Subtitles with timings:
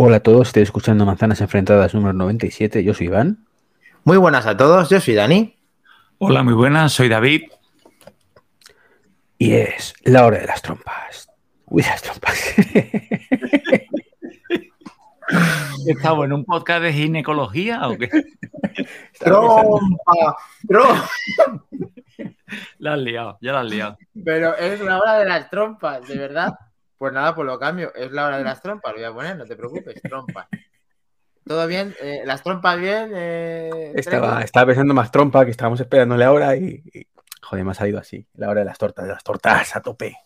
[0.00, 2.84] Hola a todos, estoy escuchando Manzanas Enfrentadas número 97.
[2.84, 3.48] Yo soy Iván.
[4.04, 5.58] Muy buenas a todos, yo soy Dani.
[6.18, 7.50] Hola, muy buenas, soy David.
[9.38, 11.28] Y es la hora de las trompas.
[11.66, 12.40] Uy, las trompas.
[15.88, 18.08] ¿Estamos en un podcast de ginecología o qué?
[19.18, 20.36] ¡Trompa!
[20.68, 21.10] ¡Trompa!
[22.78, 23.98] La has liado, ya la has liado.
[24.24, 26.54] Pero es la hora de las trompas, de verdad.
[26.98, 27.94] Pues nada, pues lo cambio.
[27.94, 30.48] Es la hora de las trompas, lo voy a poner, no te preocupes, trompas.
[31.46, 31.94] ¿Todo bien?
[32.00, 33.12] Eh, ¿Las trompas bien?
[33.14, 37.06] Eh, Estaba, estaba pensando más trompa, que estábamos esperándole ahora y, y,
[37.40, 38.26] Joder, me ha salido así.
[38.34, 40.16] La hora de las tortas, de las tortas a tope.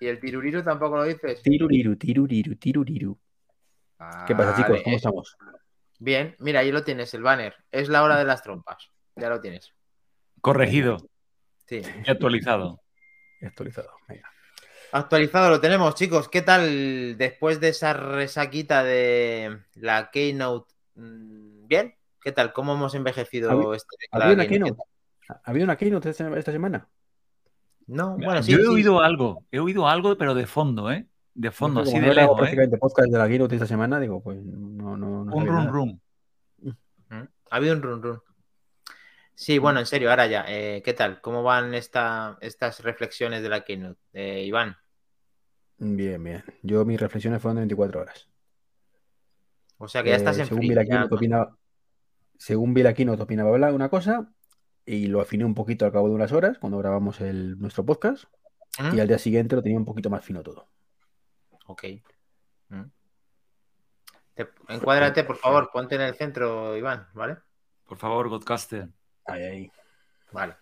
[0.00, 1.42] ¿Y el tiruriru tampoco lo dices?
[1.42, 3.18] Tiruriru, tiruriru, tiruriru.
[4.26, 4.80] ¿Qué pasa, chicos?
[4.82, 5.36] ¿Cómo eh, estamos?
[5.98, 7.54] Bien, mira, ahí lo tienes, el banner.
[7.70, 8.90] Es la hora de las trompas.
[9.14, 9.74] Ya lo tienes.
[10.40, 10.96] Corregido
[11.66, 11.82] Sí.
[12.04, 12.80] y actualizado.
[13.42, 13.90] Actualizado.
[14.08, 14.28] Venga.
[14.92, 16.28] Actualizado lo tenemos, chicos.
[16.28, 20.72] ¿Qué tal después de esa resaquita de la Keynote?
[20.96, 21.94] Mm, ¿Bien?
[22.20, 22.52] ¿Qué tal?
[22.52, 23.96] ¿Cómo hemos envejecido ¿Había- este?
[24.10, 24.82] ¿Había una Keynote?
[25.44, 26.88] ¿Había una keynote esta semana?
[27.86, 28.50] No, bueno, sí.
[28.50, 28.66] Yo he sí.
[28.68, 31.06] oído algo, he oído algo, pero de fondo, ¿eh?
[31.34, 32.14] De fondo, No así de ¿eh?
[32.36, 35.70] prácticamente podcast de la keynote esta semana, digo, pues no, no, no Un rum nada.
[35.70, 36.00] rum.
[36.62, 36.70] Mm,
[37.50, 38.20] Ha habido un run run.
[39.40, 40.44] Sí, bueno, en serio, ahora ya.
[40.48, 41.22] eh, ¿Qué tal?
[41.22, 43.98] ¿Cómo van esta, estas reflexiones de la Keynote?
[44.12, 44.76] Eh, Iván.
[45.78, 46.44] Bien, bien.
[46.62, 48.28] Yo mis reflexiones fueron de 24 horas.
[49.78, 51.16] O sea que ya estás Eh, en según vi frío, la ya, keynote, ¿no?
[51.16, 51.56] opinaba,
[52.36, 54.30] según vi la keynote, opinaba hablar una cosa
[54.84, 58.24] y lo afiné un poquito al cabo de unas horas cuando grabamos el, nuestro podcast
[58.78, 58.94] ¿Mm?
[58.94, 60.68] y al día siguiente lo tenía un poquito más fino todo.
[61.64, 61.84] Ok.
[62.68, 62.82] Mm.
[64.34, 67.38] Te- encuádrate, por favor, ponte en el centro, Iván, ¿vale?
[67.86, 68.90] Por favor, Godcaster.
[69.32, 69.72] Ahí, ahí.
[70.32, 70.56] Vale.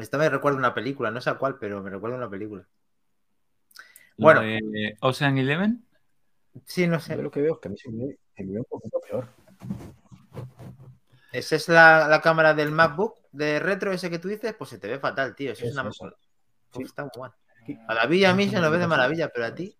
[0.00, 2.66] Esto me recuerda una película, no sé a cuál, pero me recuerda una película.
[4.16, 4.40] Bueno.
[4.40, 4.70] Bueno.
[4.70, 5.84] De Ocean Eleven.
[6.66, 7.16] Sí, no Yo sé.
[7.16, 9.00] lo que veo es que a mí se me, ve- se me ve un poquito
[9.00, 9.28] peor.
[11.32, 14.54] ¿Esa es la, la cámara del MacBook de retro ese que tú dices?
[14.54, 15.52] Pues se te ve fatal, tío.
[15.52, 15.88] Eso es una...
[15.88, 16.04] eso.
[16.74, 17.32] Uf, está muy mal.
[17.88, 19.76] A David y a mí se nos ve de maravilla, pero a ti...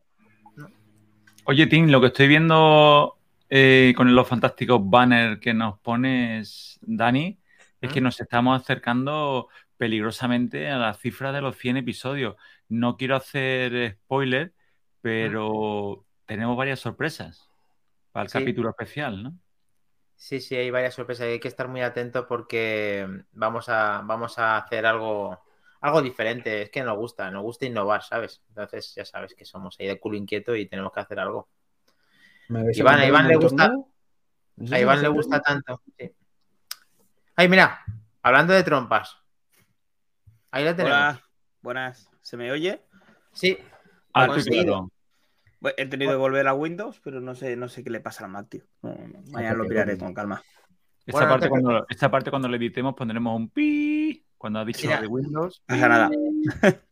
[1.46, 3.18] Oye, Tim, lo que estoy viendo
[3.56, 7.38] eh, con los fantásticos banners que nos pones, Dani,
[7.80, 12.36] es que nos estamos acercando peligrosamente a la cifra de los 100 episodios.
[12.68, 14.54] No quiero hacer spoiler,
[15.00, 17.52] pero tenemos varias sorpresas
[18.12, 18.38] para el Sí.
[18.40, 19.38] capítulo especial, ¿no?
[20.16, 21.26] Sí, sí, hay varias sorpresas.
[21.26, 25.42] Hay que estar muy atento porque vamos a, vamos a hacer algo,
[25.80, 26.62] algo diferente.
[26.62, 28.42] Es que nos gusta, nos gusta innovar, ¿sabes?
[28.48, 31.50] Entonces ya sabes que somos ahí de culo inquieto y tenemos que hacer algo.
[32.48, 33.72] ¿Me vais Iván, a Iván le gusta-
[34.72, 35.82] A Iván le gusta tanto.
[35.98, 36.10] sí.
[37.36, 37.80] Ay, mira,
[38.22, 39.16] hablando de trompas.
[40.52, 40.96] Ahí la tenemos.
[40.98, 41.22] Hola,
[41.62, 42.08] buenas.
[42.22, 42.82] ¿Se me oye?
[43.32, 43.58] Sí,
[44.12, 44.90] Ah, claro.
[45.76, 48.30] He tenido que volver a Windows, pero no sé, no sé qué le pasa al
[48.30, 48.62] Mac, tío.
[48.82, 49.98] No, no, mañana lo bueno.
[49.98, 50.42] con calma.
[51.06, 54.60] Esta, Bueno, no parte te cuando, esta parte cuando le editemos pondremos un pi cuando
[54.60, 55.00] ha dicho Mira.
[55.00, 55.62] de Windows.
[55.66, 56.10] No pasa nada.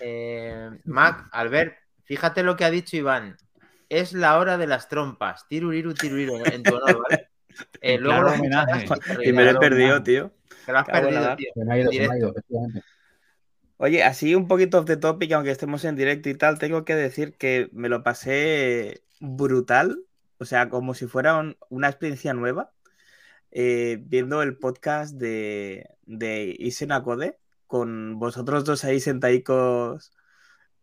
[0.00, 1.74] Eh, Mac, Albert,
[2.04, 3.34] fíjate lo que ha dicho Iván.
[4.00, 5.46] Es la hora de las trompas.
[5.48, 7.28] Tiruriru, tiruriru, en tu honor, ¿vale?
[7.80, 8.86] Eh, luego Claro, homenaje.
[9.22, 10.32] Y me lo he perdido, tío.
[10.66, 11.50] Que lo has perdido, tío.
[11.54, 12.34] Me ha ido, se me ha ido.
[13.76, 16.94] Oye, así un poquito off the topic, aunque estemos en directo y tal, tengo que
[16.96, 20.00] decir que me lo pasé brutal.
[20.38, 22.70] O sea, como si fuera un- una experiencia nueva.
[23.56, 27.38] eh, viendo el podcast de, de Isenacode
[27.68, 30.10] con vosotros dos ahí sentaicos.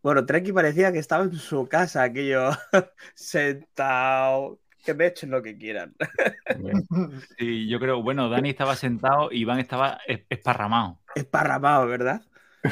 [0.04, 2.50] Bueno, Treki parecía que estaba en su casa, aquello
[3.16, 4.60] sentado.
[4.84, 5.94] Que me echen lo que quieran.
[7.38, 11.00] Sí, yo creo, bueno, Dani estaba sentado y Iván estaba es- esparramado.
[11.16, 12.22] Esparramado, ¿verdad?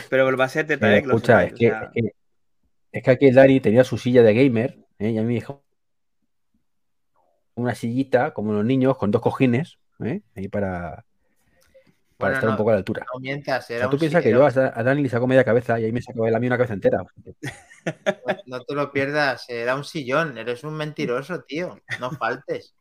[0.09, 0.25] Pero
[0.66, 2.12] teta, Eh, que lo escucha, es que, o sea, es que,
[2.91, 5.12] es que aquí el Dani tenía su silla de gamer ¿eh?
[5.12, 5.63] y a mí me dijo
[7.56, 10.21] una sillita, como los niños, con dos cojines, ¿eh?
[10.36, 11.06] ahí para,
[12.19, 13.06] para Bueno, estar no, un poco a la altura.
[13.13, 15.80] No mientas, O era sea, tú piensas que yo a Dani le saco media cabeza
[15.80, 16.98] y ahí me saco a mí una cabeza entera.
[16.98, 22.75] No, no te lo pierdas, era un sillón, eres un mentiroso, tío, no faltes.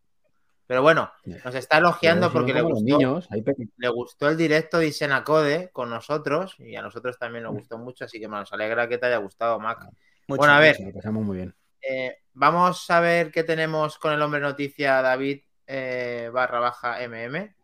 [0.66, 3.28] Pero bueno, nos está elogiando porque le gustó, niños,
[3.76, 8.04] le gustó el directo de Isenacode con nosotros y a nosotros también nos gustó mucho,
[8.04, 9.78] así que nos alegra que te haya gustado, Mac.
[10.26, 10.74] mucho, bueno, a ver.
[10.78, 10.88] mucho.
[10.88, 11.54] lo pasamos muy bien.
[11.80, 17.54] Eh, vamos a ver qué tenemos con el hombre noticia David eh, barra baja MM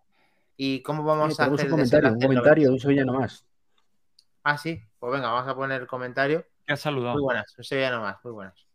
[0.56, 3.44] y cómo vamos Sí, a hacer un el comentario, un comentario de un sevillano más.
[4.42, 6.44] Ah, sí, pues venga, vamos a poner el comentario.
[6.66, 7.14] ¿Qué has saludado?
[7.16, 8.66] Muy buenas, un sevillano más, muy buenas.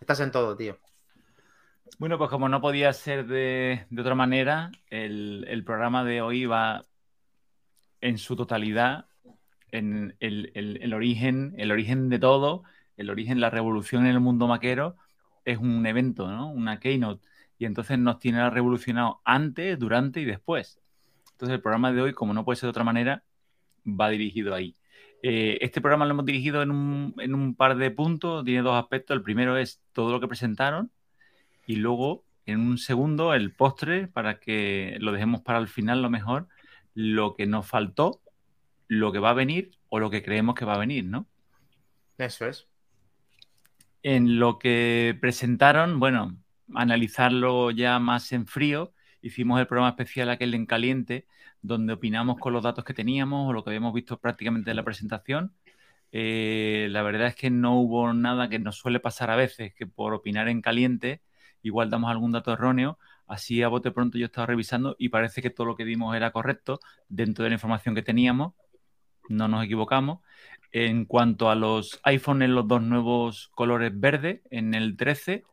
[0.00, 0.76] Estás en todo, tío.
[1.98, 6.46] Bueno, pues como no podía ser de, de otra manera, el, el programa de hoy
[6.46, 6.84] va
[8.00, 9.06] en su totalidad
[9.72, 12.62] en el, el- el origen, el origen de todo,
[12.96, 14.96] el origen, la revolución en el mundo maquero
[15.44, 16.50] es un evento, ¿no?
[16.50, 17.26] Una keynote.
[17.58, 20.80] Y entonces nos tiene revolucionado antes, durante y después.
[21.32, 23.24] Entonces el programa de hoy, como no puede ser de otra manera,
[23.84, 24.76] va dirigido ahí.
[25.22, 28.74] Eh, este programa lo hemos dirigido en un, en un par de puntos, tiene dos
[28.74, 29.16] aspectos.
[29.16, 30.90] El primero es todo lo que presentaron
[31.66, 36.08] y luego en un segundo el postre para que lo dejemos para el final lo
[36.08, 36.48] mejor,
[36.94, 38.22] lo que nos faltó,
[38.86, 41.26] lo que va a venir o lo que creemos que va a venir, ¿no?
[42.16, 42.66] Eso es.
[44.02, 46.38] En lo que presentaron, bueno,
[46.74, 48.92] analizarlo ya más en frío,
[49.22, 51.26] hicimos el programa especial aquel en caliente,
[51.62, 54.84] donde opinamos con los datos que teníamos o lo que habíamos visto prácticamente en la
[54.84, 55.54] presentación.
[56.12, 59.86] Eh, la verdad es que no hubo nada que nos suele pasar a veces, que
[59.86, 61.22] por opinar en caliente
[61.62, 62.98] igual damos algún dato erróneo.
[63.26, 66.30] Así a bote pronto yo estaba revisando y parece que todo lo que dimos era
[66.30, 68.54] correcto dentro de la información que teníamos.
[69.28, 70.20] No nos equivocamos.
[70.72, 75.44] En cuanto a los iPhone en los dos nuevos colores verde, en el 13,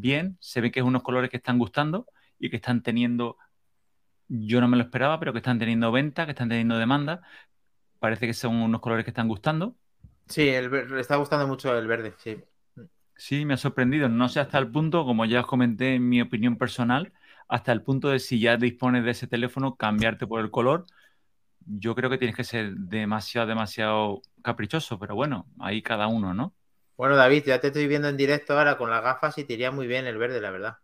[0.00, 2.06] bien, se ve que es unos colores que están gustando
[2.38, 3.36] y que están teniendo,
[4.28, 7.22] yo no me lo esperaba, pero que están teniendo venta, que están teniendo demanda.
[7.98, 9.76] Parece que son unos colores que están gustando.
[10.28, 12.36] Sí, el, le está gustando mucho el verde, sí.
[13.16, 14.08] Sí, me ha sorprendido.
[14.08, 17.12] No sé hasta el punto, como ya os comenté en mi opinión personal,
[17.48, 20.86] hasta el punto de si ya dispones de ese teléfono, cambiarte por el color.
[21.66, 26.54] Yo creo que tienes que ser demasiado, demasiado caprichoso, pero bueno, ahí cada uno, ¿no?
[26.98, 29.70] Bueno, David, ya te estoy viendo en directo ahora con las gafas y te iría
[29.70, 30.76] muy bien el verde, la verdad.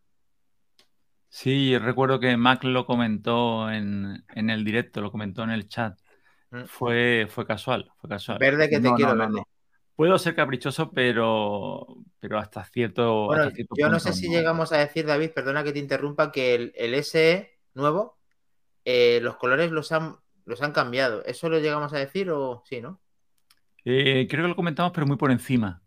[1.29, 5.99] Sí, recuerdo que Mac lo comentó en, en el directo, lo comentó en el chat.
[6.53, 6.65] Mm.
[6.65, 8.45] Fue, fue casual, fue casual.
[8.45, 9.43] Verde que te No, quiero no, verde.
[9.97, 11.87] Puedo ser caprichoso, pero,
[12.21, 15.65] pero hasta cierto, Bueno, hasta cierto yo no sé si llegamos a decir, David, perdona
[15.65, 18.19] que te interrumpa, que el, el SE nuevo,
[18.85, 21.25] eh, los colores los han, los han cambiado.
[21.27, 23.03] ¿Eso lo llegamos a decir o sí, no?
[23.85, 25.83] Eh, creo que lo comentamos, pero muy por encima.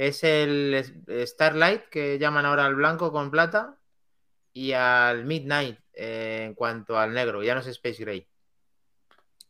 [0.00, 0.82] Es el
[1.26, 3.76] Starlight, que llaman ahora al blanco con plata,
[4.50, 8.26] y al Midnight eh, en cuanto al negro, ya no es Space Gray.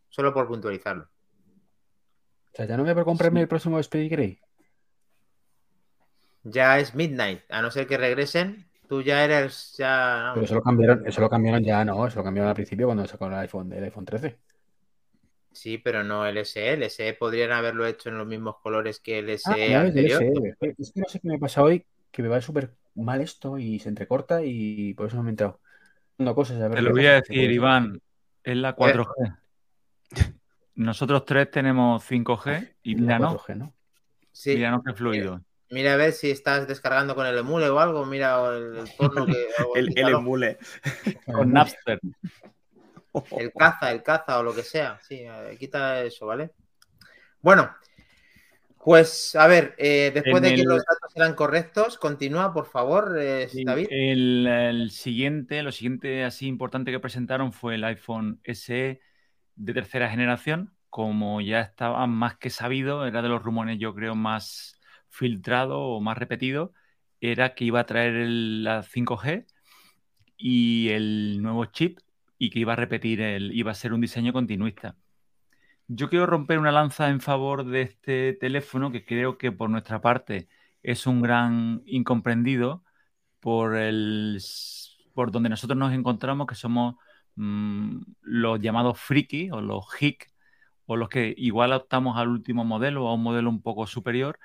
[0.08, 1.04] Solo por puntualizarlo.
[1.04, 3.42] O sea, ya no voy a comprarme Sí.
[3.42, 4.40] el próximo Speedy Grey.
[6.42, 10.32] Ya es Midnight, a no ser que regresen, tú ya eres ya.
[10.34, 13.06] Pero eso lo cambiaron, eso lo cambiaron ya, no, eso lo cambiaron al principio cuando
[13.06, 14.36] sacaron el iPhone, el iPhone 13.
[15.52, 16.72] Sí, pero no el SE.
[16.72, 20.22] El SE podrían haberlo hecho en los mismos colores que el SE Ah, del anterior.
[20.22, 20.72] SE.
[20.78, 23.78] Es que no sé qué me pasa hoy, que me va súper mal esto y
[23.78, 25.60] se entrecorta y por eso no me he entrado.
[26.14, 27.50] Haciendo cosas, a ver Te lo voy a decir.
[27.50, 28.00] Iván,
[28.44, 29.38] es la 4G.
[30.76, 33.74] Nosotros tres tenemos 5G y míranos, 4G, ¿no?
[34.32, 34.54] Sí.
[34.54, 35.42] míranos qué fluido.
[35.70, 38.04] Mira a ver si estás descargando con el emule o algo.
[38.04, 39.46] Mira el, porno que.
[39.76, 40.58] El, emule.
[41.26, 42.00] Con Napster.
[43.36, 44.98] El caza, el caza o lo que sea.
[45.02, 46.50] Sí, eh, quita eso, ¿vale?
[47.42, 47.70] Bueno,
[48.84, 52.66] pues a ver, eh, después En de que el- los datos eran correctos, continúa, por
[52.66, 53.88] favor, eh, Sí, David.
[53.90, 59.00] El, el siguiente, lo siguiente así importante que presentaron fue el iPhone SE
[59.56, 60.72] de tercera generación.
[60.88, 64.78] Como ya estaba más que sabido, era de los rumores, yo creo, más
[65.08, 66.72] filtrado o más repetido,
[67.20, 69.46] era que iba a traer el- la 5G
[70.36, 71.98] y el nuevo chip
[72.40, 74.96] y que iba a repetir el, iba a ser un diseño continuista.
[75.88, 80.00] Yo quiero romper una lanza en favor de este teléfono que creo que por nuestra
[80.00, 80.48] parte
[80.82, 82.82] es un gran incomprendido
[83.40, 84.40] por el
[85.14, 86.94] por donde nosotros nos encontramos, que somos
[87.34, 90.32] mm, los llamados friki o los hic,
[90.86, 94.38] o los que igual optamos al último modelo o a un modelo un poco superior,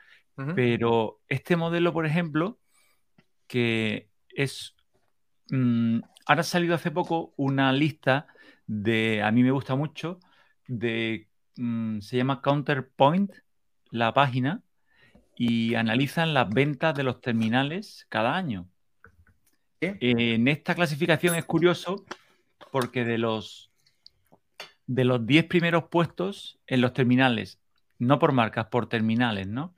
[0.53, 2.59] pero este modelo, por ejemplo,
[3.47, 4.75] que es...
[5.49, 8.27] mm, ahora ha salido hace poco una lista
[8.67, 10.19] de, a mí me gusta mucho,
[10.67, 11.27] de,
[11.57, 13.31] mm, se llama Counterpoint,
[13.91, 14.61] la página,
[15.37, 18.67] y analizan las ventas de los terminales cada año.
[19.81, 22.05] En esta clasificación es curioso
[22.71, 23.69] porque de los
[24.87, 27.59] de los 10 primeros puestos en los terminales,
[27.97, 29.75] no por marcas, por terminales, ¿no?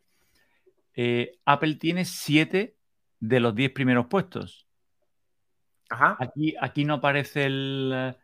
[0.94, 2.76] Eh, Apple tiene 7
[3.20, 4.67] de los 10 primeros puestos.
[5.90, 8.16] Aquí, no aparece el,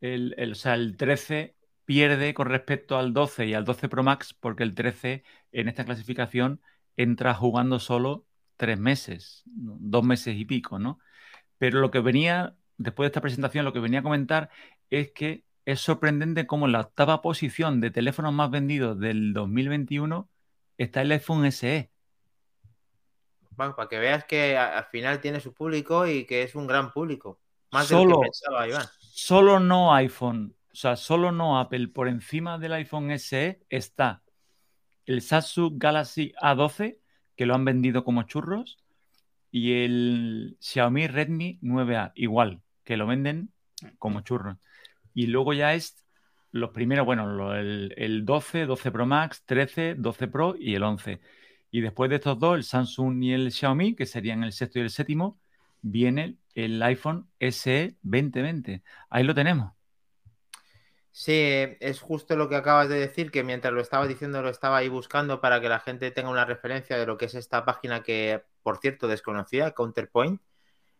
[0.00, 4.34] el, o sea, el 13 pierde con respecto al 12 y al 12 Pro Max
[4.34, 6.60] porque el 13 en esta clasificación
[6.96, 10.98] entra jugando solo tres meses, dos meses y pico, ¿no?
[11.58, 14.50] Pero lo que venía, después de esta presentación, lo que venía a comentar
[14.90, 20.30] es que es sorprendente cómo en la octava posición de teléfonos más vendidos del 2021
[20.78, 21.90] está el iPhone SE.
[23.56, 26.92] Bueno, para que veas que al final tiene su público y que es un gran
[26.92, 27.40] público.
[27.70, 28.88] Más de lo Solo, que pensaba, Iván.
[28.98, 31.88] solo no iPhone, o sea, solo no Apple.
[31.88, 34.22] Por encima del iPhone SE está
[35.06, 36.98] el Samsung Galaxy A12,
[37.36, 38.78] que lo han vendido como churros.
[39.50, 43.52] Y el Xiaomi Redmi 9A, igual, que lo venden
[43.98, 44.58] como churros.
[45.14, 46.04] Y luego ya es
[46.50, 51.20] los primeros, bueno, el, el 12, 12 Pro Max, 13, 12 Pro y el 11.
[51.74, 54.82] Y después de estos dos, el Samsung y el Xiaomi, que serían el sexto y
[54.82, 55.40] el séptimo,
[55.82, 58.84] viene el iPhone SE 2020.
[59.10, 59.72] Ahí lo tenemos.
[61.10, 64.76] Sí, es justo lo que acabas de decir, que mientras lo estabas diciendo lo estaba
[64.76, 68.04] ahí buscando para que la gente tenga una referencia de lo que es esta página
[68.04, 70.40] que, por cierto, desconocía, Counterpoint,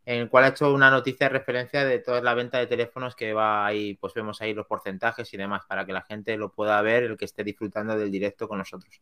[0.06, 3.14] en el cual ha hecho una noticia de referencia de toda la venta de teléfonos
[3.14, 6.50] que va ahí, pues vemos ahí los porcentajes y demás, para que la gente lo
[6.50, 9.00] pueda ver, el que esté disfrutando del directo con nosotros.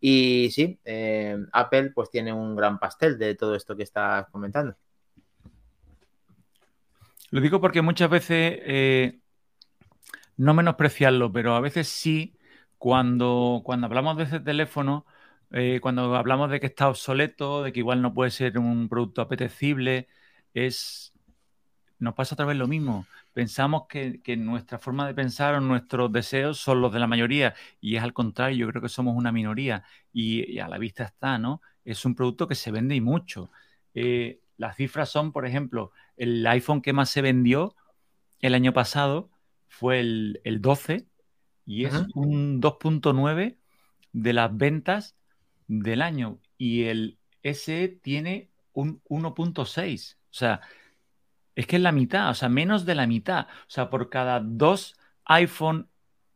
[0.00, 4.74] Y sí, eh, Apple pues tiene un gran pastel de todo esto que estás comentando.
[7.30, 9.20] Lo digo porque muchas veces eh,
[10.36, 12.36] no menospreciarlo, pero a veces sí,
[12.78, 15.06] cuando, cuando hablamos de ese teléfono,
[15.52, 19.20] eh, cuando hablamos de que está obsoleto, de que igual no puede ser un producto
[19.22, 20.08] apetecible,
[20.54, 21.12] es
[22.00, 23.06] nos pasa otra vez lo mismo.
[23.32, 27.96] Pensamos que, nuestra forma de pensar o nuestros deseos son los de la mayoría y
[27.96, 31.62] es al contrario, yo creo que somos una minoría y, a la vista está, ¿no?
[31.84, 33.50] Es un producto que se vende y mucho.
[33.94, 37.76] Eh, las cifras son, por ejemplo, el iPhone que más se vendió
[38.40, 39.30] el año pasado
[39.68, 41.06] fue el, 12
[41.66, 43.56] y es un 2.9
[44.12, 45.16] de las ventas
[45.68, 50.16] del año y el SE tiene un 1.6.
[50.16, 50.60] O sea,
[51.60, 53.46] es que es la mitad, o sea, menos de la mitad.
[53.46, 55.90] O sea, por cada dos iPhone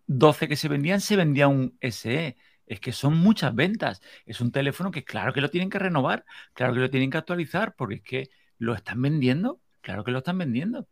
[0.07, 2.37] 12 que se vendían, se vendía un SE.
[2.67, 4.03] Es que son muchas ventas.
[4.27, 7.17] Es un teléfono que claro que lo tienen que renovar, claro que lo tienen que
[7.17, 10.87] actualizar, porque es que lo están vendiendo, claro que lo están vendiendo.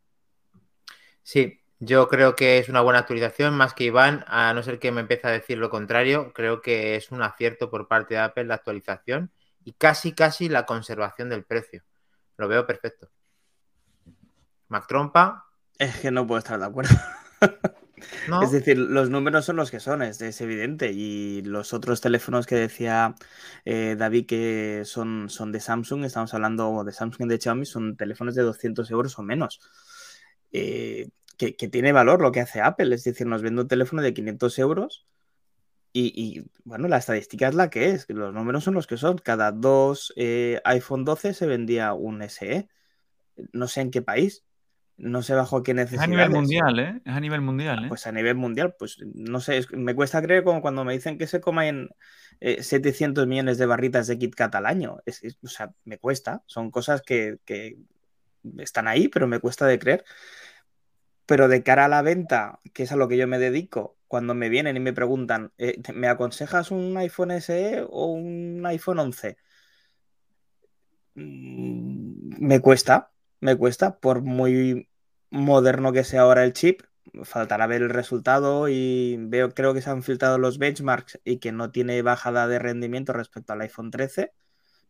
[1.23, 4.93] Sí, yo creo que es una buena actualización, más que Iván, a no ser que
[4.93, 8.45] me empiece a decir lo contrario, creo que es un acierto por parte de Apple
[8.45, 9.31] la actualización
[9.63, 11.83] y casi, casi la conservación del precio.
[12.39, 13.11] Lo veo perfecto.
[14.73, 15.47] Mac Trompa.
[15.79, 16.97] Es que no puedo estar de acuerdo.
[18.43, 20.93] Es decir, los números son los que son, es, evidente.
[20.93, 23.15] Y los otros teléfonos que decía
[23.65, 27.97] eh, David que son, son de Samsung, estamos hablando de Samsung y de Xiaomi, son
[27.97, 29.61] teléfonos de 200 euros o menos.
[30.53, 34.15] Eh, que, tiene valor lo que hace Apple, es decir, nos vende un teléfono de
[34.15, 35.07] 500 euros
[35.93, 39.53] y, bueno, la estadística es la que es, los números son los que son, cada
[39.53, 42.69] dos eh, iPhone 12 se vendía un SE,
[43.53, 44.45] no sé en qué país,
[45.03, 46.05] no sé bajo qué necesidad.
[46.05, 47.03] Es a nivel mundial, ¿eh?
[47.05, 47.89] Es a nivel mundial, ¿eh?
[47.89, 51.27] Pues a nivel mundial, pues no sé, me cuesta creer como cuando me dicen que
[51.27, 51.91] se comen
[52.41, 54.99] 700 millones de barritas de Kit Kat al año.
[55.43, 57.79] o sea, me cuesta, son cosas que, que,
[58.59, 60.05] están ahí, pero me cuesta de creer.
[61.27, 64.35] Pero de cara a la venta, que es a lo que yo me dedico, cuando
[64.35, 69.37] me vienen y me preguntan, eh, ¿me aconsejas un iPhone SE o un iPhone 11?
[71.15, 74.89] Mm, me cuesta, me cuesta, por muy
[75.33, 76.83] moderno que sea ahora el chip,
[77.25, 81.53] faltará ver el resultado y veo, creo que se han filtrado los benchmarks y que
[81.53, 84.33] no tiene bajada de rendimiento respecto al iPhone 13,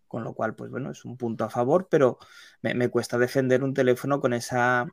[0.08, 2.18] con lo cual, pues bueno, es un punto a favor, pero
[2.60, 4.86] me cuesta defender un teléfono con esa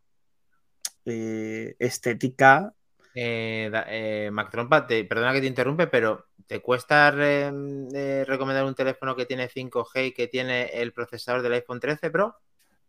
[1.06, 2.74] eh, estética.
[3.16, 9.26] Eh, eh, Mac Trompa, perdona que te interrumpe, pero ¿te cuesta recomendar un teléfono que
[9.26, 12.38] tiene 5G y que tiene el procesador del iPhone 13 Pro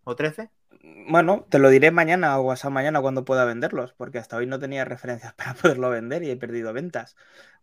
[0.04, 0.50] o 13?
[0.82, 4.58] Bueno, te lo diré mañana o hasta mañana cuando pueda venderlos, porque hasta hoy no
[4.58, 7.16] tenía referencias para poderlo vender y he perdido ventas.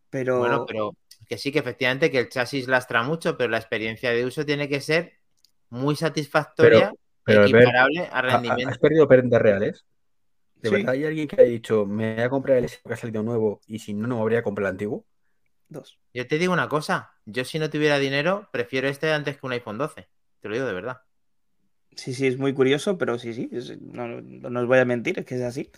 [0.10, 0.40] Pero...
[0.40, 0.96] Bueno, pero
[1.28, 4.70] que sí que efectivamente que el chasis lastra mucho, pero la experiencia de uso tiene
[4.70, 5.14] que ser
[5.70, 6.94] muy satisfactoria,
[7.24, 8.72] pero, equiparable a rendimiento.
[8.72, 9.86] ¿Has perdido prendas reales?
[10.56, 12.98] ¿De verdad hay alguien que ha dicho, me voy a comprar el S que ha
[12.98, 15.06] salido nuevo y si no, no me habría comprado el antiguo?
[15.70, 16.00] Dos.
[16.14, 19.52] Yo te digo una cosa, yo si no tuviera dinero, prefiero este antes que un
[19.52, 20.08] iPhone 12.
[20.40, 21.02] Te lo digo de verdad.
[21.98, 23.50] Sí, sí, es muy curioso, pero sí, sí,
[23.82, 25.72] no, os voy a mentir, es que es así.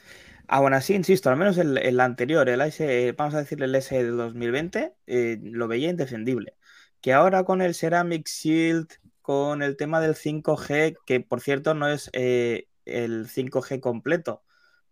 [0.47, 4.09] Aún así, insisto, al menos el, anterior, el S, vamos a decir el S de
[4.09, 6.57] 2020, eh, lo veía indefendible.
[7.01, 8.89] Que ahora con el Ceramic Shield,
[9.21, 14.43] con el tema del 5G, que por cierto no es eh, el 5G completo,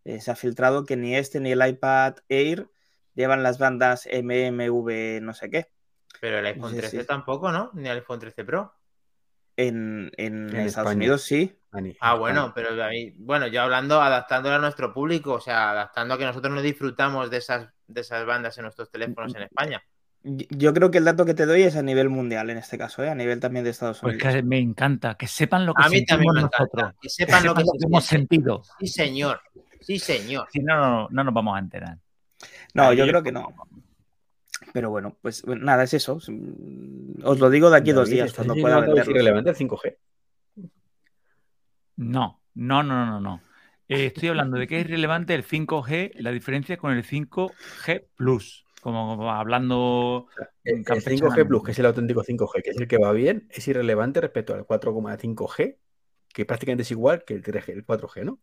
[0.05, 2.69] eh, se ha filtrado que ni este ni el iPad Air
[3.15, 5.67] llevan las bandas MMV no sé qué.
[6.21, 7.71] Pero el iPhone 13 tampoco, ¿no?
[7.73, 8.76] Ni el iPhone 13 Pro.
[9.57, 10.11] En,
[10.55, 11.57] Estados Unidos sí.
[11.99, 12.69] Ah, bueno, pero
[13.17, 17.29] bueno, yo hablando, adaptándolo a nuestro público, o sea, adaptando a que nosotros no disfrutamos
[17.29, 19.81] de esas, de esas bandas en nuestros teléfonos en España.
[20.23, 23.03] Yo creo que el dato que te doy es a nivel mundial en este caso,
[23.03, 23.09] ¿eh?
[23.09, 24.21] a nivel también de Estados Unidos.
[24.21, 26.93] Pues que me encanta, que sepan lo que a mí también nosotros.
[27.01, 28.61] Que sepan, lo que, hemos sentido.
[28.79, 29.41] Sí, señor.
[29.81, 30.47] Sí, señor.
[30.51, 31.97] Si no, no, no nos vamos a enterar.
[32.73, 33.53] No, yo creo que no.
[34.77, 36.19] Pero bueno, pues nada, es eso.
[36.27, 39.49] Mm, Os lo digo de aquí a dos días, ¿estás cuando pueda que es irrelevante
[39.49, 39.97] el 5G?
[41.95, 43.41] No, no, no, no, no.
[43.87, 48.67] Eh, estoy hablando de que es irrelevante el 5G, la diferencia con el 5G Plus.
[48.79, 50.27] Como hablando.
[50.63, 51.41] El, el campechanamente.
[51.41, 54.21] 5G Plus, que es el auténtico 5G, que es el que va bien, es irrelevante
[54.21, 55.75] respecto al 4,5G,
[56.31, 58.39] que prácticamente es igual que el 3G, el 4G, ¿no?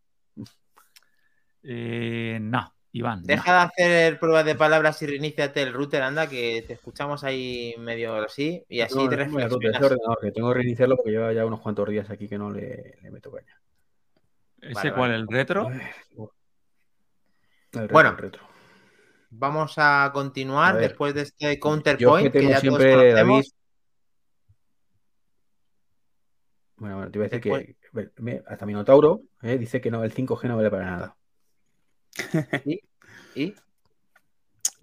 [1.63, 3.21] Eh, no, Iván.
[3.23, 3.27] no.
[3.27, 7.75] Deja de hacer pruebas de palabras y reiníciate el router, anda, que te escuchamos ahí
[7.79, 9.83] medio así y así No, te no, reflexionas.
[9.83, 12.97] ordenador, que tengo que reiniciarlo porque lleva ya unos cuantos días aquí que no le,
[13.03, 13.61] le meto caña.
[14.61, 15.11] ¿Ese Vale, cuál?
[15.11, 15.15] vale.
[15.17, 15.69] ¿El retro?
[15.69, 15.81] Ay,
[17.73, 18.43] El retro, Bueno, el retro.
[19.31, 23.17] Vamos a continuar A después de este counterpoint que que, tengo ya siempre, todos David.
[23.31, 23.55] conocemos.
[26.77, 30.13] Bueno, bueno, te iba a decir Después- que hasta Minotauro eh, dice que no, el
[30.13, 31.17] 5G no vale para nada.
[33.35, 33.55] ¿Y?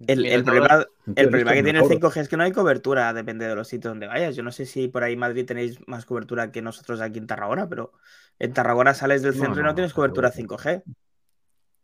[0.06, 0.84] El, problema,
[1.14, 2.10] el que tiene el Minotauro.
[2.10, 4.34] 5G es que no hay cobertura, depende de los sitios donde vayas.
[4.34, 7.26] Yo no sé si por ahí en Madrid tenéis más cobertura que nosotros aquí en
[7.26, 7.92] Tarragona, pero
[8.38, 10.58] en Tarragona sales del No, centro y no no, tienes no, cobertura seguro.
[10.58, 10.82] 5G.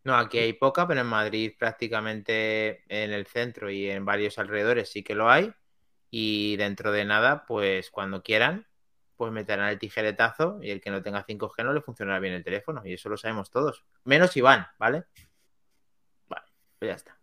[0.05, 4.90] No, aquí hay poca, pero en Madrid prácticamente en el centro y en varios alrededores
[4.90, 5.52] sí que lo hay.
[6.11, 8.67] Y dentro de nada, pues cuando quieran,
[9.17, 12.45] pues meterán el tijeretazo y el que no tenga 5G no le funcionará bien el
[12.45, 12.83] teléfono.
[12.85, 13.85] Y eso lo sabemos todos.
[14.05, 15.05] Menos Iván, ¿vale?
[16.78, 17.16] Pues ya está.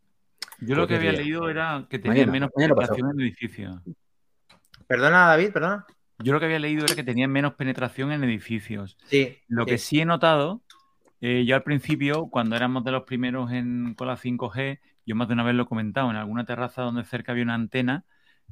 [0.59, 1.21] Yo lo que Cualquier había día.
[1.21, 3.81] leído era que tenía Mañana, menos penetración en edificios.
[4.87, 5.85] Perdona, David, perdona.
[6.19, 8.97] Yo lo que había leído era que tenían menos penetración en edificios.
[9.07, 9.37] Sí.
[9.47, 10.61] Lo que sí he notado,
[11.19, 15.27] eh, yo al principio, cuando éramos de los primeros en, con la 5G, yo más
[15.27, 18.05] de una vez lo he comentado, en alguna terraza donde cerca había una antena,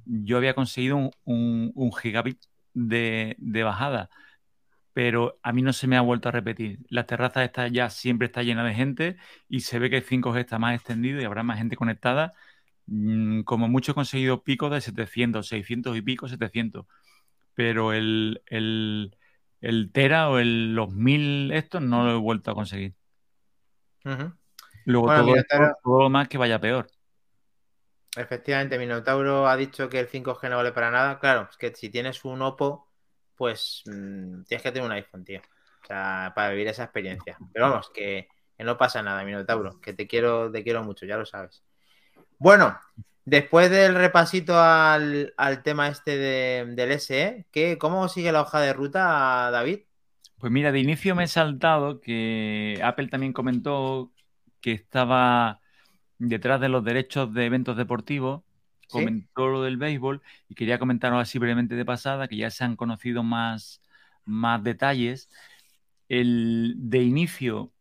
[0.05, 2.39] yo había conseguido un, un- un gigabit
[2.73, 4.09] de, de bajada,
[4.93, 6.79] pero a mí no se me ha vuelto a repetir.
[6.89, 9.17] Las terrazas está ya siempre está llena de gente
[9.49, 12.33] y se ve que el 5G está más extendido y habrá más gente conectada.
[12.87, 16.85] Mm, Como mucho he conseguido picos de 700, 600 y pico, 700.
[17.55, 19.17] Pero el, el,
[19.61, 22.95] el Tera o el, los 1000 estos no lo he vuelto a conseguir.
[24.85, 26.87] Luego Bueno, todo, esto- todo lo más que vaya peor.
[28.15, 31.19] Efectivamente, Minotauro ha dicho que el 5G no vale para nada.
[31.19, 32.91] Claro, es que si tienes un Oppo,
[33.37, 35.41] pues mm, tienes que tener un iPhone, tío.
[35.83, 37.37] O sea, para vivir esa experiencia.
[37.51, 38.27] Pero vamos, que,
[38.59, 41.63] no pasa nada, Minotauro, que te quiero, te quiero mucho, ya lo sabes.
[42.39, 42.77] Bueno,
[43.25, 48.61] después del repasito al, al tema este de- del SE, ¿qué, ¿cómo sigue la hoja
[48.61, 49.81] de ruta, David?
[50.39, 54.11] Pues mira, de inicio me he saltado que Apple también comentó
[54.61, 55.61] que estaba
[56.17, 58.43] detrás de los derechos de eventos deportivos,
[58.87, 58.89] ¿Sí?
[58.89, 62.75] comentó lo del béisbol y quería comentaros así brevemente de pasada, que ya se han
[62.75, 63.81] conocido más,
[64.25, 65.29] más detalles.
[66.09, 67.71] El, de inicio,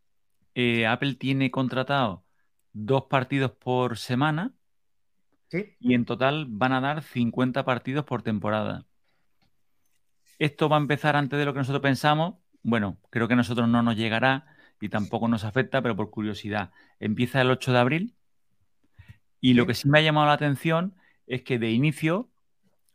[0.55, 2.25] eh, Apple tiene contratado
[2.73, 4.55] dos partidos por semana
[5.49, 5.77] ¿Sí?
[5.81, 8.87] y en total van a dar 50 partidos por temporada.
[10.39, 12.35] Esto va a empezar antes de lo que nosotros pensamos.
[12.63, 14.47] Bueno, creo que a nosotros no nos llegará
[14.81, 16.73] y tampoco nos afecta, pero por curiosidad.
[16.99, 18.17] Empieza el 8 de abril
[19.43, 20.95] y lo que sí me ha llamado la atención
[21.27, 22.31] es que de inicio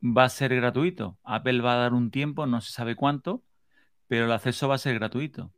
[0.02, 1.20] va a ser gratuito.
[1.24, 3.44] Apple va a dar un tiempo, no se sabe cuánto,
[4.08, 5.52] pero el acceso va a ser gratuito.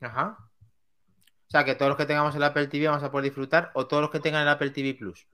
[0.00, 0.36] Ajá.
[0.40, 3.86] O sea, que todos los que tengamos el Apple TV vamos a poder disfrutar, o
[3.86, 5.26] todos los que tengan el Apple TV Plus.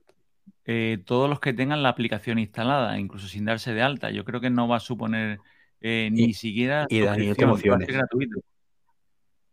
[0.65, 4.41] Eh, todos los que tengan la aplicación instalada, incluso sin darse de alta, yo creo
[4.41, 5.39] que no va a suponer
[5.81, 7.87] eh, ni Y- siquiera y Dani, no te suscripción, va a emociones.
[7.87, 8.39] gratuito.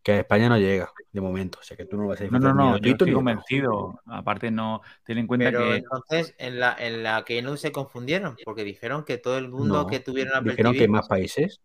[0.07, 1.59] Que a España no llega, de momento.
[1.59, 4.01] O sea que tú no vas a No, no, no, yo estoy convencido.
[4.07, 8.37] Aparte, no, ten en cuenta Pero que entonces en la, en la Keynote se confundieron,
[8.45, 11.61] porque dijeron que todo el mundo No, que Apple Dijeron TV que más países,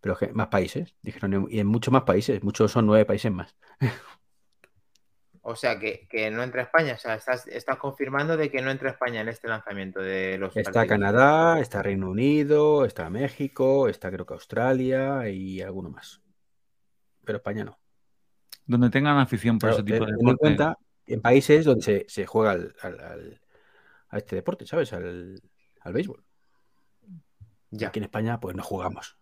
[0.00, 3.54] pero que más países, dijeron, y en muchos más países, muchos son nueve países más.
[5.42, 6.94] O sea, que, que no entra España.
[6.94, 10.56] O sea, estás, estás confirmando de que no entra España en este lanzamiento de los
[10.56, 10.98] Está partidos.
[10.98, 16.23] Canadá, está Reino Unido, está México, está creo que Australia y alguno más.
[17.24, 17.78] Pero España no.
[18.66, 20.38] donde tengan afición por Claro, ese tipo de deporte.
[20.38, 23.40] cuenta en países donde se, se juega al, al- al-
[24.10, 24.92] a este deporte, ¿sabes?
[24.92, 25.40] Al,
[25.80, 26.24] al béisbol.
[27.70, 27.88] Ya.
[27.88, 29.16] Aquí en España, pues no jugamos.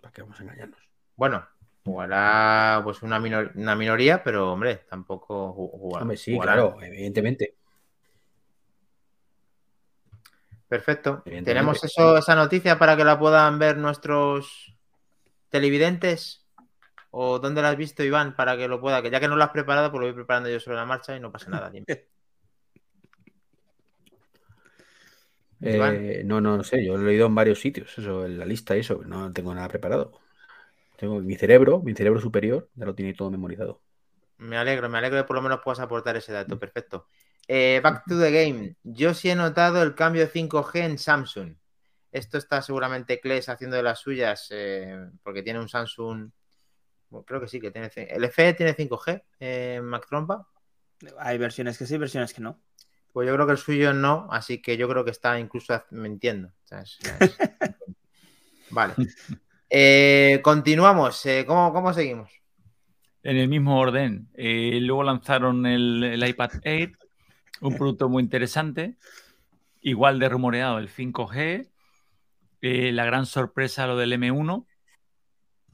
[0.00, 0.80] ¿Para qué vamos a engañarnos?
[1.16, 1.44] Bueno,
[1.84, 6.02] jugará pues una, minor- una minoría, pero hombre, tampoco ju- jugará.
[6.02, 6.52] Hombre, sí, jugará.
[6.54, 7.56] claro, evidentemente.
[10.68, 11.22] Perfecto.
[11.24, 11.50] Evidentemente.
[11.50, 14.74] ¿Tenemos eso, esa noticia para que la puedan ver nuestros
[15.48, 16.46] televidentes?
[17.10, 19.02] ¿O dónde la has visto, Iván, para que lo pueda?
[19.02, 21.16] Que ya que no lo has preparado, pues lo voy preparando yo sobre la marcha
[21.16, 21.72] y no pasa nada.
[25.60, 28.44] Eh, no, no, no sé, yo lo he leído en varios sitios, eso, en la
[28.44, 30.12] lista y eso, no tengo nada preparado.
[30.96, 33.82] Tengo mi cerebro, mi cerebro superior, ya lo tiene todo memorizado.
[34.38, 36.58] Me alegro, me alegro que por lo menos puedas aportar ese dato.
[36.58, 37.06] Perfecto.
[37.46, 38.76] Eh, back to the game.
[38.84, 41.56] Yo sí he notado el cambio de 5G en Samsung.
[42.12, 46.30] Esto está seguramente Kles haciendo de las suyas eh, porque tiene un Samsung.
[47.10, 47.90] Bueno, creo que sí, que tiene.
[47.94, 50.46] ¿El FE tiene 5G, eh, Mac Trompa?
[51.18, 52.60] Hay versiones que sí, versiones que no.
[53.12, 56.48] Pues yo creo que el suyo no, así que yo creo que está incluso mintiendo.
[56.48, 57.38] O sea, es- es-
[58.70, 58.94] vale.
[59.70, 61.24] Eh, continuamos.
[61.26, 62.30] Eh, ¿cómo, cómo seguimos?
[63.22, 64.28] En el mismo orden.
[64.34, 66.92] Eh, luego lanzaron el, el iPad Air,
[67.60, 68.96] un producto muy interesante,
[69.80, 71.68] igual de rumoreado el 5G.
[72.60, 74.66] Eh, la gran sorpresa lo del M1.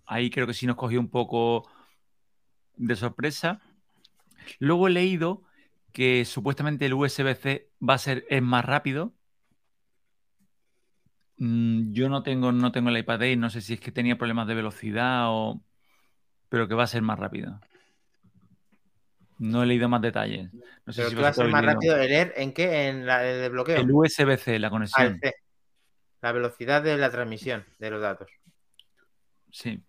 [0.07, 1.69] Ahí creo que sí nos cogió un poco
[2.77, 3.61] de sorpresa.
[4.59, 5.43] Luego he leído
[5.93, 9.14] que supuestamente el USB-C va a ser es más rápido.
[11.37, 14.17] Mm, yo no tengo, no tengo el iPad Air, no sé si es que tenía
[14.19, 15.61] problemas de velocidad o...
[16.49, 17.61] pero que va a ser más rápido.
[19.38, 20.51] No he leído más detalles.
[20.87, 21.75] No sé Pero si que va a ser más leído.
[21.75, 22.88] rápido el Air en qué?
[22.88, 23.77] En la, el desbloqueo.
[23.81, 25.07] El USB-C, la Ah, conexión.
[25.14, 25.35] el C.
[26.23, 28.31] La velocidad de la transmisión de los datos.
[29.51, 29.83] Sí.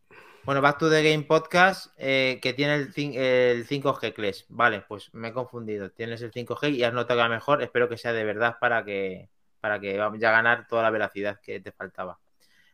[0.46, 4.44] Bueno, Back to the Game Podcast que tiene el, el 5G Clash.
[4.50, 5.90] Vale, pues me he confundido.
[5.90, 7.64] Tienes el 5G y has notado que mejor.
[7.64, 9.30] Espero que sea de verdad para que
[9.66, 12.20] para que vamos ya a ganar toda la velocidad que te faltaba.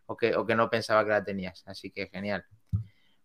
[0.07, 1.63] O que, o que no pensaba que la tenías.
[1.65, 2.45] Así que genial.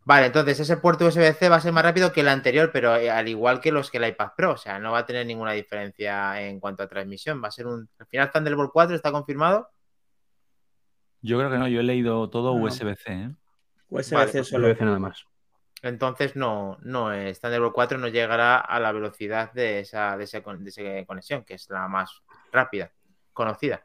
[0.05, 3.11] Vale, entonces ese puerto USB-C va a ser más rápido que el anterior, pero eh,
[3.11, 4.53] al igual que los que el iPad Pro.
[4.53, 7.43] O sea, no va a tener ninguna diferencia en cuanto a transmisión.
[7.43, 7.89] Va a ser un.
[7.99, 9.69] Al final Thunderbolt 4 está confirmado.
[11.21, 12.63] Yo creo que no, yo he leído todo No.
[12.63, 13.13] USB-C.
[13.13, 13.31] ¿eh?
[13.91, 14.69] USB-C Vale, Solo solo.
[14.69, 15.25] veces nada más.
[15.83, 20.65] Entonces no, no Thunderbolt 4 no llegará a la velocidad de esa, de, ese con-
[20.65, 22.93] de esa conexión, que es la más rápida,
[23.33, 23.85] conocida.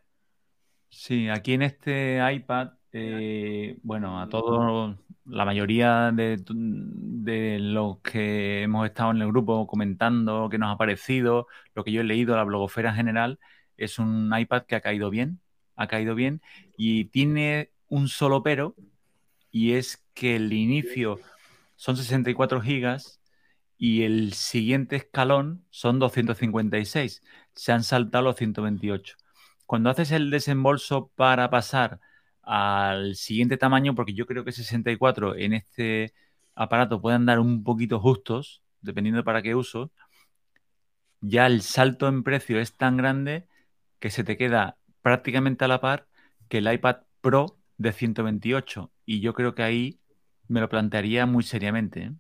[0.90, 6.38] Sí, aquí en este iPad, eh, bueno, a todos, la mayoría de,
[7.60, 12.02] los que hemos estado en el grupo comentando qué nos ha parecido, lo que yo
[12.02, 13.40] he leído, la blogosfera en general,
[13.78, 15.40] es un iPad que ha caído bien,
[15.76, 16.42] ha caído bien
[16.78, 18.76] y tiene un solo pero,
[19.52, 21.20] y es que el inicio
[21.76, 23.22] son 64 gigas
[23.78, 27.24] y el siguiente escalón son 256.
[27.56, 29.18] Se han saltado los 128
[29.72, 32.02] cuando haces el desembolso para pasar
[32.42, 36.14] al siguiente tamaño, porque yo creo que 64 en este
[36.56, 39.94] aparato pueden dar un poquito justos, dependiendo de para qué uso,
[41.22, 43.48] ya el salto en precio es tan grande
[44.00, 46.10] que se te queda prácticamente a la par
[46.50, 48.91] que el iPad Pro de 128.
[49.12, 50.00] Y yo creo que ahí
[50.48, 52.02] me lo plantearía muy seriamente.
[52.04, 52.12] ¿eh?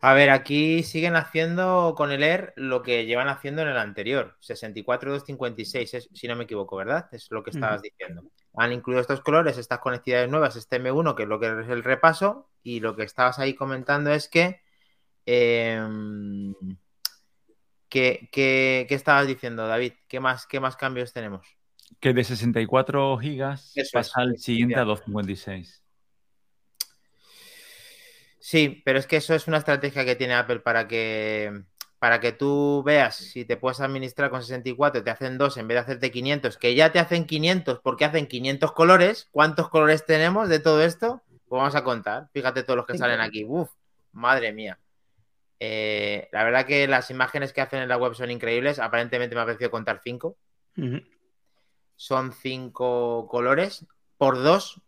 [0.00, 4.36] A ver, aquí siguen haciendo con el Air lo que llevan haciendo en el anterior,
[4.40, 7.08] 64 256, es- si no me equivoco, ¿verdad?
[7.12, 8.22] Es lo que estabas diciendo.
[8.56, 11.82] Han incluido estos colores, estas conectividades nuevas, este M1, que es lo que es el
[11.84, 14.60] repaso, y lo que estabas ahí comentando es que...
[15.26, 16.54] em,
[17.88, 19.94] ¿qué, qué- qué estabas diciendo, David?
[20.08, 21.46] ¿Qué más, qué más cambios tenemos?
[22.00, 25.32] Que de 64 gigas Eso es, pasa al siguiente a efectivamente.
[25.34, 25.82] 256.
[28.38, 31.62] Sí, pero es que eso es una estrategia que tiene Apple para que,
[31.98, 35.76] para que tú veas si te puedes administrar con 64, te hacen dos en vez
[35.76, 39.28] de hacerte 500, que ya te hacen 500 porque hacen 500 colores.
[39.30, 41.22] ¿Cuántos colores tenemos de todo esto?
[41.48, 42.28] Pues vamos a contar.
[42.34, 43.04] Fíjate todos los que Cinco.
[43.06, 43.44] salen aquí.
[43.48, 43.70] Uf,
[44.12, 44.78] madre mía.
[45.58, 48.78] Eh, la verdad que las imágenes que hacen en la web son increíbles.
[48.78, 50.36] Aparentemente me ha parecido contar 5.
[50.76, 51.00] Ujú.
[51.96, 53.86] Son 5 colores
[54.18, 54.80] por 2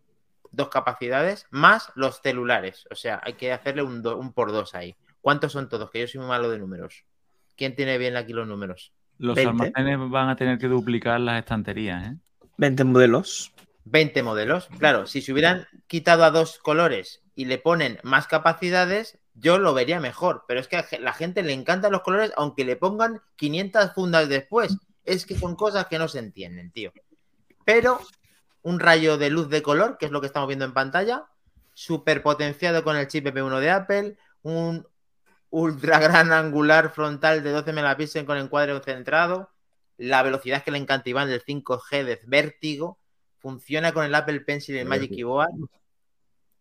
[0.53, 2.87] dos capacidades, más los celulares.
[2.91, 4.97] O sea, hay que hacerle un, do- un por dos ahí.
[5.21, 5.91] ¿Cuántos son todos?
[5.91, 7.05] Que yo soy muy malo de números.
[7.57, 8.91] ¿Quién tiene bien aquí los números?
[9.19, 9.51] Los 20.
[9.51, 12.17] almacenes van a tener que duplicar las estanterías, ¿eh?
[12.57, 13.53] 20 modelos.
[13.85, 14.69] 20 modelos.
[14.79, 19.75] Claro, si se hubieran quitado a dos colores y le ponen más capacidades, yo lo
[19.75, 20.45] vería mejor.
[20.49, 24.29] Pero es que a la gente le encantan los colores, aunque le pongan 500 fundas
[24.31, 24.79] después.
[25.07, 26.93] Es que son cosas que no se entienden, tío.
[27.65, 28.01] Pero
[28.63, 31.27] un rayo de luz de color, que es lo que estamos viendo en pantalla,
[31.73, 34.87] super potenciado con el chip M1 de Apple, un
[35.51, 39.51] ultra gran angular frontal de 12 megapíxeles con encuadre centrado,
[39.97, 42.99] la velocidad que le encanta Iván del 5G de vértigo,
[43.39, 45.55] funciona con el Apple Pencil y el Magic Keyboard,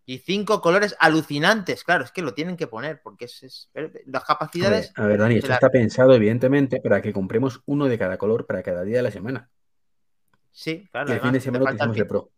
[0.07, 3.69] y cinco colores alucinantes, claro, es que lo tienen que poner, porque es, es-
[4.05, 4.93] las A capacidades...
[4.93, 8.17] ver, a ver, Dani, esto la- está pensado, evidentemente, para que compremos uno de cada
[8.17, 9.49] color para cada día de la semana.
[10.51, 11.09] Sí, claro.
[11.09, 12.31] Y el fin de semana falta el utilizamos el Pro.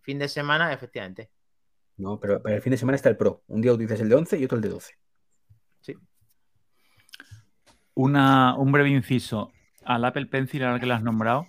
[0.00, 1.30] fin de semana, efectivamente.
[1.98, 3.42] No, pero para el fin de semana está el Pro.
[3.46, 4.94] Un día utilizas el de 11 y otro el de 12.
[5.82, 5.94] Sí.
[7.94, 9.52] Una, un breve inciso.
[9.84, 11.46] Al Apple Pencil, ahora que lo has nombrado,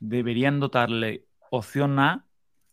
[0.00, 2.26] deberían dotarle opción A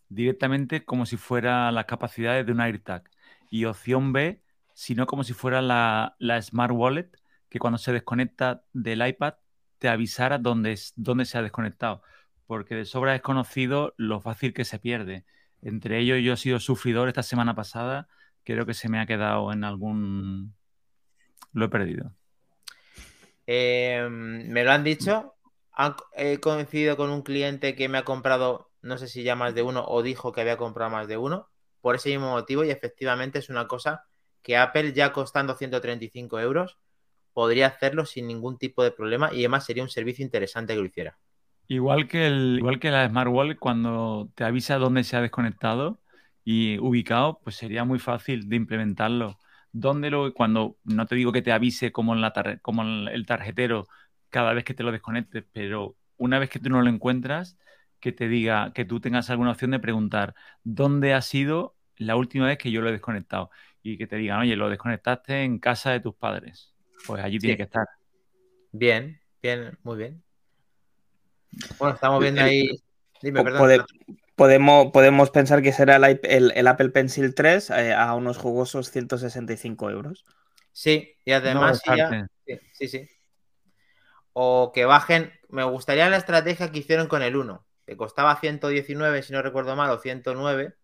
[0.08, 3.10] directamente como si fuera las capacidades de un AirTag.
[3.50, 4.42] Y opción B,
[4.74, 7.10] sino como si fuera la, la Smart Wallet,
[7.48, 9.34] que cuando se desconecta del iPad
[9.78, 12.02] te avisara dónde, dónde se ha desconectado,
[12.46, 15.24] porque de sobra es conocido lo fácil que se pierde.
[15.62, 18.08] Entre ellos yo he sido sufridor esta semana pasada,
[18.44, 20.54] creo que se me ha quedado en algún...
[21.52, 22.12] Lo he perdido.
[23.46, 25.34] Em, me lo han dicho.
[26.14, 29.62] he coincidido con un cliente que me ha comprado, no sé si ya más de
[29.62, 31.48] uno, o dijo que había comprado más de uno,
[31.80, 34.04] por ese mismo motivo, y efectivamente es una cosa
[34.42, 36.78] que Apple, ya costando 135 euros,
[37.32, 40.86] podría hacerlo sin ningún tipo de problema y además sería un servicio interesante que lo
[40.86, 41.18] hiciera.
[41.68, 46.00] Igual que, el, igual que la Smart Wallet, cuando te avisa dónde se ha desconectado
[46.44, 49.38] y ubicado, pues sería muy fácil de implementarlo.
[49.70, 53.86] ¿Dónde lo, cuando no te digo que te avise como, en la como el tarjetero
[54.30, 57.58] cada vez que te lo desconectes, pero una vez que tú no lo encuentras,
[58.00, 60.34] que te diga, que tú tengas alguna opción de preguntar
[60.64, 63.50] dónde ha sido la última vez que yo lo he desconectado
[63.82, 66.74] y que te digan, oye, lo desconectaste en casa de tus padres.
[67.06, 67.86] Pues allí tiene que estar.
[68.72, 70.22] Bien, bien, muy bien.
[71.78, 72.68] Bueno, estamos viendo ahí.
[73.22, 73.84] Dime, perdón.
[74.36, 80.24] podemos, podemos pensar que será el, Apple Pencil 3 eh, a unos jugosos 165 euros.
[80.72, 81.82] Sí, y además.
[82.46, 83.08] sí, sí, sí.
[84.32, 85.32] O que bajen.
[85.48, 89.74] Me gustaría la estrategia que hicieron con el 1, que costaba 119, si no recuerdo
[89.74, 90.74] mal, o 109.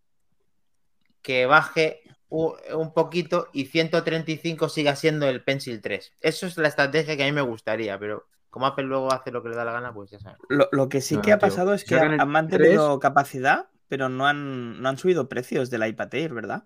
[1.21, 6.15] Que baje un poquito y 135 siga siendo el Pencil 3.
[6.23, 9.43] Eso es la estrategia que a mí me gustaría, pero como Apple luego hace lo
[9.43, 10.39] que le da la gana, pues ya sabes.
[10.49, 14.89] Lo, que sí que ha pasado es que han, mantenido capacidad, pero no han, no
[14.89, 16.65] han subido precios del iPad Air, ¿verdad?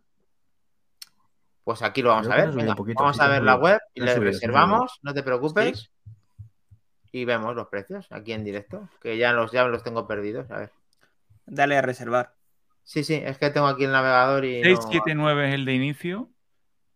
[1.65, 2.53] Pues aquí lo vamos a ver.
[2.95, 5.91] vamos a ver la web y le reservamos, no te preocupes.
[7.13, 10.51] Y vemos los precios aquí en directo, que ya los, ya los tengo perdidos.
[10.51, 10.73] A ver.
[11.47, 12.35] Dale a reservar.
[12.85, 14.63] Sí, sí, es que tengo aquí el navegador y.
[14.63, 16.31] 679 es el de inicio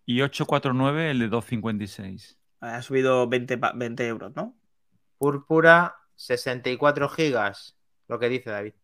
[0.06, 2.38] y 849 el de 256.
[2.60, 4.54] Ha subido 20, 20 euros, ¿no?
[5.18, 7.76] Púrpura, 64 gigas,
[8.08, 8.74] lo que dice David.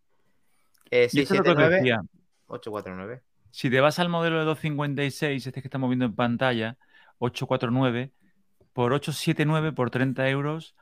[0.90, 1.98] Eh, 679,
[2.46, 3.22] 849.
[3.50, 6.76] Si te vas al modelo de 256, este que estamos viendo en pantalla,
[7.18, 8.12] 849,
[8.72, 10.74] por 879, por 30 euros,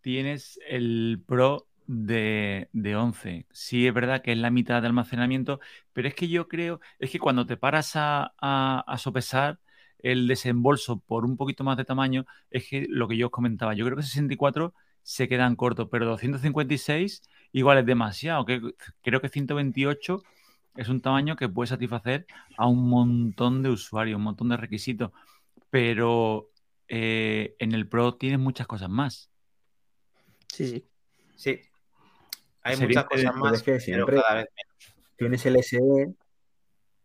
[0.00, 3.46] tienes el Pro de, 11.
[3.52, 5.60] Sí, es verdad que es la mitad de almacenamiento,
[5.92, 9.58] pero es que yo creo, es que cuando te paras a, sopesar
[9.98, 13.74] el desembolso por un poquito más de tamaño, es que lo que yo os comentaba,
[13.74, 18.44] yo creo que 64 se quedan cortos, pero 256 igual es demasiado.
[18.44, 20.22] Creo que 128
[20.76, 25.10] es un tamaño que puede satisfacer a un montón de usuarios, un montón de requisitos,
[25.70, 26.50] pero
[26.88, 29.30] eh, en el Pro tienes muchas cosas más.
[30.48, 30.88] Sí, sí.
[31.36, 31.60] Sí,
[32.62, 34.96] hay muchas cosas más, que siempre cada vez menos.
[35.16, 36.14] Tienes el SE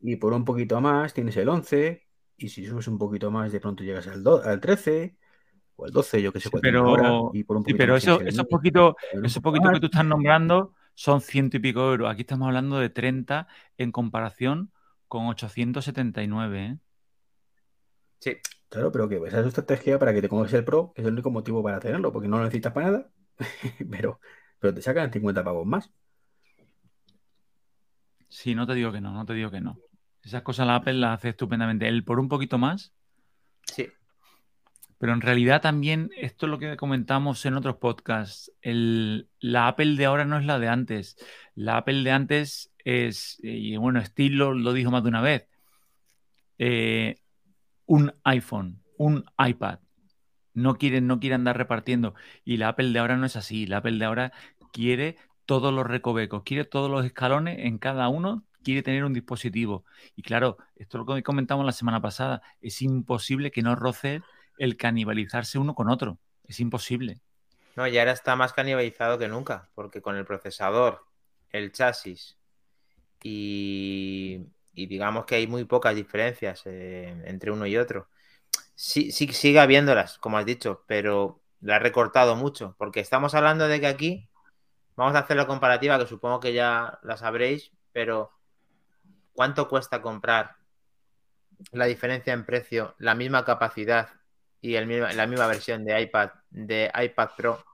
[0.01, 2.03] y por un poquito más tienes el 11
[2.37, 5.15] y si subes un poquito más de pronto llegas al, al 13
[5.75, 9.41] o al 12, yo que sé pero, y por un pero eso, esos poquitos eso
[9.41, 12.11] poquito que tú estás nombrando son ciento y pico euros.
[12.11, 14.71] Aquí estamos hablando de 30 en comparación
[15.07, 16.65] con 879.
[16.65, 16.77] ¿eh?
[18.19, 18.37] Sí.
[18.69, 21.07] Claro, pero que esa es tu estrategia para que te coges el Pro, que es
[21.07, 23.11] el único motivo para tenerlo, porque no lo necesitas para nada.
[23.91, 24.19] pero
[24.63, 25.91] pero te sacan 50 pavos más.
[28.29, 29.77] Sí, no te digo que no, no te digo que no.
[30.21, 31.85] Esas cosas la Apple las hace estupendamente.
[31.85, 32.93] Él por un poquito más.
[33.65, 33.89] Sí.
[34.99, 40.05] Pero en realidad también, esto es lo que comentamos en otros podcasts, la Apple de
[40.05, 41.17] ahora no es la de antes.
[41.55, 45.49] La Apple de antes es, y bueno, Steve lo, dijo más de una vez,
[46.57, 47.19] eh,
[47.85, 49.79] un iPhone, un iPad.
[50.53, 52.13] No quieren, no quieren andar repartiendo.
[52.43, 53.65] Y la Apple de ahora no es así.
[53.65, 54.33] La Apple de ahora
[54.71, 59.85] quiere todos los recovecos, quiere todos los escalones en cada uno, quiere tener un dispositivo.
[60.15, 64.21] Y claro, esto es lo que comentamos la semana pasada, es imposible que no roce
[64.57, 66.17] el canibalizarse uno con otro.
[66.45, 67.19] Es imposible.
[67.75, 71.05] No, y ahora está más canibalizado que nunca, porque con el procesador,
[71.51, 72.37] el chasis
[73.23, 78.07] y, digamos que hay muy pocas diferencias eh, entre uno y otro
[78.75, 83.67] sí, sí sigue habiéndolas, como has dicho, pero la ha recortado mucho, porque estamos hablando
[83.67, 84.29] de que aquí
[84.95, 88.31] vamos a hacer la comparativa, que supongo que ya la sabréis, pero
[89.33, 90.57] ¿cuánto cuesta comprar
[91.71, 94.09] la diferencia en precio, la misma capacidad
[94.61, 97.65] y la misma versión de iPad, de iPad Pro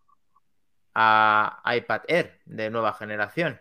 [0.94, 3.60] a iPad Air de nueva generación?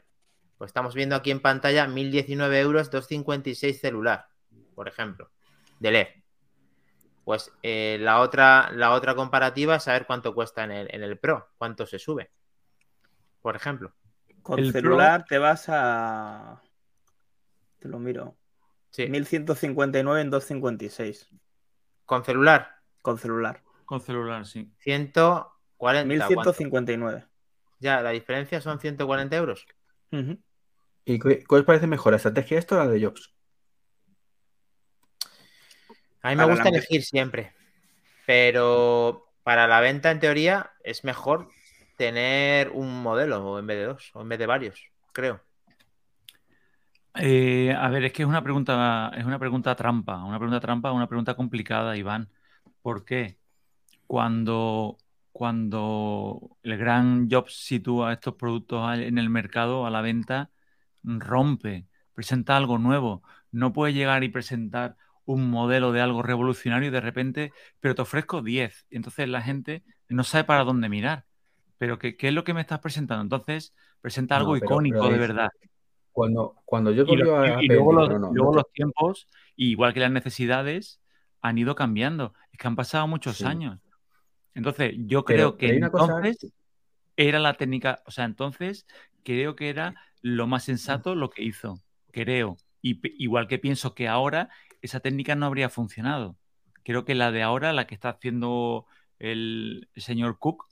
[0.59, 4.29] Pues estamos viendo aquí en pantalla 1019 euros, 256 celular,
[4.75, 5.31] por ejemplo,
[5.79, 6.09] de LED.
[7.29, 11.19] Pues eh, la, otra, la otra comparativa es saber cuánto cuesta en el, en el
[11.19, 12.31] Pro, cuánto se sube.
[13.43, 13.93] Por ejemplo.
[14.41, 16.63] Con el celular te vas a.
[17.81, 18.39] Te lo miro.
[18.89, 19.09] Sí.
[19.11, 21.29] 1159 en 256.
[22.07, 22.77] ¿Con celular?
[23.03, 23.63] Con celular.
[23.85, 24.73] Con celular, sí.
[24.79, 25.53] 140.
[25.77, 26.53] ¿cuánto?
[26.55, 27.27] 1159.
[27.79, 29.67] Ya, la diferencia son 140 euros.
[30.13, 30.39] Ujú.
[31.05, 33.35] ¿Y qué, cuál os parece mejor, la estrategia esto o la de Jobs?
[36.29, 37.55] A mí me gusta elegir siempre.
[38.27, 41.49] Pero para la venta, en teoría, es mejor
[41.97, 45.41] tener un modelo o en vez de dos, o en vez de varios, creo.
[47.15, 50.93] Eh, a ver, es que es una pregunta, es una pregunta trampa, una pregunta trampa,
[50.93, 52.29] una pregunta complicada, Iván.
[52.83, 53.39] ¿Por qué?
[54.07, 54.99] Cuando,
[55.33, 60.51] cuando el gran Jobs sitúa estos productos en el mercado a la venta,
[61.03, 63.23] rompe, presenta algo nuevo.
[63.51, 64.97] No puede llegar y presentar
[65.29, 68.87] un modelo de algo revolucionario y de repente, pero te ofrezco 10.
[68.89, 71.27] Y entonces la gente no sabe para dónde mirar.
[71.77, 73.23] Pero ¿qué, qué es lo que me estás presentando?
[73.23, 75.49] Entonces, presenta No, algo pero- icónico pero de verdad.
[76.13, 78.57] Cuando, cuando yo Y, lo- volvió a y- luego, los, no, no, y luego no
[78.57, 81.01] los tiempos, igual que las necesidades,
[81.43, 82.33] han ido cambiando.
[82.51, 83.45] Es que han pasado muchos Sí.
[83.45, 83.79] años.
[84.55, 86.53] Entonces, yo creo que pero una cosa- entonces
[87.17, 88.87] era la técnica, o sea, entonces
[89.25, 91.81] creo que era lo más sensato lo que hizo.
[92.13, 92.57] Creo.
[92.81, 94.49] Y igual que pienso que ahora
[94.83, 96.37] esa técnica no habría funcionado.
[96.85, 98.87] Creo que la de ahora, la que está haciendo
[99.19, 100.67] el señor Cook,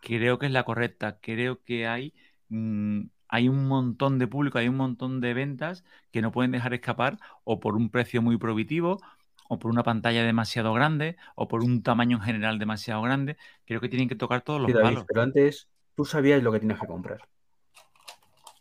[0.00, 1.18] creo que es la correcta.
[1.20, 2.14] Creo que hay,
[2.48, 6.74] mm, hay un montón de público, hay un montón de ventas que no pueden dejar
[6.74, 9.00] escapar o por un precio muy prohibitivo
[9.48, 13.36] o por una pantalla demasiado grande o por un tamaño en general demasiado grande.
[13.66, 15.06] Creo que tienen que tocar todos los Sí, David, palos.
[15.06, 17.28] pero antes tú sabías lo que tenías que comprar.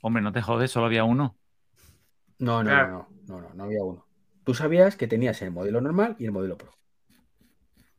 [0.02, 1.38] Hombre, no te jodes, solo había uno.
[2.40, 2.90] No, no, Claro.
[2.90, 4.06] no, no, no, no había uno.
[4.44, 6.72] Tú sabías que tenías el modelo normal y el modelo Pro.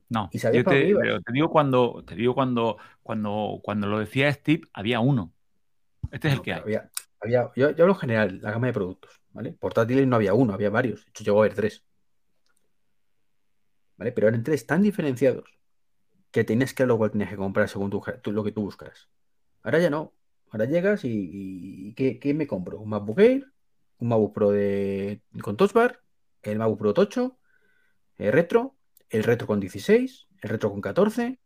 [0.09, 3.99] No, ¿Y sabías yo te, pero te digo cuando, te digo cuando, cuando, cuando lo
[3.99, 5.33] decía Steve, había uno.
[6.11, 6.61] Este es el No, que hay.
[6.61, 9.53] había, había- yo, yo hablo en general, la gama de productos, ¿vale?
[9.53, 11.05] Portátiles no había uno, había varios.
[11.05, 11.85] De hecho, llegó a haber tres.
[13.97, 14.13] ¿Vale?
[14.13, 15.45] Pero eran tres tan diferenciados
[16.33, 19.09] que tenías que cual tenías que comprar según tu- lo que tú buscaras.
[19.63, 20.15] Ahora ya no.
[20.51, 22.81] Ahora llegas y, y- y ¿qué, qué me compro?
[22.81, 23.47] ¿Un MacBook Air?
[23.99, 26.01] ¿Un MacBook Pro de, con Touch Bar?
[26.43, 27.39] ¿El MacBook Pro Tocho?
[28.17, 28.77] ¿El Retro?
[29.09, 30.27] ¿El Retro con 16?
[30.41, 31.39] ¿El Retro con 14?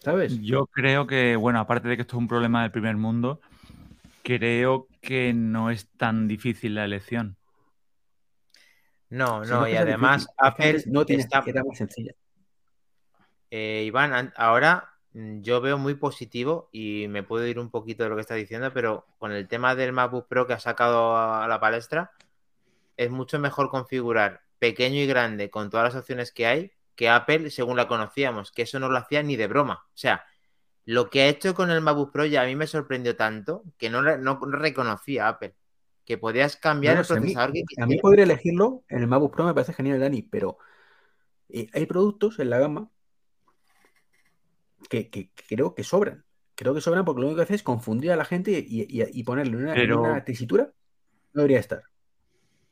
[0.00, 0.40] ¿Sabes?
[0.40, 3.40] Yo creo que, bueno, aparte de que esto es un problema del primer mundo,
[4.22, 7.36] creo que no es tan difícil la elección.
[9.08, 11.42] No, no, y además difícil, Apple no tenía- está...
[11.46, 12.12] era más sencilla.
[13.50, 14.95] Eh, Iván, ahora
[15.40, 18.70] yo veo muy positivo y me puedo ir un poquito de lo que estás diciendo,
[18.74, 22.12] pero con el tema del MacBook Pro que ha sacado a la palestra,
[22.96, 27.50] es mucho mejor configurar pequeño y grande con todas las opciones que hay que Apple
[27.50, 29.84] según la conocíamos, que eso no lo hacía ni de broma.
[29.88, 30.24] O sea,
[30.86, 33.90] lo que ha hecho con el MacBook Pro ya a mí me sorprendió tanto que
[33.90, 35.54] no, no reconocía a Apple.
[36.04, 38.84] Que podías cambiar No, no, el si a mí- procesador que A mí poder elegirlo
[38.88, 40.56] en el MacBook Pro me parece genial, Dani, pero
[41.48, 42.88] eh, hay productos en la gama
[44.88, 46.24] que, creo que sobran.
[46.54, 49.04] Creo que sobran porque lo único que hace es confundir a la gente y, y-
[49.12, 50.70] y ponerle una, en Pero- una tesitura.
[51.34, 51.82] No debería estar.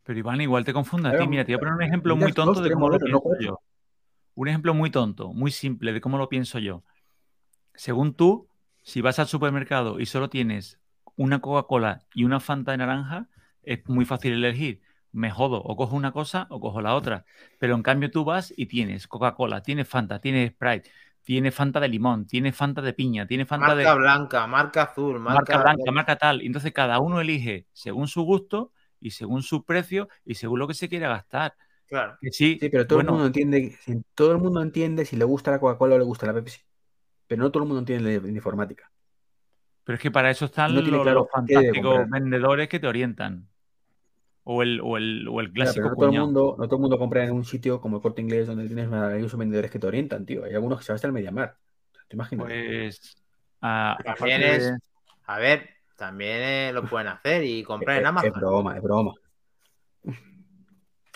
[0.05, 1.27] Pero Iván, igual te confunde a ti.
[1.27, 3.61] Mira, te voy a poner un ejemplo muy tonto de cómo lo no pienso yo.
[4.35, 6.83] Un ejemplo muy tonto, muy simple de cómo lo pienso yo.
[7.75, 8.49] Según tú,
[8.83, 10.79] si vas al supermercado y solo tienes
[11.17, 13.29] una Coca-Cola y una Fanta de naranja,
[13.63, 14.81] es muy fácil elegir.
[15.13, 17.25] Me jodo, o cojo una cosa o cojo la otra.
[17.59, 20.91] Pero en cambio tú vas y tienes Coca-Cola, tienes Fanta, tienes Sprite,
[21.25, 25.19] tienes Fanta de limón, tienes Fanta de piña, tienes Fanta de Marca blanca, marca azul,
[25.21, 26.43] marca marca, blanca, marca tal.
[26.43, 30.69] Y Entonces cada uno elige según su gusto y según su precio y según lo
[30.69, 31.55] que se quiera gastar.
[31.87, 32.17] Claro.
[32.21, 35.17] Que sí, Sí, pero todo bueno, el mundo entiende, si- todo el mundo entiende si
[35.17, 36.61] le gusta la Coca-Cola o le gusta la Pepsi.
[37.27, 38.91] Pero no todo el mundo entiende de, informática.
[39.85, 43.49] pero es que para eso están no tiene los, claro fantásticos vendedores que te orientan.
[44.47, 46.81] O el, o el, o el clásico pero no todo el mundo, no todo el
[46.83, 49.87] mundo compra en un sitio como el Corte Inglés donde tienes maravillosos vendedores que te
[49.87, 50.45] orientan, tío.
[50.45, 51.57] Hay algunos que se van hasta el Mediamar.
[52.09, 52.47] ¿Te imaginas?
[52.47, 53.17] Pues
[53.63, 54.79] a- También aparte es- de-
[55.27, 58.31] A ver, también eh, lo pueden hacer y comprar en Amazon.
[58.35, 59.15] Es broma, es broma.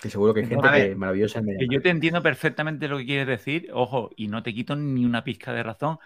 [0.01, 1.75] Que seguro que hay gente que maravillosa en Mediamar.
[1.75, 5.23] yo te entiendo perfectamente lo que quieres decir, ojo, y no te quito ni una
[5.23, 5.99] pizca de razón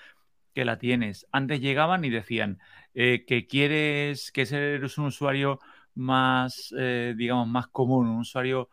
[0.53, 1.27] que la tienes.
[1.31, 2.59] Antes llegaban y decían
[2.95, 5.59] eh, que quieres que eres un usuario
[5.95, 8.69] más, eh, digamos, más común, un usuario,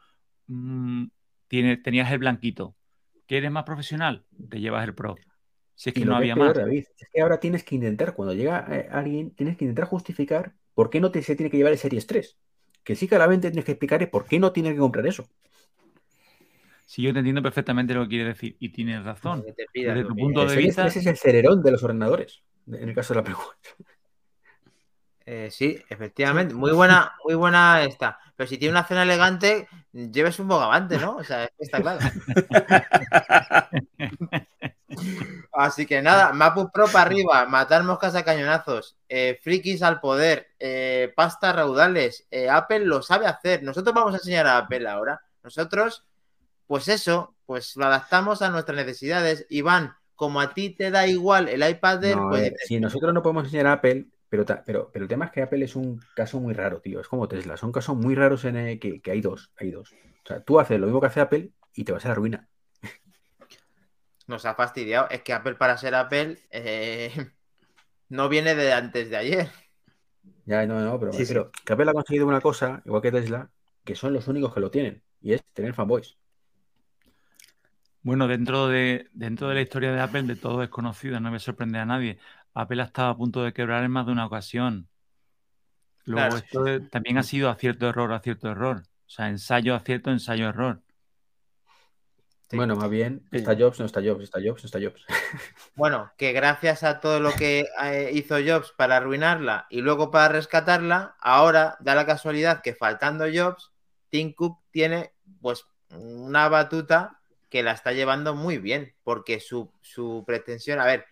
[0.47, 1.07] mm,
[1.49, 2.77] tiene, tenías el blanquito.
[3.27, 4.25] ¿Que eres más profesional?
[4.49, 5.17] Te llevas el Pro.
[5.75, 6.57] Si es que no había peor, más.
[6.57, 10.55] David, es que ahora tienes que intentar, cuando llega eh, alguien, tienes que intentar justificar
[10.75, 12.37] por qué no te, se tiene que llevar el Series 3.
[12.85, 15.07] Que sí que a la venta tienes que explicar por qué no tiene que comprar
[15.07, 15.27] eso.
[16.87, 19.45] Si yo te entiendo perfectamente lo que quieres decir y tienes razón.
[19.73, 23.15] Desde tu punto de vista, 3 es el celerón de los ordenadores, en el caso
[23.15, 23.69] de la pregunta.
[25.33, 26.55] Eh, sí, efectivamente.
[26.55, 28.19] Muy buena, muy buena esta.
[28.35, 31.19] Pero si tiene una cena elegante, lleves un bogavante, ¿no?
[31.19, 32.01] O sea, está claro.
[35.53, 40.49] Así que nada, Mapu Pro para arriba, matar moscas a cañonazos, eh, frikis al poder,
[40.59, 42.27] eh, pasta raudales.
[42.51, 43.63] Apple lo sabe hacer.
[43.63, 45.23] Nosotros vamos a enseñar a Apple ahora.
[45.45, 46.05] Nosotros,
[46.67, 49.47] pues eso, pues lo adaptamos a nuestras necesidades.
[49.49, 52.01] Iván, como a ti te da igual el iPad
[52.31, 52.53] pues...
[52.67, 55.65] Si nosotros no podemos enseñar a Apple, pero, pero, pero el tema es que Apple
[55.65, 57.01] es un caso muy raro, tío.
[57.01, 57.57] Es como Tesla.
[57.57, 59.51] Son casos muy raros en el que, hay dos.
[59.57, 59.93] Hay dos.
[59.93, 62.49] O sea, tú haces lo mismo que hace Apple y te vas a la ruina.
[64.29, 65.09] Nos ha fastidiado.
[65.11, 67.11] Es que Apple, para ser Apple, eh,
[68.09, 69.49] no viene de antes de ayer.
[70.47, 73.51] Ya, no, no, pero, que Apple ha conseguido una cosa, igual que Tesla,
[73.85, 76.17] que son los únicos que lo tienen, y es tener fanboys.
[78.03, 81.79] Bueno, dentro de, dentro de la historia de Apple, de todo desconocido, no me sorprende
[81.79, 82.19] a nadie.
[82.61, 84.89] Apple ha estado a punto de quebrar en más de una ocasión.
[86.05, 88.83] Luego, esto también ha sido acierto, error, acierto, error.
[89.07, 90.83] O sea, ensayo, acierto, ensayo, error.
[92.53, 95.05] Bueno, más bien, está Jobs, no está Jobs, está Jobs, no está Jobs.
[95.77, 100.29] Bueno, que gracias a todo lo que eh, hizo Jobs para arruinarla y luego para
[100.29, 103.71] rescatarla, ahora da la casualidad que faltando Jobs,
[104.09, 110.25] Tim Cook tiene pues una batuta que la está llevando muy bien, porque su, su
[110.27, 111.07] pretensión, a ver,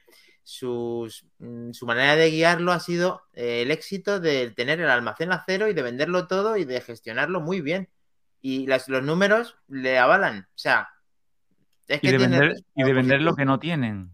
[1.38, 5.44] Mm, su manera de guiarlo ha sido eh, el éxito de tener el almacén a
[5.46, 7.88] cero y de venderlo todo y de gestionarlo muy bien.
[8.40, 10.48] Y los números le avalan.
[10.48, 10.88] O sea,
[11.86, 14.10] es que y, de vender, y de vender lo que no tienen.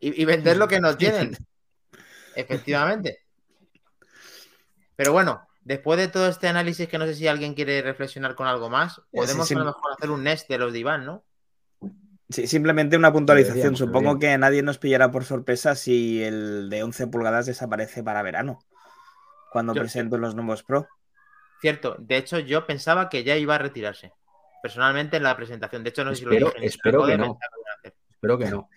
[0.00, 1.34] Y, vender lo que no tienen.
[2.34, 3.20] Efectivamente.
[4.96, 8.46] Pero bueno, después de todo este análisis, que no sé si alguien quiere reflexionar con
[8.46, 11.24] algo más, podemos a lo mejor hacer un Nest de los de Iván, ¿no?
[12.30, 13.76] Sí, simplemente una puntualización.
[13.76, 18.60] Supongo que nadie nos pillará por sorpresa si el de 11 pulgadas desaparece para verano,
[19.52, 20.88] cuando presento los nuevos Pro.
[21.60, 24.12] Cierto, de hecho yo pensaba que ya iba a retirarse,
[24.62, 25.82] personalmente en la presentación.
[25.82, 26.52] De hecho, no sé si lo dije.
[26.62, 27.38] Espero que no.
[28.10, 28.68] Espero que no.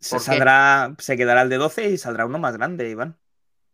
[0.00, 3.16] Se, saldrá, se quedará el de 12 y saldrá uno más grande, Iván.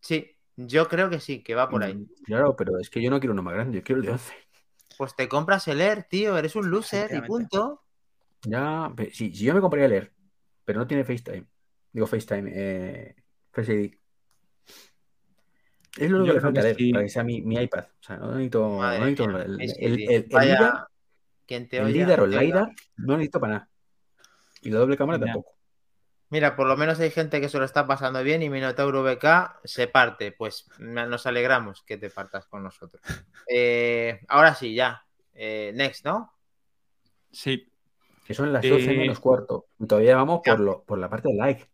[0.00, 1.94] Sí, yo creo que sí, que va por ahí.
[1.94, 4.12] Mm, claro, pero es que yo no quiero uno más grande, yo quiero el de
[4.12, 4.34] 11.
[4.98, 7.84] Pues te compras el Air, tío, eres un loser y punto.
[8.42, 10.12] Ya, si, yo me compraría leer,
[10.64, 11.46] pero no tiene FaceTime.
[11.92, 13.16] Digo FaceTime, eh,
[13.50, 13.94] Face ID.
[15.98, 17.84] Es lo único que le falta leer para que sea mi, mi, iPad.
[17.84, 20.86] O sea, no necesito, no necesito el, el, el, LIDAR,
[21.48, 23.68] el LIDAR o el LIDAR no necesito para nada.
[24.62, 25.56] Y la doble cámara tampoco.
[26.30, 29.60] Mira, por lo menos hay gente que se lo está pasando bien y Minotauro BK
[29.64, 30.30] se parte.
[30.30, 33.02] Pues nos alegramos que te partas con nosotros.
[33.50, 35.04] Eh, ahora sí, ya.
[35.32, 36.34] Eh, next, ¿no?
[37.32, 37.72] Sí
[38.28, 39.68] que son las 12 menos cuarto.
[39.78, 41.66] Y todavía vamos por, lo, por la parte de like.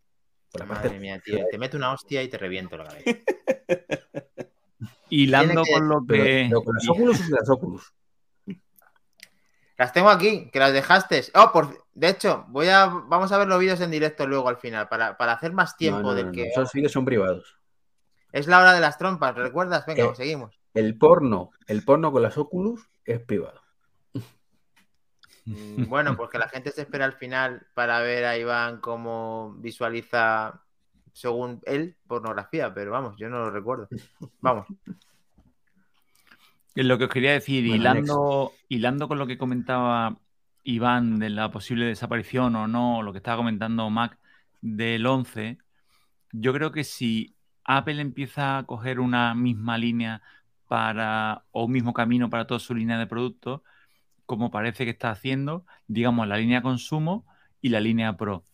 [0.52, 1.44] Por la Madre mía, tío.
[1.50, 3.10] Te meto una hostia y te reviento la cabeza.
[5.10, 6.48] Hilando con lo que.
[6.54, 7.92] con las Oculus y las Oculus.
[9.76, 11.24] Las tengo aquí, que las dejaste.
[11.34, 11.86] Oh, por...
[11.92, 12.86] de hecho, voy a...
[12.86, 16.30] vamos a ver los vídeos en directo luego al final, para, hacer más tiempo del
[16.30, 16.44] que.
[16.44, 17.58] Esos vídeos son privados.
[18.30, 19.84] Es la hora de las trompas, ¿recuerdas?
[19.86, 20.60] Venga, eh, seguimos.
[20.72, 23.63] El porno, el porno con las Oculus es privado.
[25.44, 29.54] Mm, bueno, pues que la gente se espera al final para ver a Iván cómo
[29.58, 30.62] visualiza,
[31.12, 33.88] según él, pornografía, pero vamos, yo no lo recuerdo.
[34.40, 34.66] Vamos.
[36.74, 40.18] Lo que os quería decir, hilando, hilando con lo que comentaba
[40.64, 44.18] Iván de la posible desaparición o no, lo que estaba comentando Mac
[44.60, 45.58] del 11,
[46.32, 50.22] yo creo que si Apple empieza a coger una misma línea
[50.66, 53.60] para o un mismo camino para toda su línea de productos,
[54.26, 57.26] como parece que está haciendo, digamos, la línea consumo
[57.60, 58.44] y la línea pro.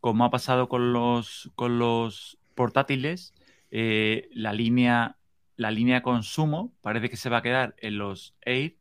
[0.00, 3.34] Como ha pasado con los, con los portátiles,
[3.70, 5.16] eh, la, línea,
[5.56, 8.74] la línea consumo parece que se va a quedar en los 8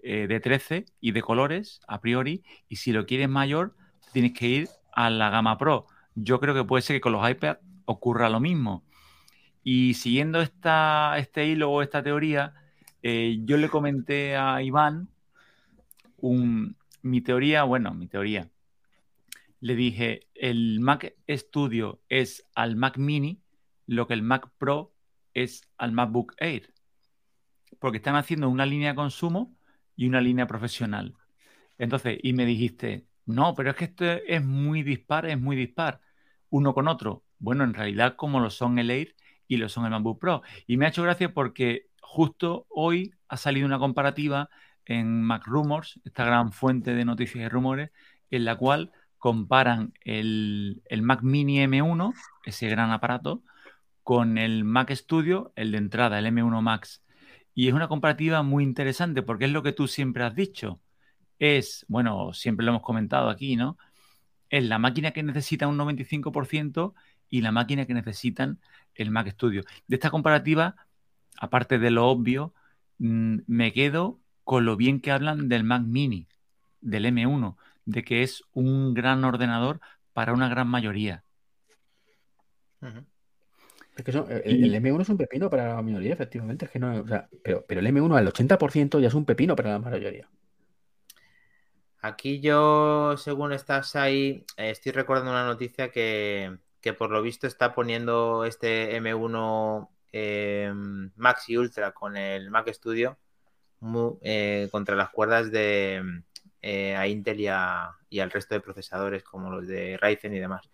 [0.00, 3.74] eh, de 13 y de colores a priori, y si lo quieres mayor,
[4.12, 5.86] tienes que ir a la gama pro.
[6.14, 8.84] Yo creo que puede ser que con los iPad ocurra lo mismo.
[9.62, 12.54] Y siguiendo esta, este hilo o esta teoría,
[13.02, 15.08] eh, yo le comenté a Iván
[16.32, 18.50] mi teoría, bueno, mi teoría.
[19.60, 23.42] Le dije, el Mac Studio es al Mac Mini
[23.86, 24.92] lo que el Mac Pro
[25.34, 26.72] es al MacBook Air.
[27.78, 29.56] Porque están haciendo una línea de consumo
[29.94, 31.14] y una línea profesional.
[31.78, 36.00] Entonces, y me dijiste, no, pero es que esto es muy dispar, es muy dispar,
[36.50, 37.24] uno con otro.
[37.38, 39.14] Bueno, en realidad como lo son el Air
[39.46, 40.42] y lo son el MacBook Pro.
[40.66, 44.48] Y me ha hecho gracia porque justo hoy ha salido una comparativa
[44.86, 47.90] en MacRumors, esta gran fuente de noticias y rumores,
[48.30, 52.14] en la cual comparan el, Mac Mini M1,
[52.44, 53.42] ese gran aparato,
[54.02, 57.02] con el Mac Studio, el de entrada, el M1 Max.
[57.54, 60.80] Y es una comparativa muy interesante porque es lo que tú siempre has dicho.
[61.38, 63.78] Es, bueno, siempre lo hemos comentado aquí, ¿no?
[64.48, 66.94] Es la máquina que necesita un 95%
[67.28, 68.60] y la máquina que necesitan
[68.94, 69.64] el Mac Studio.
[69.88, 70.76] De esta comparativa,
[71.38, 72.54] aparte de lo obvio,
[72.98, 76.28] mm, me quedo con lo bien que hablan del Mac Mini,
[76.80, 79.80] del M1, de que es un gran ordenador
[80.12, 81.24] para una gran mayoría.
[83.96, 86.66] Es que el, M1 es un pepino para la mayoría, efectivamente.
[86.66, 87.04] Es que no,
[87.42, 90.28] pero, pero el M1 al 80% ya es un pepino para la mayoría.
[92.00, 96.56] Aquí yo, según estás ahí, eh, estoy recordando una noticia que,
[96.96, 100.72] por lo visto está poniendo este M1 eh,
[101.16, 103.18] Max y Ultra con el Mac Studio
[104.22, 106.22] eh, contra las cuerdas de
[106.96, 107.46] a Intel y,
[108.10, 110.68] y, al resto de procesadores como los de Ryzen y demás.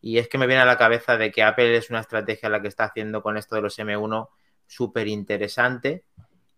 [0.00, 2.62] Y es que me viene a la cabeza de que Apple es una estrategia la
[2.62, 4.28] que está haciendo con esto de los M1
[4.66, 6.04] súper interesante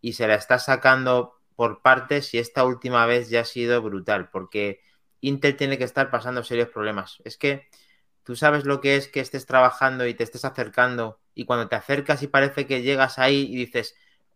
[0.01, 4.29] y se la está sacando por partes y esta última vez ya ha sido brutal
[4.31, 4.81] porque
[5.21, 7.23] Intel tiene que estar pasando serios problemas.
[7.25, 7.69] Es que
[8.23, 11.77] tú sabes lo que es que estés trabajando y te estés acercando y cuando te
[11.77, 13.95] acercas y parece que llegas ahí y dices,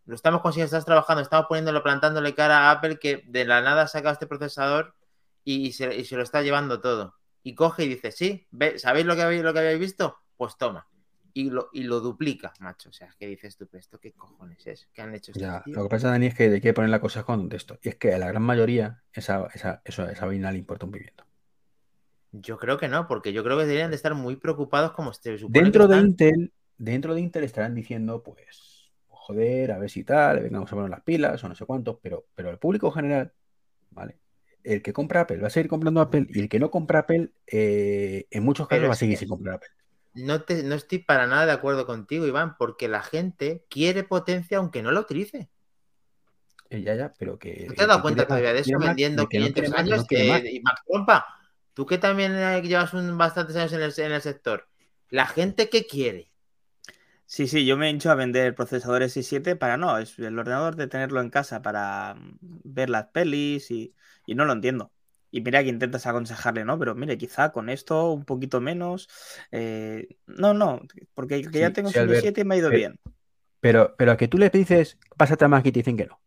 [0.09, 3.87] lo estamos consiguiendo, estás trabajando, estamos poniéndolo, plantándole cara a Apple que de la nada
[3.87, 4.95] saca este procesador
[5.43, 8.47] y se, y se lo está llevando todo y coge y dice, sí,
[8.77, 10.17] ¿sabéis lo que habéis, lo que habéis visto?
[10.35, 10.87] Pues toma.
[11.33, 12.89] Y lo, y lo duplica, macho.
[12.89, 13.69] O sea, ¿qué dices tú?
[13.73, 14.89] ¿Esto qué cojones es?
[14.91, 17.23] ¿Qué han hecho ya, Lo que pasa, Dani, es que hay que poner la cosa
[17.23, 17.77] con esto.
[17.83, 20.91] Y es que a la gran mayoría esa, esa, eso, esa vaina le importa un
[20.91, 21.23] pimiento.
[22.31, 25.37] Yo creo que no, porque yo creo que deberían de estar muy preocupados como este.
[25.49, 28.78] Dentro de Intel, dentro de Intel estarán diciendo, pues,
[29.29, 32.25] joder, a ver si tal, vengamos a poner las pilas o no sé cuánto, pero,
[32.33, 33.31] pero el público general,
[33.91, 34.17] ¿vale?
[34.63, 37.29] el que compra Apple va a seguir comprando Apple y el que no compra Apple,
[37.45, 39.69] eh, en muchos casos va a seguir sin comprar Apple.
[40.15, 44.57] No, te, no estoy para nada de acuerdo contigo, Iván, porque la gente quiere potencia
[44.57, 45.47] aunque no la utilice.
[46.71, 47.65] Eh, ya, ya, pero que.
[47.67, 50.05] ¿Tú te has dado cuenta todavía de eso vendiendo 500 años?
[50.09, 51.25] y Max Pompa,
[51.75, 54.67] tú que también eh, llevas un, bastantes años en el, en el sector,
[55.09, 56.28] ¿la gente qué quiere?
[57.31, 60.75] Sí, sí, yo me he hecho a vender procesadores i7 para no, es el ordenador
[60.75, 63.93] de tenerlo en casa para mm, ver las pelis y,
[64.25, 64.91] y no lo entiendo.
[65.29, 66.79] Y mira que intentas aconsejarle, ¿no?
[66.79, 69.07] Pero mire, quizá con esto un poquito menos.
[69.51, 70.81] Eh, no, no,
[71.13, 72.99] porque ya tengo sí, 7 y me ha ido bien.
[73.61, 76.19] Pero, pero a que tú le dices, pásate a Mac y te dicen que no.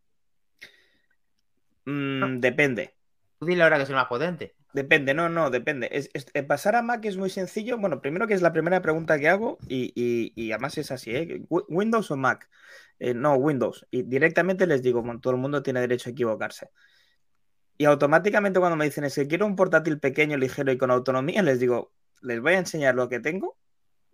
[1.84, 2.94] Mm, depende.
[3.40, 4.54] Tú dile ahora que es el más potente.
[4.72, 5.88] Depende, no, no, depende.
[5.92, 7.78] Es, eh, pasar a Mac es muy sencillo.
[7.78, 11.42] Bueno, primero que es la primera pregunta que hago y, y, además es así, ¿eh?
[11.48, 12.48] ¿Windows o Mac?
[12.98, 13.86] Eh, no, Windows.
[13.90, 16.70] Y directamente les digo, todo el mundo tiene derecho a equivocarse.
[17.76, 21.42] Y automáticamente cuando me dicen es que quiero un portátil pequeño, ligero y con autonomía,
[21.42, 21.92] les digo,
[22.22, 23.58] les voy a enseñar lo que tengo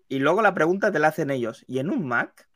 [0.08, 1.64] y luego la pregunta te la hacen ellos.
[1.68, 2.48] ¿Y en un Mac?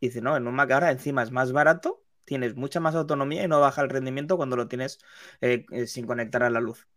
[0.00, 2.01] dice, no, en un Mac ahora encima es más barato,
[2.32, 4.98] tienes mucha más autonomía y no baja el rendimiento cuando lo tienes
[5.42, 6.88] eh, eh, sin conectar a la luz.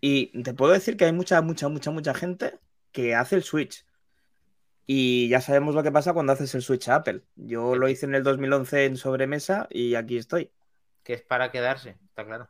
[0.00, 2.60] Y te puedo decir que hay mucha, mucha, mucha, mucha gente
[2.92, 3.84] que hace el switch.
[4.86, 7.24] Y ya sabemos lo que pasa cuando haces el switch a Apple.
[7.34, 10.52] Yo lo hice en el 2011 en sobremesa y aquí estoy
[11.02, 12.48] que es para quedarse, está claro.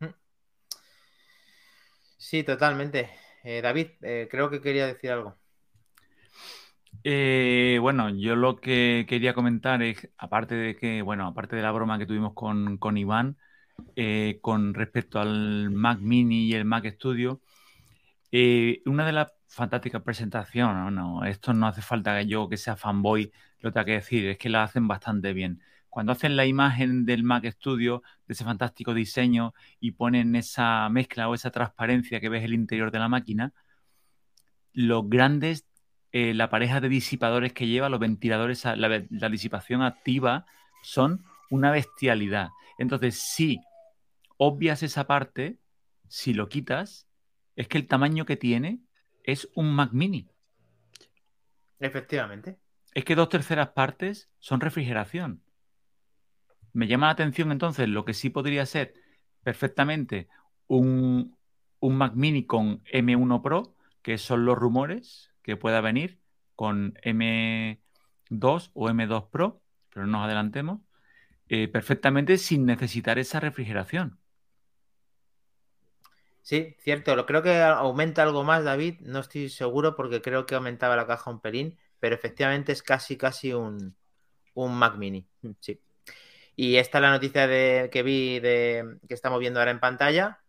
[0.00, 0.08] Mm.
[2.18, 3.10] Sí, totalmente.
[3.44, 3.90] Eh, David,
[4.30, 5.36] creo que quería decir algo.
[7.02, 11.72] Eh, bueno, yo lo que quería comentar es, aparte de que, bueno, aparte de la
[11.72, 13.36] broma que tuvimos con, con Iván,
[14.40, 17.40] con respecto al Mac Mini y el Mac Studio,
[18.86, 23.32] una de las fantásticas presentaciones, no, esto no hace falta que yo que sea fanboy
[23.60, 25.60] lo tenga que decir, es que la hacen bastante bien.
[25.88, 31.28] Cuando hacen la imagen del Mac Studio, de ese fantástico diseño, y ponen esa mezcla
[31.28, 33.52] o esa transparencia que ves el interior de la máquina,
[34.72, 35.66] los grandes,
[36.16, 40.46] eh, la pareja de disipadores que lleva, los ventiladores, la, la disipación activa,
[40.80, 42.50] son una bestialidad.
[42.78, 43.58] Entonces, si
[44.36, 45.58] obvias esa parte,
[46.06, 47.08] si lo quitas,
[47.56, 48.78] es que el tamaño que tiene
[49.24, 50.28] es un Mac mini.
[51.80, 52.60] Efectivamente.
[52.94, 55.42] Es que dos terceras partes son refrigeración.
[56.72, 58.94] Me llama la atención entonces lo que sí podría ser
[59.42, 60.28] perfectamente
[60.68, 61.36] un,
[61.80, 66.18] Mac mini con M1 Pro, que son los rumores que pueda venir
[66.56, 70.80] con M2 o M2 Pro, pero no nos adelantemos,
[71.48, 74.18] eh, perfectamente sin necesitar esa refrigeración.
[76.42, 77.24] Sí, cierto.
[77.26, 79.00] Creo que aumenta algo más, David.
[79.00, 83.16] No estoy seguro porque creo que aumentaba la caja un pelín, pero efectivamente es casi,
[83.16, 83.96] casi un,
[84.54, 85.26] un Mac mini.
[85.60, 85.80] Sí.
[86.56, 90.40] Y esta es la noticia de, que vi de, que estamos viendo ahora en pantalla,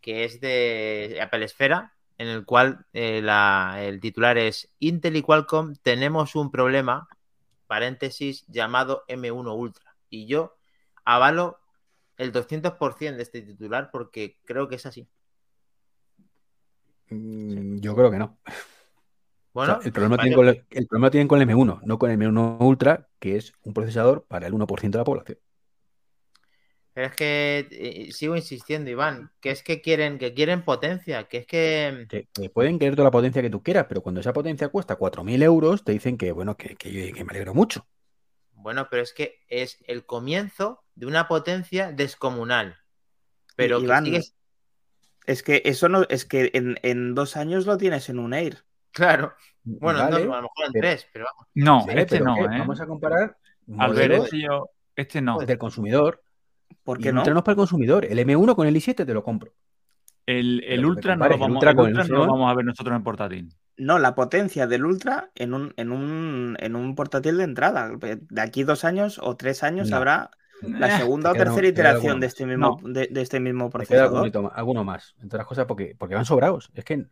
[0.00, 5.22] que es de Apple Esfera, en el cual eh, la- el titular es Intel y
[5.22, 7.08] Qualcomm tenemos un problema,
[7.66, 9.96] paréntesis, llamado M1 Ultra.
[10.10, 10.56] Y yo
[11.04, 11.58] avalo
[12.16, 15.08] el 200% de este titular porque creo que es así.
[17.10, 18.38] Mm, Yo creo que no.
[18.46, 21.80] O sea, Bueno, el, problema vale, tiene con el, el problema tienen con el M1,
[21.84, 25.38] no con el M1 Ultra, que es un procesador para el 1% de la población.
[26.98, 31.36] Pero es que eh, sigo insistiendo, Iván, que es que quieren, que quieren potencia, que
[31.38, 34.32] es que Que, que pueden querer toda la potencia que tú quieras, pero cuando esa
[34.32, 37.86] potencia cuesta 4.000 euros, te dicen que, bueno, que, que- que me alegro mucho.
[38.50, 42.78] Bueno, pero es que es el comienzo de una potencia descomunal.
[43.54, 44.34] Pero que Iván, sigues-
[45.24, 48.64] Es que eso no, es que en, en dos años lo tienes en un Air.
[48.90, 49.34] Claro.
[49.62, 51.46] Bueno, Vale, no, a lo mejor en pero- tres, pero vamos.
[51.54, 52.58] No, este pero no, que ¿eh?
[52.58, 53.36] Vamos a comparar
[53.78, 55.38] Albert, modelos este, yo, este no.
[55.38, 56.24] del consumidor.
[56.82, 57.20] ¿Por qué el no?
[57.20, 58.04] Ultra no es para el consumidor.
[58.04, 59.52] El M1 con el i7 te lo compro.
[60.26, 62.94] El, el Ultra, no lo, el vamos, el Ultra no lo vamos a ver nosotros
[62.96, 63.48] en portátil.
[63.78, 67.90] No, la potencia del Ultra en un, en un, en un portátil de entrada.
[67.98, 69.96] De aquí dos años o tres años No.
[69.96, 70.30] habrá
[70.62, 72.88] la Eh, segunda o tercera iteración de este mismo, No.
[72.92, 74.52] de, de este mismo Me queda procesador.
[74.54, 76.70] alguno más, entre otras cosas, porque, porque van sobrados.
[76.74, 77.06] Es que, o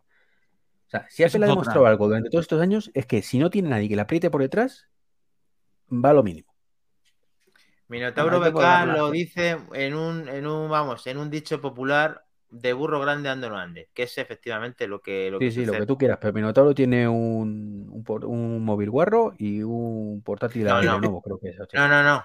[0.88, 3.70] sea, si Apple ha demostrado algo durante todos estos años, es que si no tiene
[3.70, 4.88] nadie que le apriete por detrás,
[5.90, 6.52] va a lo mínimo.
[7.88, 8.94] Minotauro ponerla.
[8.94, 13.48] lo dice en un, en un, vamos, en un dicho popular de burro grande ando
[13.50, 16.16] no ande, que es efectivamente lo que, lo Sí, que sí, lo que tú quieras,
[16.18, 20.98] pero Minotauro tiene un, un, un móvil guarro y un portátil No, de no.
[20.98, 21.56] Lenovo, creo que es.
[21.72, 22.24] No, no, no.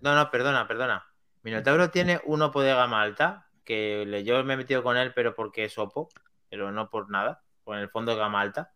[0.00, 1.06] No, no, perdona, perdona.
[1.42, 5.34] Minotauro tiene un Oppo de gama alta, que yo me he metido con él, pero
[5.34, 6.08] porque es Oppo,
[6.50, 8.72] pero no por nada, por el fondo de gama alta.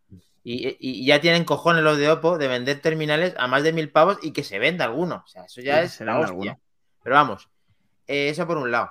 [0.48, 4.18] Y, ya tienen cojones los de Oppo de vender terminales a más de mil pavos
[4.22, 5.22] y que se venda alguno.
[5.24, 6.32] O sea, eso ya es la venda hostia.
[6.32, 6.60] alguno.
[7.02, 7.50] Pero vamos,
[8.06, 8.90] eh, eso por un lado.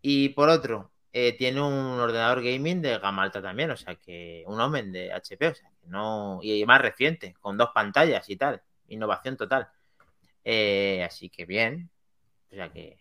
[0.00, 4.44] Y por otro, eh, tiene un ordenador gaming de gama alta también, o sea que
[4.46, 6.38] un Omen de HP, o sea que no.
[6.42, 8.62] Y más reciente, con dos pantallas y tal.
[8.88, 9.68] Innovación total.
[10.44, 11.90] Eh, así que bien.
[12.50, 12.98] O sea que.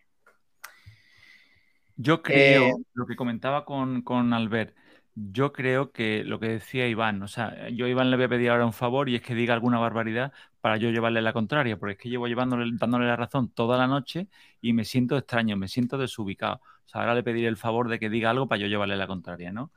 [1.95, 4.75] Yo creo, lo que comentaba con, con Albert,
[5.15, 8.29] yo creo que lo que decía Iván, o sea, yo a Iván le voy a
[8.29, 10.31] pedir ahora un favor y es que diga alguna barbaridad
[10.61, 13.87] para yo llevarle la contraria, porque es que llevo llevándole, dándole la razón toda la
[13.87, 14.27] noche
[14.61, 16.55] y me siento extraño, me siento desubicado.
[16.85, 19.07] O sea, ahora le pediré el favor de que diga algo para yo llevarle la
[19.07, 19.71] contraria, ¿no?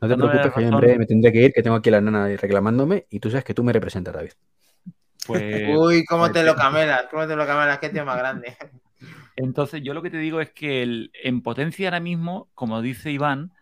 [0.00, 1.88] No te dándole preocupes, que yo en breve me tendré que ir, que tengo aquí
[1.88, 4.32] a la nana reclamándome y tú sabes que tú me representas, David.
[5.26, 8.56] Pues Uy, cómo pues, te lo camelas, cómo te lo camelas, qué tío más grande.
[9.36, 13.10] Entonces, yo lo que te digo es que el- en potencia ahora mismo, como dice
[13.10, 13.52] Iván,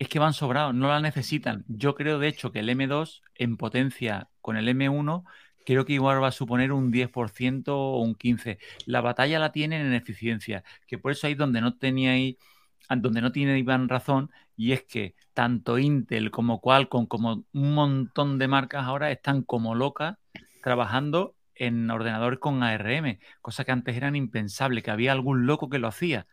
[0.00, 1.64] es que van sobrados, no la necesitan.
[1.68, 5.24] Yo creo, de hecho, que el M2 en potencia con el M1,
[5.66, 8.58] creo que igual va a suponer un 10% o un 15%.
[8.86, 12.36] La batalla la tienen en eficiencia, que por eso ahí donde no teníais,
[12.88, 18.38] donde no tiene Iván razón, y es que tanto Intel como Qualcomm, como un montón
[18.38, 20.16] de marcas ahora están como locas
[20.62, 25.78] trabajando en ordenadores con ARM, cosa que antes eran impensable, que había algún loco que
[25.78, 26.26] lo hacía.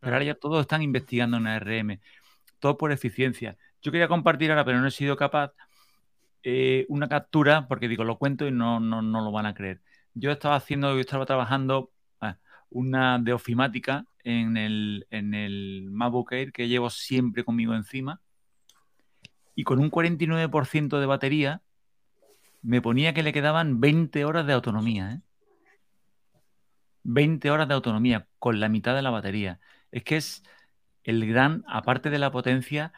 [0.00, 2.00] Pero ahora ya todos están investigando en ARM,
[2.62, 3.58] todo por eficiencia.
[3.82, 5.52] Yo quería compartir ahora, pero no he sido capaz,
[6.44, 9.82] eh, una captura, porque digo, lo cuento y no, no, no lo van a creer.
[10.14, 11.90] Yo estaba haciendo, yo estaba trabajando
[12.20, 12.38] ah,
[12.70, 18.20] una de ofimática en el, en el MacBook Air que llevo siempre conmigo encima
[19.56, 21.62] y con un 49% de batería
[22.62, 25.14] me ponía que le quedaban 20 horas de autonomía.
[25.14, 25.20] ¿eh?
[27.02, 29.58] 20 horas de autonomía con la mitad de la batería.
[29.90, 30.44] Es que es
[31.04, 32.92] el gran, aparte de la potencia,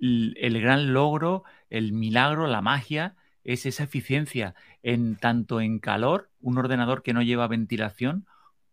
[0.00, 6.30] l- el gran logro, el milagro, la magia, es esa eficiencia en tanto en calor,
[6.40, 8.26] un ordenador que no lleva ventilación,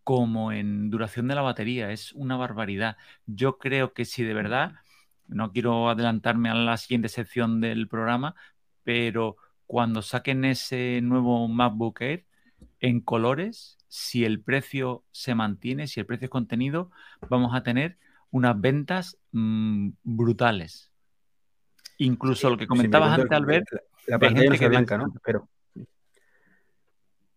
[0.03, 1.91] como en duración de la batería.
[1.91, 2.97] Es una barbaridad.
[3.25, 4.73] Yo creo que si de verdad,
[5.27, 8.35] no quiero adelantarme a la siguiente sección del programa,
[8.83, 12.25] pero cuando saquen ese nuevo MacBook Air
[12.79, 16.91] en colores, si el precio se mantiene, si el precio es contenido,
[17.29, 17.97] vamos a tener
[18.37, 20.91] unas ventas mm, brutales.
[21.97, 25.13] Incluso lo que comentabas antes, Albert, La, la pantalla no es blanca, ¿no?
[25.23, 25.49] Pero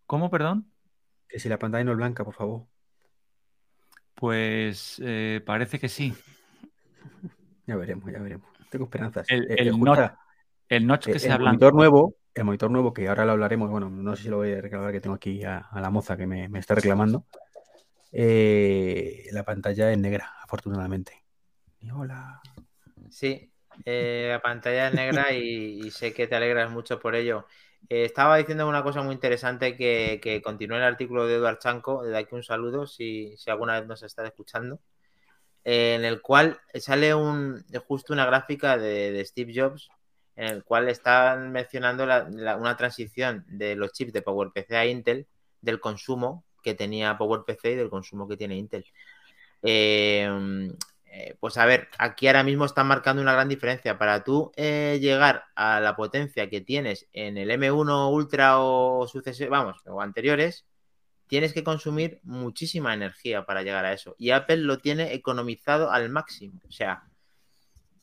[0.05, 0.67] ¿cómo, perdón?
[1.27, 2.65] que si la pantalla no es blanca, por favor.
[4.15, 6.13] Pues eh, parece que sí.
[7.65, 8.49] Ya veremos, ya veremos.
[8.69, 9.25] Tengo esperanzas.
[9.29, 10.11] El, Eh, el eh, notch,
[10.67, 11.53] el notch que sea el blanco.
[11.53, 14.51] monitor nuevo, el monitor nuevo, que ahora lo hablaremos, bueno, no sé si lo voy
[14.53, 17.25] a reclamar, que tengo aquí a, a la moza que me, me está reclamando.
[18.11, 21.23] Eh, la pantalla es negra, afortunadamente.
[21.79, 22.41] Y hola.
[23.09, 23.49] Sí,
[23.85, 27.45] eh, la pantalla es negra y, sé que te alegras mucho por ello.
[27.87, 32.17] Eh, estaba diciendo una cosa muy interesante que, que el artículo de Eduard Chanco, de
[32.17, 34.81] aquí un saludo si, alguna vez nos está escuchando.
[35.63, 39.89] eh, en el cual sale un, justo una gráfica de, Steve Jobs
[40.35, 45.27] en el cual están mencionando la- una transición de los chips de PowerPC a Intel
[45.61, 48.85] del consumo que tenía PowerPC y del consumo que tiene Intel.
[49.63, 50.27] Eh,
[51.13, 53.97] eh, pues a ver, aquí ahora mismo están marcando una gran diferencia.
[53.97, 59.49] Para tú eh, llegar a la potencia que tienes en el M1 Ultra o sucesores,
[59.49, 60.65] vamos, o anteriores,
[61.27, 64.15] tienes que consumir muchísima energía para llegar a eso.
[64.17, 66.61] Y Apple lo tiene economizado al máximo.
[66.67, 67.03] O sea,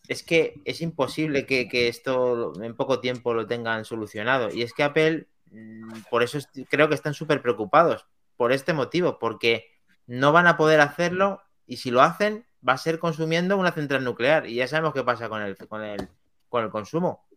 [0.06, 4.52] es que es imposible que, que esto en poco tiempo lo tengan solucionado.
[4.52, 6.38] Y es que Apple, mm, por eso
[6.68, 8.06] creo que están súper preocupados,
[8.36, 9.70] por este motivo, porque
[10.06, 14.02] no van a poder hacerlo y si lo hacen va a ser consumiendo una central
[14.02, 14.46] nuclear.
[14.46, 16.08] Y ya sabemos qué pasa con el, con el,
[16.48, 17.28] con el consumo.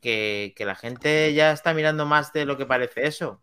[0.00, 3.40] Que, la gente ya está mirando más de lo que parece eso.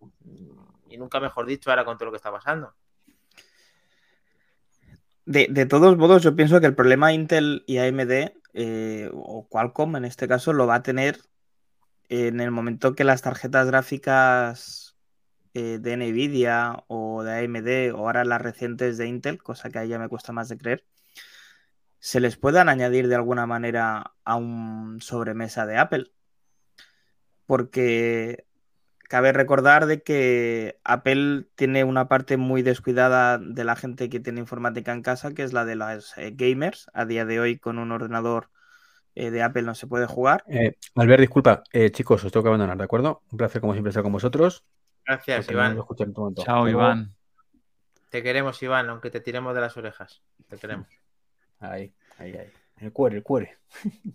[0.90, 2.74] Y nunca mejor dicho ahora con todo lo que está pasando.
[5.26, 9.96] De, de todos modos, yo pienso que el problema Intel y AMD, eh, o Qualcomm
[9.96, 11.20] en este caso, lo va a tener
[12.10, 14.83] en el momento que las tarjetas gráficas
[15.56, 19.90] eh, de Nvidia o de AMD, o ahora las recientes de Intel, cosa que ahí
[19.90, 20.84] ya me cuesta más de creer,
[22.00, 26.12] se les puedan añadir de alguna manera a un sobremesa de Apple.
[27.46, 28.46] Porque
[29.08, 34.40] cabe recordar de que Apple tiene una parte muy descuidada de la gente que tiene
[34.40, 36.90] informática en casa, que es la de las eh, gamers.
[36.94, 38.50] A día de hoy con un ordenador
[39.14, 40.44] eh, de Apple no se puede jugar.
[40.96, 43.22] Albert, disculpa, chicos, os tengo que abandonar, ¿de acuerdo?
[43.32, 44.66] Un placer, como siempre, estar con vosotros.
[45.06, 45.78] Gracias, no Iván.
[45.78, 46.44] escuché en momento.
[46.44, 46.68] Chao.
[46.68, 47.16] Iván.
[48.10, 50.22] Te queremos, Iván, aunque te tiremos de las orejas.
[50.48, 50.88] Te queremos.
[51.60, 52.52] Ahí, ahí, ahí.
[52.78, 53.58] El cuore, el cuore.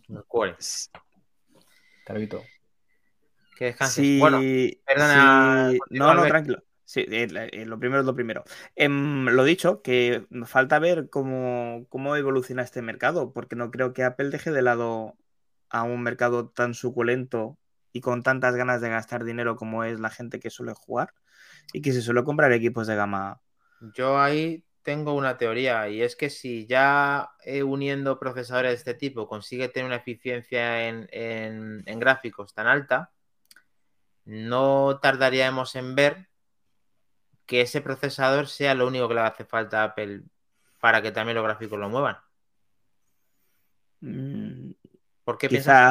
[0.09, 0.57] Nos cuore.
[2.07, 2.43] Carlito.
[3.57, 3.95] Que descanses.
[3.97, 4.39] Sí, Bueno,
[4.87, 6.63] perdona, sí- No, no, tranquilo.
[6.85, 8.45] Sí, eh, eh, lo primero es lo primero.
[8.75, 14.05] Em, lo dicho, que falta ver cómo, cómo evoluciona este mercado, porque no creo que
[14.05, 15.15] Apple deje de lado
[15.69, 17.59] a un mercado tan suculento
[17.93, 21.15] y con tantas ganas de gastar dinero como es la gente que suele jugar
[21.73, 23.41] y que se suele comprar equipos de gama.
[23.81, 28.95] yo ahí tengo una teoría y es que si ya eh, uniendo procesadores de este
[28.95, 33.13] tipo consigue tener una eficiencia en, en- en gráficos tan alta,
[34.27, 36.29] no tardaríamos en ver
[37.47, 40.23] que ese procesador sea lo único que le hace falta a Apple
[40.81, 42.17] para que también los gráficos lo muevan.
[44.01, 44.73] Mm,
[45.25, 45.83] ¿Por qué piensas?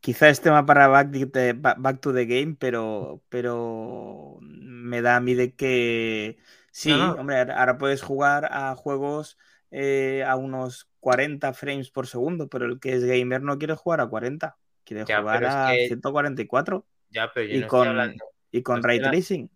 [0.00, 5.02] Quizá, quizá es tema para back, the- ba- back to the game, pero, pero me
[5.02, 6.38] da a mí de que
[6.70, 7.20] sí, No, no.
[7.20, 9.38] hombre, ahora puedes jugar a juegos
[9.70, 14.00] eh, a unos 40 frames por segundo, pero el que es gamer no quiere jugar
[14.00, 17.68] a 40, quiere Ya, jugar pero es a que- 144 Ya, pero yo y no
[17.68, 18.24] con, hablando.
[18.50, 19.50] y con ray tracing.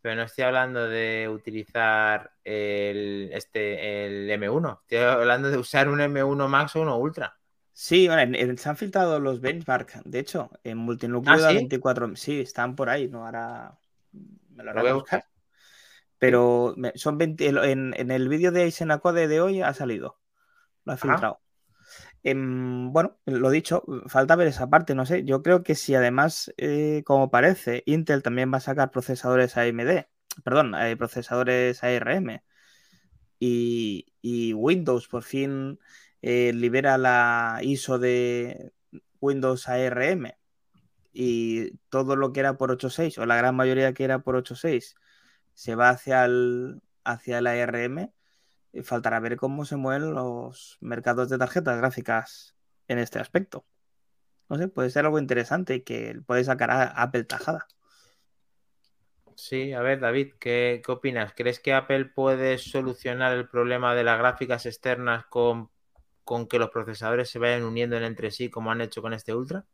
[0.00, 4.80] Pero no estoy hablando de utilizar el, este, el M1.
[4.82, 7.35] Estoy hablando de usar un M1 Max o uno Ultra.
[7.78, 11.52] Sí, bueno, en- en- se han filtrado los benchmark, de hecho, en multinúcleo ¿Ah, da
[11.52, 11.52] sí?
[11.52, 13.24] 24, sí, están por ahí, ¿no?
[13.26, 13.78] Ahora
[14.12, 15.20] me lo Lo voy a buscar.
[15.20, 15.26] buscar.
[16.18, 20.18] Pero son 20, el- en, en el vídeo de Isenacode de hoy ha salido,
[20.84, 21.40] lo ha filtrado.
[22.22, 25.24] Em, bueno, lo dicho, falta ver esa parte, no sé.
[25.24, 30.08] Yo creo que si además, eh, como parece, Intel también va a sacar procesadores AMD,
[30.44, 32.42] perdón, eh, procesadores ARM
[33.38, 35.78] y, y Windows por fin
[36.22, 38.72] eh, libera la ISO de
[39.20, 40.32] Windows ARM
[41.12, 44.94] y todo lo que era por 8.6 o la gran mayoría que era por 8.6
[45.54, 48.12] se va hacia el, hacia el ARM,
[48.72, 52.54] eh, faltará ver cómo se mueven los mercados de tarjetas gráficas
[52.88, 53.64] en este aspecto.
[54.50, 57.66] No sé, puede ser algo interesante y que puede sacar a Apple tajada.
[59.34, 61.32] Sí, a ver, David, ¿qué, qué opinas?
[61.34, 65.70] ¿Crees que Apple puede solucionar el problema de las gráficas externas con,
[66.26, 69.32] con que los procesadores se vayan uniendo en entre sí como han hecho con este
[69.32, 69.64] Ultra?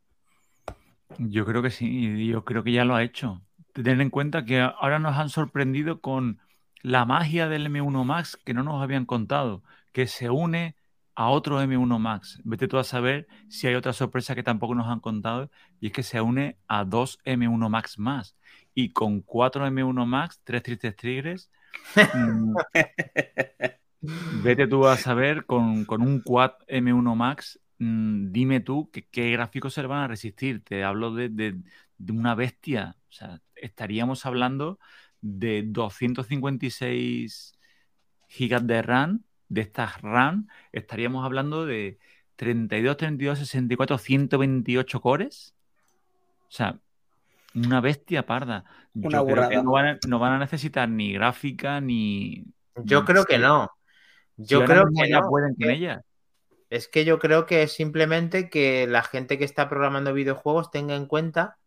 [1.18, 3.40] Yo creo que sí, yo creo que ya lo ha hecho.
[3.72, 6.40] Tener en cuenta que ahora nos han sorprendido con
[6.82, 10.76] la magia del M1 Max que no nos habían contado, que se une
[11.14, 12.38] a otro M1 Max.
[12.44, 15.50] Vete tú a saber si hay otra sorpresa que tampoco nos han contado
[15.80, 18.36] y es que se une a dos M1 Max más.
[18.74, 21.50] Y con cuatro M1 Max, tres tristes tigres,
[22.14, 22.54] mm,
[24.02, 29.30] vete tú a saber con, con un Quad M1 Max, mm, dime tú que- qué
[29.30, 30.62] gráficos se le van a resistir.
[30.64, 31.56] Te hablo de, de-
[31.98, 32.96] de una bestia.
[33.08, 34.78] O sea, estaríamos hablando
[35.20, 37.54] de 256
[38.28, 41.98] gigas de RAM, de estas RAM, estaríamos hablando de
[42.36, 45.54] 32, 32, 64, 128 cores.
[46.48, 46.78] O sea,
[47.54, 48.64] una bestia parda.
[48.94, 52.44] Una Yo creo que no van, a, no van a necesitar ni gráfica ni...
[52.82, 53.70] Yo creo que no.
[54.46, 56.02] Yo creo que ya no, pueden con que- ella.
[56.70, 60.94] Es que yo creo que es simplemente que la gente que está programando videojuegos tenga
[60.94, 61.58] en cuenta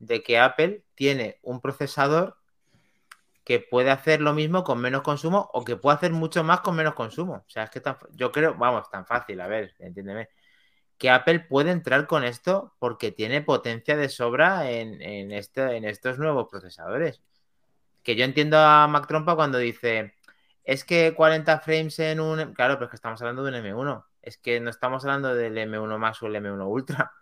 [0.00, 2.36] de que Apple tiene un procesador
[3.44, 6.74] que puede hacer lo mismo con menos consumo o que puede hacer mucho más con
[6.74, 7.44] menos consumo.
[7.46, 10.28] O sea, es que tan- yo creo, vamos, tan fácil, a ver, entiéndeme,
[10.98, 15.84] que Apple puede entrar con esto porque tiene potencia de sobra en, en este- en
[15.84, 17.22] estos nuevos procesadores.
[18.02, 20.14] Que yo entiendo a Mac Trompa cuando dice,
[20.64, 22.52] es que 40 frames en un...
[22.54, 24.06] Claro, pero es que estamos hablando de un M1.
[24.22, 27.12] Es que no estamos hablando del M1 Max o el M1 Ultra.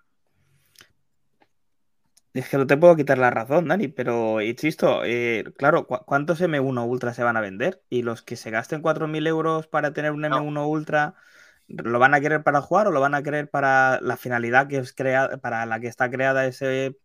[2.33, 6.41] Es que no te puedo quitar la razón, Dani, pero insisto, eh, claro, ¿cu- ¿cuántos
[6.41, 7.83] M1 Ultra se van a vender?
[7.91, 11.17] Y los que se gasten 4.000 euros para tener un M1 Ultra,
[11.67, 14.79] ¿lo van a querer para jugar o lo van a querer para la finalidad que
[14.79, 16.97] es crea para la que está creada ese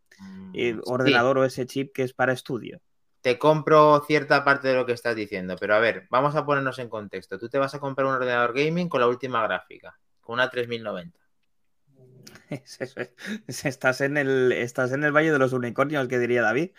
[0.54, 2.82] eh, Sí, ordenador o ese chip que es para estudio?
[3.26, 6.80] Te compro cierta parte de lo que estás diciendo, pero a ver, vamos a ponernos
[6.80, 7.40] en contexto.
[7.40, 11.20] Tú te vas a comprar un ordenador gaming con la última gráfica, con una 3090.
[12.50, 12.96] Es- es-
[13.48, 16.72] es- Estás en el, estás en el Valle de los Unicornios, que diría David.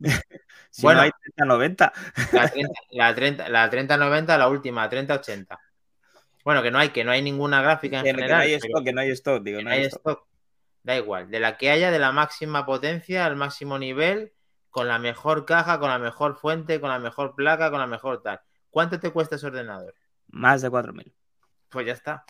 [0.70, 1.00] Si Bueno.
[1.00, 1.92] no hay 30-90.
[2.32, 5.60] La 30, la 30, la 3090, la última, 3080.
[6.44, 8.42] Bueno, que no hay, que no hay ninguna gráfica en Que, que no general.
[8.42, 10.00] hay pero stock, que no hay stock, digo, que no no hay hay stock.
[10.00, 10.26] stock.
[10.82, 14.32] Da igual, de la que haya, de la máxima potencia al máximo nivel,
[14.72, 18.22] con la mejor caja, con la mejor fuente, con la mejor placa, con la mejor
[18.22, 18.40] tal.
[18.70, 19.94] ¿Cuánto te cuesta ese ordenador?
[20.28, 21.12] Más de 4.000.
[21.68, 22.24] Pues ya está.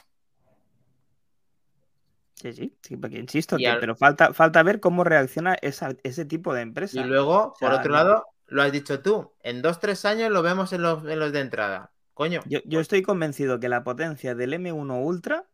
[2.35, 6.25] Sí, sí, sí, porque insisto, que- al- pero falta, falta ver cómo reacciona esa- ese
[6.25, 7.01] tipo de empresa.
[7.01, 10.05] Y luego, O sea, por otro no- lado, lo has dicho tú, en dos, tres
[10.05, 11.93] años lo vemos en los, en los de entrada.
[12.15, 15.45] Coño, Yo, yo estoy convencido que la potencia del M1 Ultra,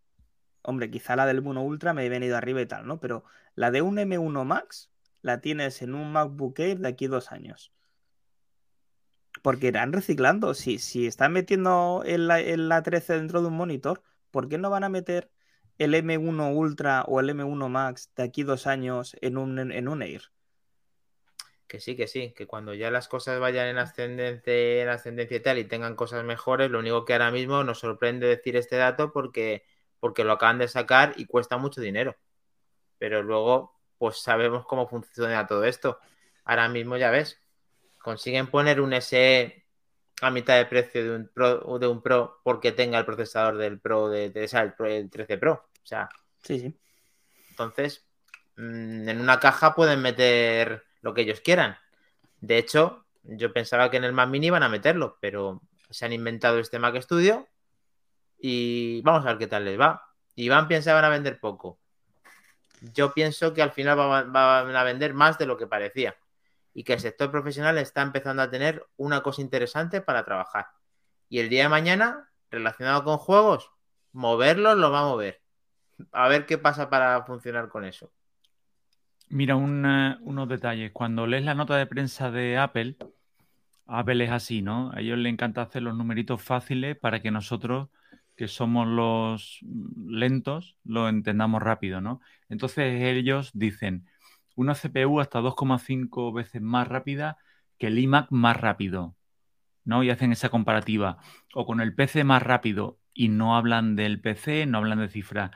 [0.62, 2.98] hombre, quizá la del M1 Ultra me he venido arriba y tal, ¿no?
[2.98, 3.24] Pero
[3.54, 4.90] la de un M1 Max
[5.22, 7.72] la tienes en un MacBook Air de aquí dos años.
[9.42, 10.54] Porque irán reciclando.
[10.54, 14.84] Si, si están metiendo el, el A13 dentro de un monitor, ¿por qué no van
[14.84, 15.30] a meter
[15.78, 20.02] el M1 Ultra o el M1 Max de aquí dos años en un, en un
[20.02, 20.22] Air?
[21.68, 25.40] que sí, que sí, que cuando ya las cosas vayan en ascendente, en ascendencia y
[25.40, 29.12] tal y tengan cosas mejores, lo único que ahora mismo nos sorprende decir este dato
[29.12, 29.64] porque,
[30.00, 32.16] porque lo acaban de sacar y cuesta mucho dinero.
[32.98, 35.98] Pero luego, pues sabemos cómo funciona todo esto.
[36.44, 37.40] Ahora mismo ya ves,
[37.98, 39.64] consiguen poner un SE
[40.22, 43.78] a mitad de precio de un Pro, de un Pro porque tenga el procesador del
[43.80, 45.68] Pro de, de- el, Pro- el 13 Pro.
[45.82, 46.08] O sea,
[46.42, 46.74] Sí, sí.
[47.50, 48.06] entonces,
[48.56, 51.76] mm, en una caja pueden meter lo que ellos quieran.
[52.40, 56.12] De hecho, yo pensaba que en el Mac Mini iban a meterlo, pero se han
[56.12, 57.46] inventado este Mac Studio
[58.38, 60.04] y vamos a ver qué tal les va.
[60.36, 61.80] Iván van a vender poco.
[62.94, 66.16] Yo pienso que al final va- van a vender más de lo que parecía
[66.74, 70.66] y que el sector profesional está empezando a tener una cosa interesante para trabajar.
[71.28, 73.70] Y el día de mañana, relacionado con juegos,
[74.12, 75.40] moverlos lo va a mover.
[76.12, 78.12] A ver qué pasa para funcionar con eso.
[79.28, 80.92] Mira, eh, unos detalles.
[80.92, 82.96] Cuando lees la nota de prensa de Apple,
[83.86, 84.90] Apple es así, ¿no?
[84.94, 87.88] A ellos les encanta hacer los numeritos fáciles para que nosotros,
[88.38, 89.60] que somos los
[90.06, 92.22] lentos, lo entendamos rápido, ¿no?
[92.50, 94.08] Entonces ellos dicen,
[94.56, 97.38] una CPU hasta 2,5 veces más rápida
[97.78, 99.16] que el iMac más rápido,
[99.84, 100.02] ¿no?
[100.04, 101.18] Y hacen esa comparativa.
[101.54, 105.52] O con el PC más rápido y no hablan del PC, no hablan de cifras.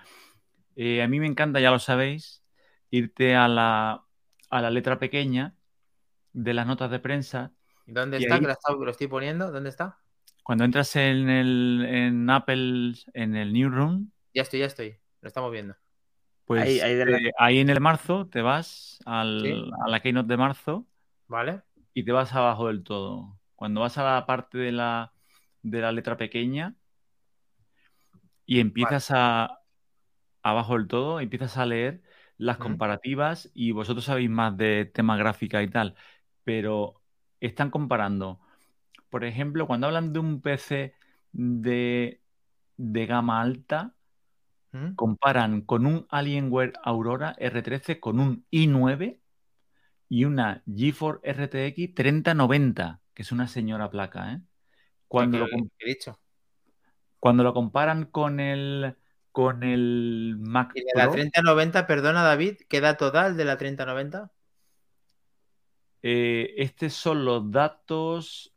[0.76, 2.44] Eh, a mí me encanta, ya lo sabéis,
[2.90, 4.04] irte a la,
[4.50, 5.54] a la letra pequeña
[6.32, 7.52] de las notas de prensa.
[7.86, 8.34] ¿Dónde está?
[8.36, 9.50] ahí- Que lo estoy poniendo.
[9.52, 10.01] ¿Dónde está?
[10.42, 14.96] Cuando entras en el en Apple, en el Newsroom, Ya estoy, ya estoy.
[15.20, 15.76] Lo estamos viendo.
[16.44, 19.70] pues Ahí- ahí de la- eh, ahí en el marzo te vas al- Sí.
[19.86, 20.86] a la Keynote de marzo
[21.28, 21.62] ¿Vale?
[21.94, 23.38] y te vas abajo del todo.
[23.54, 25.12] Cuando vas a la parte de la,
[25.62, 26.74] de la letra pequeña
[28.44, 29.60] y empiezas a
[30.42, 32.02] abajo del todo, empiezas a leer
[32.36, 35.94] las comparativas y vosotros sabéis más de tema gráfica y tal,
[36.44, 37.00] pero
[37.40, 38.40] están comparando.
[39.12, 40.96] Por ejemplo, cuando hablan de un PC
[41.32, 42.22] de,
[42.78, 43.96] de gama alta,
[44.72, 44.96] ¿Mm?
[44.96, 49.20] comparan con un Alienware Aurora R13 con un i9
[50.08, 54.42] y una GeForce RTX 3090, que es una señora placa, ¿eh?
[55.08, 55.46] Cuando Lo
[55.78, 56.18] he dicho.
[57.18, 58.96] cuando lo comparan con el,
[59.32, 63.46] con el Mac Y de la Pro, 3090, perdona David, ¿qué dato da el de
[63.46, 64.32] la 3090?
[66.02, 68.51] eh, estos son los datos.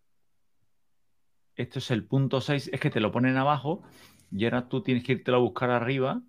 [1.55, 3.83] Esto es el punto 6, es que te lo ponen abajo
[4.31, 6.21] y ahora tú tienes que irte a buscar arriba.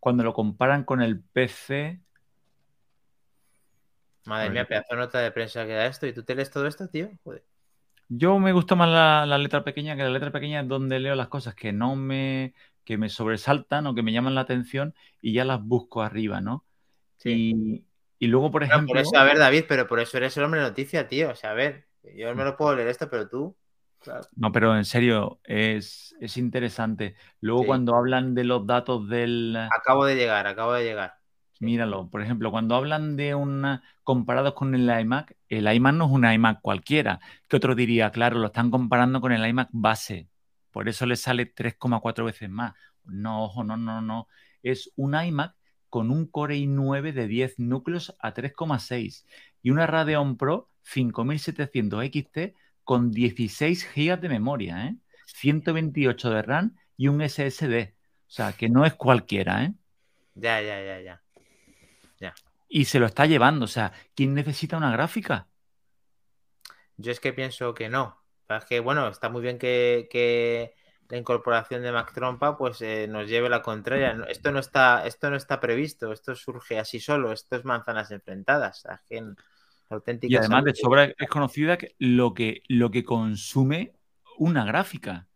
[0.00, 2.02] Cuando lo comparan con el PC,
[4.26, 6.06] Madre mía, pedazo de nota de prensa que da esto.
[6.06, 7.10] ¿Y tú te lees todo esto, tío?
[7.24, 7.44] Joder.
[8.08, 11.14] Yo me gusta más la, la letra pequeña, que la letra pequeña es donde leo
[11.14, 15.34] las cosas que no me, que me sobresaltan o que me llaman la atención y
[15.34, 16.64] ya las busco arriba, ¿no?
[17.18, 17.30] Sí.
[17.32, 17.86] Y,
[18.18, 20.44] y luego, por No, ejemplo, por eso, a ver, David, pero por eso eres el
[20.44, 21.30] hombre noticia, tío.
[21.30, 23.57] O sea, a ver, yo me lo puedo leer esto, pero tú.
[24.00, 24.26] Claro.
[24.36, 27.14] no, pero en serio, es, es interesante.
[27.40, 27.66] Luego Sí.
[27.66, 29.56] cuando hablan de los datos del...
[29.56, 31.14] Acabo de llegar, acabo de llegar.
[31.60, 36.10] Míralo, por ejemplo, cuando hablan de una comparados con el iMac, el iMac no es
[36.12, 37.18] un iMac cualquiera.
[37.48, 40.28] Que otro diría, claro, lo están comparando con el iMac base.
[40.70, 42.74] Por eso le sale 3,4 veces más.
[43.04, 44.28] No, ojo, no, no, no.
[44.62, 45.54] Es un iMac
[45.88, 49.24] con un Core i9 de 10 núcleos a 3,6
[49.62, 52.38] y una Radeon Pro 5700 XT
[52.88, 54.96] con 16 GB de memoria, ¿eh?
[55.26, 57.92] 128 de RAM y un SSD.
[57.92, 59.74] O sea, que no es cualquiera, ¿eh?
[60.34, 61.20] Ya, ya, ya,
[62.18, 62.34] ya.
[62.66, 63.66] y se lo está llevando.
[63.66, 65.48] O sea, ¿quién necesita una gráfica?
[66.96, 68.22] Yo es que pienso que no.
[68.48, 70.72] Es que, bueno, está muy bien que, que
[71.10, 74.18] la incorporación de Mac Trompa pues eh, nos lleve la contraria.
[74.28, 78.78] Esto no está, esto no está previsto, esto surge así solo, esto es manzanas enfrentadas.
[78.78, 79.22] O sea, que
[79.90, 83.92] auténtica Y además de sobra es conocida lo que, lo que consume
[84.38, 85.26] una gráfica.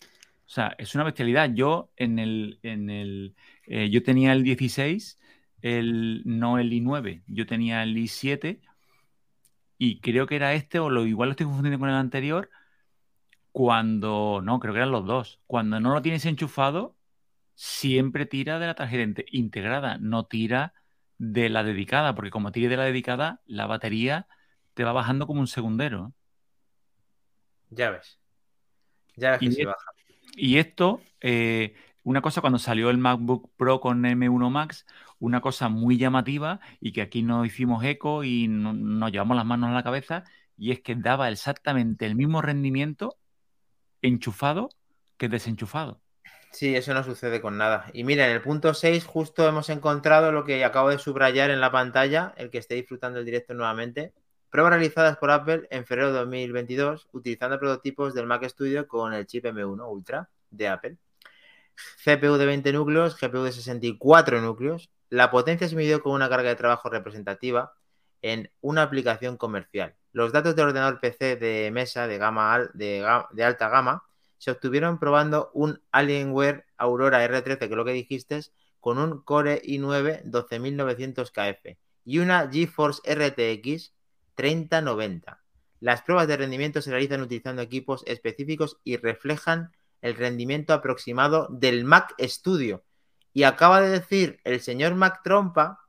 [0.00, 1.50] O sea, es una bestialidad.
[1.54, 3.36] Yo en el, en el
[3.66, 5.18] eh, yo tenía el 16,
[5.62, 8.60] el, no el i9, yo tenía el i7
[9.78, 12.50] y creo que era este, o lo igual lo estoy confundiendo con el anterior,
[13.52, 15.40] cuando, no, creo que eran los dos.
[15.46, 16.96] Cuando no lo tienes enchufado,
[17.54, 20.74] siempre tira de la tarjeta inte- integrada, no tira
[21.22, 24.26] de la dedicada, porque como tire de la dedicada, la batería
[24.72, 26.14] te va bajando como un segundero.
[27.68, 28.18] Ya ves.
[29.16, 29.90] Ya ves que Y sí es- baja.
[30.34, 34.86] Y esto, eh, una cosa cuando salió el MacBook Pro con M1 Max,
[35.18, 39.44] una cosa muy llamativa y que aquí no hicimos eco y no- nos llevamos las
[39.44, 40.24] manos a la cabeza,
[40.56, 43.18] y es que daba exactamente el mismo rendimiento
[44.00, 44.70] enchufado
[45.18, 46.00] que desenchufado.
[46.52, 47.86] Sí, eso no sucede con nada.
[47.92, 51.60] Y mira, en el punto 6 justo hemos encontrado lo que acabo de subrayar en
[51.60, 54.12] la pantalla, el que esté disfrutando el directo nuevamente.
[54.50, 59.26] Pruebas realizadas por Apple en febrero de 2022 utilizando prototipos del Mac Studio con el
[59.26, 60.96] chip M1 Ultra de Apple.
[62.04, 64.90] CPU de 20 núcleos, GPU de 64 núcleos.
[65.08, 67.74] La potencia se midió con una carga de trabajo representativa
[68.22, 69.94] en una aplicación comercial.
[70.12, 74.09] Los datos del ordenador PC de mesa de, gama de, de alta gama
[74.40, 78.40] se obtuvieron probando un Alienware Aurora R13, que es lo que dijiste,
[78.80, 81.76] con un Core i9 12900KF
[82.06, 83.92] y una GeForce RTX
[84.36, 85.42] 3090.
[85.80, 91.84] Las pruebas de rendimiento se realizan utilizando equipos específicos y reflejan el rendimiento aproximado del
[91.84, 92.82] Mac Studio.
[93.34, 95.80] Y acaba de decir el señor Mac Trompa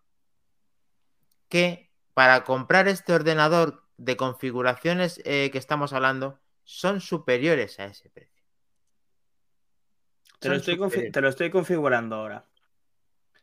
[1.48, 8.10] que para comprar este ordenador de configuraciones eh, que estamos hablando son superiores a ese
[8.10, 8.31] precio.
[10.42, 11.12] Te lo, estoy confi- superiores.
[11.14, 12.46] te lo estoy configurando ahora.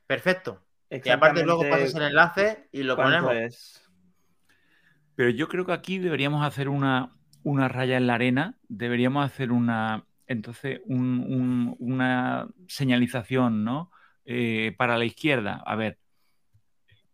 [0.06, 0.62] Perfecto.
[0.90, 3.32] Y aparte luego pasas el enlace y lo ponemos.
[3.34, 3.82] es.
[5.14, 9.52] Pero yo creo que aquí deberíamos hacer una, una raya en la arena, deberíamos hacer
[9.52, 13.90] una, entonces, un- un- una señalización, ¿no?
[14.24, 15.62] Eh, para la izquierda.
[15.66, 15.98] A ver,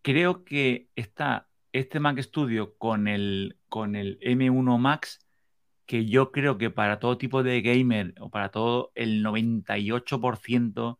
[0.02, 5.23] creo que está este Mac Studio con el, con el M1 Max,
[5.86, 10.98] que yo creo que para todo tipo de gamer o para todo el 98%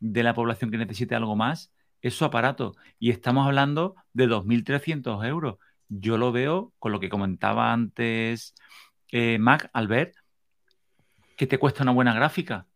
[0.00, 2.74] de la población que necesite algo más, es su aparato.
[2.98, 5.56] Y estamos hablando de 2.300 euros.
[5.88, 8.54] Yo lo veo con lo que comentaba antes
[9.10, 10.14] eh, Mac, Albert,
[11.36, 12.66] que te cuesta una buena gráfica.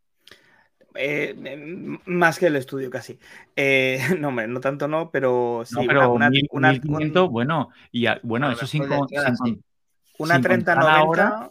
[0.95, 3.19] Eh, eh, más que el estudio casi.
[3.57, 5.75] Eh, no, hombre, no tanto no, pero sí.
[5.75, 8.81] No, pero una, una- 1.000, una- 1.500, bueno, y a- bueno, A eso con- sin
[8.89, 9.65] con-
[10.19, 11.51] una sin contar ahora-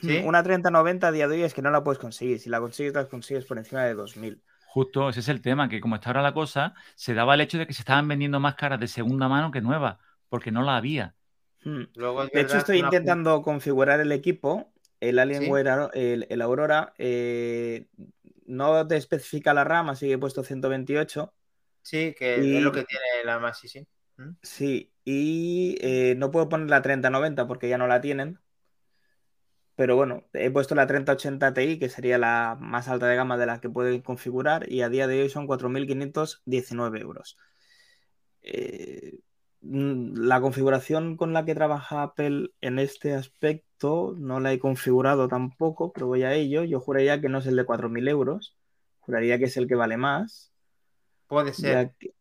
[0.00, 0.22] ¿Sí?
[0.26, 2.38] Una 3090 a día de hoy es que no la puedes conseguir.
[2.40, 4.42] Si la consigues, la consigues por encima de 2000.
[4.66, 7.58] Justo, ese es el tema, que como está ahora la cosa, se daba el hecho
[7.58, 9.98] de que se estaban vendiendo más caras de segunda mano que nuevas,
[10.30, 11.14] porque no la había.
[11.62, 11.82] Hmm.
[11.94, 14.72] Luego De hecho, estoy intentando configurar el equipo.
[14.98, 17.86] El Alienware, el, el Aurora, eh,
[18.46, 21.34] no te especifica la RAM, así que he puesto 128.
[21.82, 23.86] Sí, que Y- es lo que tiene la más, sí, sí.
[24.16, 24.30] ¿Mm?
[24.42, 28.38] Sí, y eh, no puedo poner la 3090 porque ya no la tienen.
[29.74, 33.46] Pero bueno, he puesto la 3080 Ti, que sería la más alta de gama de
[33.46, 37.38] las que pueden configurar, y a día de hoy son 4.519 euros.
[38.42, 39.18] Eh,
[39.62, 45.26] mm, la configuración con la que trabaja Apple en este aspecto no la he configurado
[45.26, 46.64] tampoco, pero voy a ello.
[46.64, 48.56] Yo juraría que no es el de 4.000 euros,
[49.00, 50.52] juraría que es el que vale más.
[51.28, 51.94] Puede ser.
[51.98, 52.14] Que,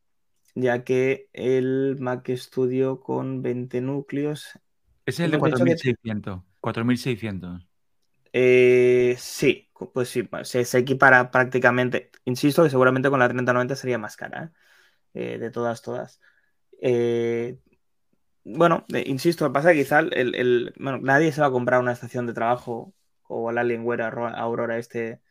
[0.56, 4.60] ya que el Mac Studio con 20 núcleos.
[5.06, 6.44] Es el de Hemos dicho que- 4.600.
[6.60, 7.68] 4.600.
[8.34, 12.12] Eh, sí, pues sí, pues se, se, equipara prácticamente.
[12.26, 14.50] Insisto que seguramente con la 3090 sería más cara, ¿eh?
[15.14, 16.22] Eh, de todas, todas.
[16.82, 17.60] Eh,
[18.44, 21.52] bueno, insisto, lo que pasa es que quizá el, el, bueno, nadie se va a
[21.52, 22.94] comprar una estación de trabajo
[23.28, 25.22] o el Alienware Aurora este,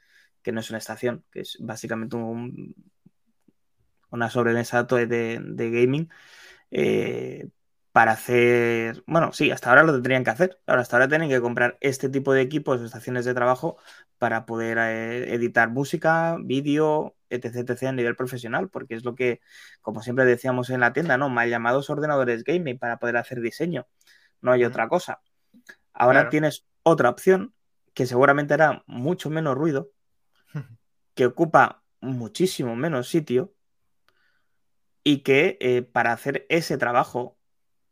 [0.42, 2.74] que no es una estación, que es básicamente un,
[4.10, 5.06] una sobremesa de,
[5.42, 6.10] de gaming.
[6.70, 7.48] Eh,
[7.92, 10.60] para hacer, bueno, sí, hasta ahora lo tendrían que hacer.
[10.66, 13.78] Ahora, hasta ahora tienen que comprar este tipo de equipos o estaciones de trabajo
[14.18, 17.88] para poder eh, editar música, vídeo, etc, etc.
[17.88, 19.40] a nivel profesional, porque es lo que,
[19.80, 21.28] como siempre decíamos en la tienda, ¿no?
[21.30, 23.88] Mal llamados ordenadores gaming para poder hacer diseño.
[24.40, 25.20] No hay otra cosa.
[25.92, 26.30] Ahora claro.
[26.30, 27.54] tienes otra opción
[27.92, 29.90] que seguramente hará mucho menos ruido,
[31.14, 33.52] que ocupa muchísimo menos sitio
[35.04, 37.38] y que eh, para hacer ese trabajo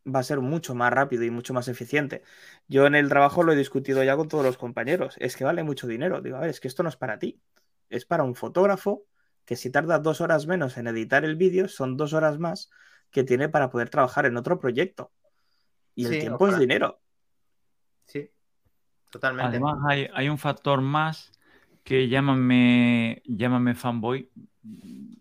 [0.06, 2.22] va a ser mucho más rápido y mucho más eficiente.
[2.66, 5.16] Yo en el trabajo lo he discutido ya con todos los compañeros.
[5.18, 6.20] Es que vale mucho dinero.
[6.20, 7.40] Digo, a ver, es que esto no es para ti.
[7.90, 9.04] Es para un fotógrafo
[9.44, 12.70] que si tarda dos horas menos en editar el vídeo, son dos horas más
[13.10, 15.10] que tiene para poder trabajar en otro proyecto.
[15.94, 16.52] Y el sí, tiempo ojalá.
[16.52, 17.00] es dinero.
[18.04, 18.30] Sí,
[19.10, 19.48] totalmente.
[19.48, 21.32] Además, hay, hay, un factor más
[21.82, 24.30] que llámame, llámame fanboy,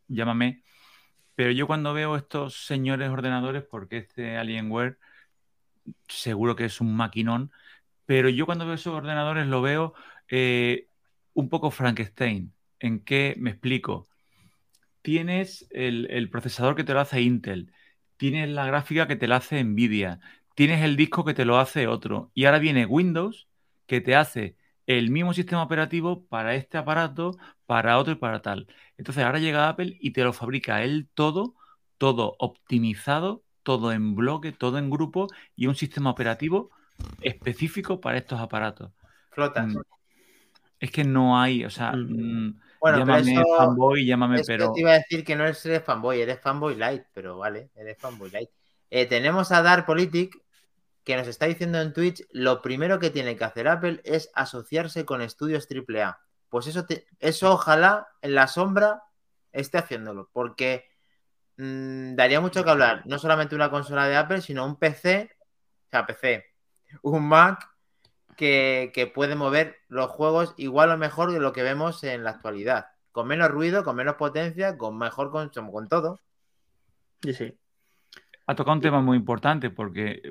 [0.07, 0.63] llámame,
[1.37, 4.97] pero yo cuando veo estos señores ordenadores, porque este Alienware
[6.07, 7.51] seguro que es un maquinón,
[8.07, 9.93] pero yo cuando veo esos ordenadores lo veo
[10.29, 10.87] eh,
[11.33, 12.53] un poco Frankenstein.
[12.79, 14.07] ¿En qué me explico?
[15.03, 17.71] Tienes el, el, procesador que te lo hace Intel,
[18.17, 20.19] tienes la gráfica que te la hace Nvidia,
[20.55, 23.47] tienes el disco que te lo hace otro, y ahora viene Windows
[23.85, 24.55] que te hace
[24.87, 28.67] el mismo sistema operativo para este aparato, para otro y para tal.
[28.97, 31.53] Entonces ahora llega Apple y te lo fabrica él todo,
[31.99, 36.71] todo optimizado, todo en bloque, todo en grupo y un sistema operativo
[37.21, 38.91] específico para estos aparatos.
[39.29, 39.75] Flotas.
[40.79, 42.59] Es que no hay, o sea, mm.
[42.79, 44.71] bueno, llámame eso, fanboy, llámame, pero.
[44.71, 48.29] te iba a decir que no eres fanboy, eres fanboy light, pero vale, eres fanboy
[48.29, 48.49] light.
[48.89, 50.39] Eh, tenemos a Dar Politic
[51.03, 55.05] que nos está diciendo en Twitch, lo primero que tiene que hacer Apple es asociarse
[55.05, 56.19] con estudios AAA.
[56.49, 59.03] Pues eso, te, eso ojalá en la sombra
[59.51, 60.85] esté haciéndolo, porque
[61.57, 65.29] mmm, daría mucho que hablar, no solamente una consola de Apple, sino un PC,
[65.87, 66.45] o sea, PC,
[67.01, 67.69] un Mac
[68.35, 72.31] que, que puede mover los juegos igual o mejor de lo que vemos en la
[72.31, 76.19] actualidad, con menos ruido, con menos potencia, con mejor con, con todo.
[77.23, 77.57] Sí, sí.
[78.45, 80.21] Ha tocado un tema muy importante porque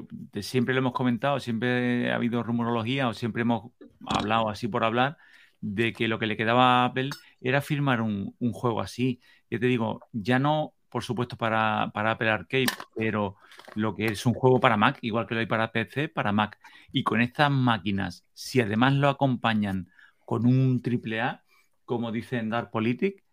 [0.41, 3.73] siempre lo hemos comentado, siempre ha habido rumorología o siempre hemos
[4.07, 5.19] hablado así por hablar
[5.61, 9.21] de que lo que le quedaba a Apple era firmar un, un juego así.
[9.51, 13.37] Yo te digo, ya no, por supuesto, para, para, Apple Arcade, pero
[13.75, 16.59] lo que es un juego para Mac, igual que lo hay para PC, para Mac.
[16.93, 19.91] Y con estas máquinas, si además lo acompañan
[20.25, 21.43] con un AAA,
[21.85, 23.25] como dicen Dark Politic,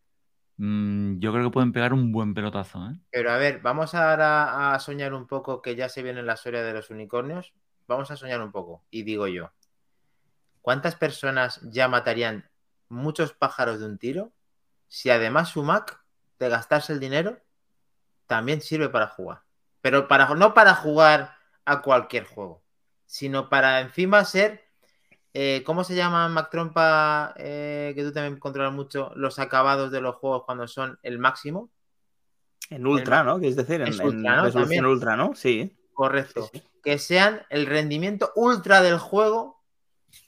[0.57, 2.85] mmm, yo creo que pueden pegar un buen pelotazo.
[2.89, 2.95] ¿eh?
[3.09, 6.63] Pero a ver, vamos ahora a soñar un poco que ya se viene la historia
[6.63, 7.53] de los unicornios.
[7.87, 8.83] Vamos a soñar un poco.
[8.89, 9.51] Y digo yo,
[10.63, 12.49] ¿cuántas personas ya matarían
[12.89, 14.33] muchos pájaros de un tiro
[14.87, 16.03] si además su Mac,
[16.39, 17.39] de gastarse el dinero,
[18.25, 19.43] también sirve para jugar?
[19.81, 21.35] Pero para, no para jugar
[21.65, 22.63] a cualquier juego,
[23.05, 24.63] sino para encima ser
[25.35, 27.33] eh, ¿Cómo se llama Mac Trompa?
[27.37, 31.71] Eh, que tú también controlas mucho los acabados de los juegos cuando son el máximo.
[32.69, 33.39] En ultra, el, ¿no?
[33.39, 34.43] Que es decir, en, ultra, en ¿no?
[34.43, 35.33] resolución ultra, ¿no?
[35.33, 35.75] Sí.
[35.93, 36.49] Correcto.
[36.53, 36.67] Sí, sí.
[36.83, 39.62] Que sean el rendimiento ultra del juego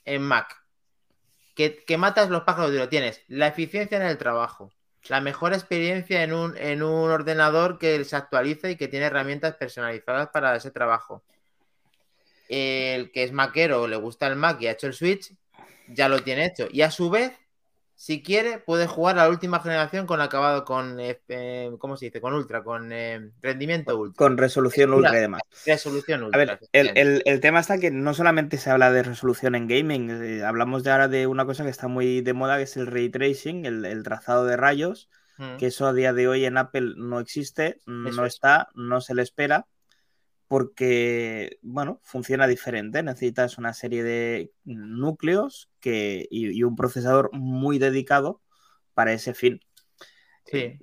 [0.04, 0.62] en Mac.
[1.54, 3.22] Que, que, matas los pájaros y lo tienes.
[3.28, 4.72] La eficiencia en el trabajo.
[5.08, 9.54] La mejor experiencia en un, en un ordenador que se actualiza y que tiene herramientas
[9.54, 11.22] personalizadas para ese trabajo
[12.48, 15.32] el que es maquero le gusta el Mac y ha hecho el Switch,
[15.88, 16.68] ya lo tiene hecho.
[16.70, 17.32] Y a su vez,
[17.96, 22.20] si quiere, puede jugar a la última generación con acabado con, eh, ¿cómo se dice?
[22.20, 24.18] Con ultra, con eh, rendimiento ultra.
[24.18, 25.42] Con resolución ultra, ultra y demás.
[25.64, 26.42] Resolución ultra.
[26.42, 29.66] A ver, el, el, el, tema está que no solamente se habla de resolución en
[29.66, 32.76] gaming, eh, hablamos de ahora de una cosa que está muy de moda, que es
[32.76, 35.08] el ray tracing, el, el trazado de rayos,
[35.38, 35.56] mm.
[35.56, 39.14] que eso a día de hoy en Apple no existe, eso no está, no se
[39.14, 39.66] le espera
[40.48, 43.02] porque, bueno, funciona diferente.
[43.02, 48.40] Necesitas una serie de núcleos que, y, y, un procesador muy dedicado
[48.94, 49.60] para ese fin.
[50.44, 50.78] Sí.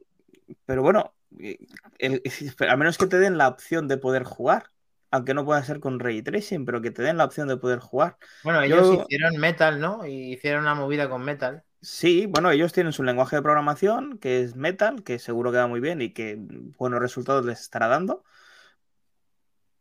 [0.65, 1.57] Pero bueno, eh,
[1.99, 2.21] el,
[2.69, 4.65] a menos que te den la opción de poder jugar,
[5.11, 7.79] aunque no pueda ser con ray tracing, pero que te den la opción de poder
[7.79, 8.17] jugar.
[8.43, 9.03] Bueno, ellos Yo...
[9.03, 10.05] hicieron Metal, ¿no?
[10.05, 11.63] Y hicieron una movida con Metal.
[11.81, 15.67] Sí, bueno, ellos tienen su lenguaje de programación, que es Metal, que seguro que va
[15.67, 16.37] muy bien y que
[16.77, 18.23] buenos resultados les estará dando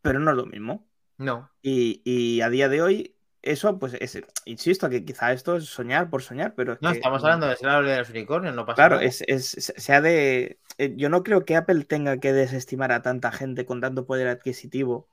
[0.02, 0.86] pero no es lo mismo.
[1.18, 1.50] No.
[1.62, 6.10] Y, y, a día de hoy, eso, pues, es, insisto, que quizá esto es soñar
[6.10, 6.78] por soñar, pero...
[6.80, 9.06] no, que, estamos hablando de ser la de los unicornios, no pasa Claro, nada.
[9.06, 10.58] es, es, sea de...
[10.78, 14.28] eh, Yo no creo que Apple tenga que desestimar a tanta gente con tanto poder
[14.28, 15.08] adquisitivo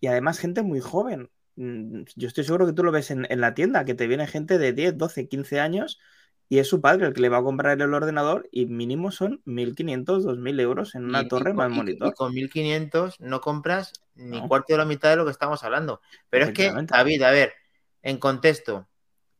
[0.00, 1.30] y además gente muy joven.
[1.56, 4.26] Mm, Yo estoy seguro que tú lo ves en, en la tienda, que te viene
[4.26, 5.98] gente de 10, 12, 15 años
[6.48, 9.42] y es su padre el que le va a comprar el ordenador y mínimo son
[9.46, 12.08] 1.500, 2.000 euros en una Y- y torre con- más monitor.
[12.08, 14.48] Y con 1500 no compras ni No.
[14.48, 16.00] cuarto de la mitad de lo que estamos hablando.
[16.30, 16.72] Pero es que.
[16.86, 17.54] David, a ver,
[18.02, 18.88] en contexto,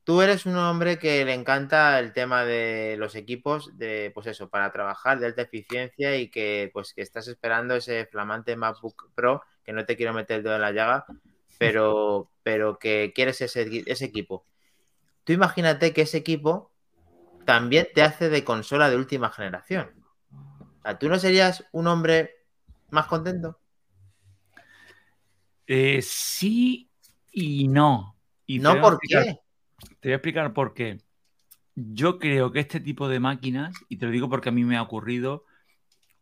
[0.04, 4.48] tú eres un hombre que le encanta el tema de los equipos de, pues eso,
[4.48, 9.42] para trabajar de alta eficiencia y que, pues, que estás esperando ese flamante MacBook Pro,
[9.64, 11.06] que no te quiero meter el dedo en la llaga,
[11.58, 14.44] pero, pero que quieres ese, ese equipo.
[15.24, 16.70] Tú imagínate que ese equipo
[17.44, 20.04] también te hace de consola de última generación.
[20.30, 22.44] O sea, ¿Tú no serías un hombre
[22.90, 23.58] más contento?
[25.66, 26.88] Eh, sí
[27.32, 28.16] y no.
[28.46, 29.40] Y No, ¿por explicar- qué?
[30.00, 30.98] Te voy a explicar por qué.
[31.74, 34.76] Yo creo que este tipo de máquinas, y te lo digo porque a mí me
[34.76, 35.44] ha ocurrido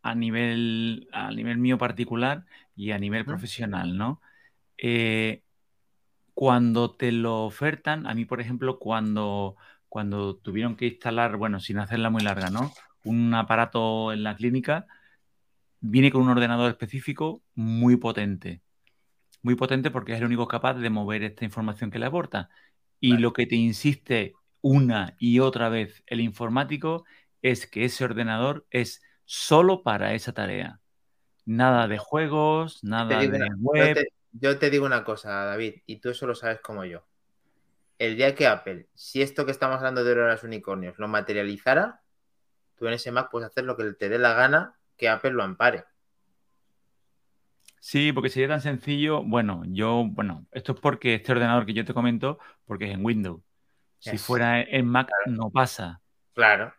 [0.02, 2.44] a nivel, a nivel mío particular
[2.74, 4.20] y a nivel profesional, ¿no?
[4.76, 5.42] Eh,
[6.34, 9.56] cuando te lo ofertan, a mí, por ejemplo, cuando,
[9.88, 12.72] cuando tuvieron que instalar, bueno, sin hacerla muy larga, ¿no?
[13.04, 14.86] Un aparato en la clínica,
[15.80, 18.60] viene con un ordenador específico muy potente.
[19.44, 22.50] Muy potente porque es el único capaz de mover esta información que le aporta.
[23.00, 23.22] Y Vale.
[23.22, 27.04] lo que te insiste una y otra vez el informático
[27.42, 30.80] es que ese ordenador es solo para esa tarea.
[31.46, 33.94] Nada de juegos, nada de una- yo, web.
[33.94, 37.06] te, yo te digo una cosa, David, y tú eso lo sabes como yo.
[37.98, 42.02] El día que Apple, si esto que estamos hablando de los unicornios, lo materializara,
[42.76, 45.44] tú en ese Mac puedes hacer lo que te dé la gana que Apple lo
[45.44, 45.84] ampare.
[47.86, 49.22] Sí, porque sería tan sencillo.
[49.22, 53.04] Bueno, yo, bueno, esto es porque este ordenador que yo te comento, porque es en
[53.04, 53.42] Windows.
[53.98, 56.02] Si fuera en Mac, no pasa.
[56.34, 56.74] Claro.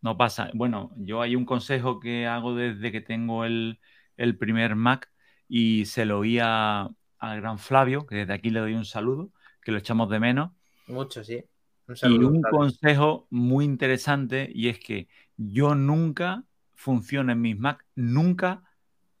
[0.00, 0.50] No pasa.
[0.54, 3.80] Bueno, yo hay un consejo que hago desde que tengo el,
[4.16, 5.10] el primer Mac
[5.48, 9.32] y se lo oí a- al gran Flavio, que desde aquí le doy un saludo,
[9.62, 10.52] que lo echamos de menos.
[10.88, 11.44] Mucho, sí.
[11.86, 12.28] Un Y saludo.
[12.28, 12.58] un Flavio.
[12.58, 16.44] consejo muy interesante y es que yo nunca
[16.74, 18.62] funciono en mis Mac, nunca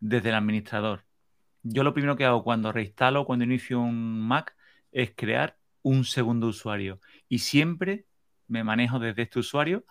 [0.00, 1.05] desde el administrador.
[1.68, 4.56] Yo lo primero que hago cuando reinstalo, cuando inicio un Mac,
[4.92, 7.00] es crear un segundo usuario.
[7.28, 8.06] Y siempre
[8.46, 9.84] me manejo desde este usuario,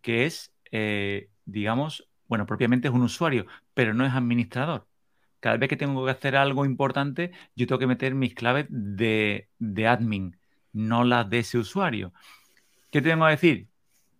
[0.00, 4.88] que es, eh, digamos, bueno, propiamente es un usuario, pero no es administrador.
[5.38, 9.48] Cada vez que tengo que hacer algo importante, yo tengo que meter mis claves de,
[9.58, 10.36] de admin,
[10.72, 12.12] no las de ese usuario.
[12.90, 13.68] ¿Qué tengo que decir?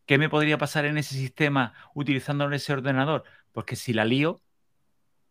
[0.06, 3.24] ¿Qué me podría pasar en ese sistema utilizando ese ordenador?
[3.52, 4.40] Pues que si la lío,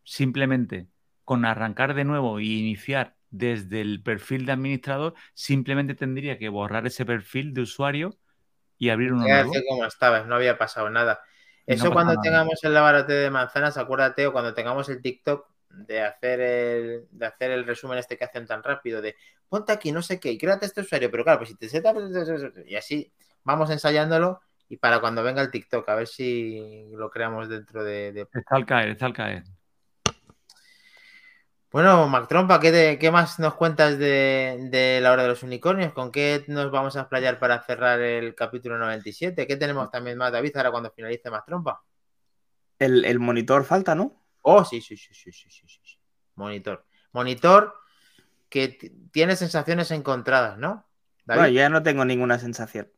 [0.03, 0.87] simplemente
[1.29, 6.87] con arrancar de nuevo y iniciar desde el perfil de administrador, simplemente tendría que borrar
[6.87, 8.17] ese perfil de usuario
[8.79, 9.53] y abrir uno nuevo.
[9.67, 11.19] Como estabas, no había pasado nada.
[11.67, 12.19] No Eso cuando nada.
[12.19, 17.25] tengamos el laboratorio de manzanas, acuérdate, o cuando tengamos el TikTok de hacer el, de
[17.25, 19.15] hacer el resumen este que hacen tan rápido, de
[19.47, 21.95] ponte aquí, no sé qué, y créate este usuario, pero claro, pues si te setas,
[22.65, 23.11] y así
[23.43, 28.11] vamos ensayándolo, y para cuando venga el TikTok, a ver si lo creamos dentro de...
[28.13, 29.43] de- Está al caer, está al caer.
[31.71, 35.93] Bueno, Mac Trompa, ¿qué, más nos cuentas de, la hora de los unicornios?
[35.93, 39.45] ¿Con qué nos vamos a explayar para cerrar el capítulo 97?
[39.45, 41.83] ¿Qué tenemos también más, David, ahora cuando finalice Mac Trompa?
[42.79, 44.25] El, monitor falta, ¿no?
[44.41, 45.99] Oh, sí, sí, sí, sí, sí, sí, sí.
[46.33, 46.87] Monitor.
[47.11, 47.75] Monitor
[48.49, 48.79] que
[49.11, 50.87] tiene sensaciones encontradas, ¿no?
[51.25, 52.91] Bueno, yo ya no tengo ninguna sensación.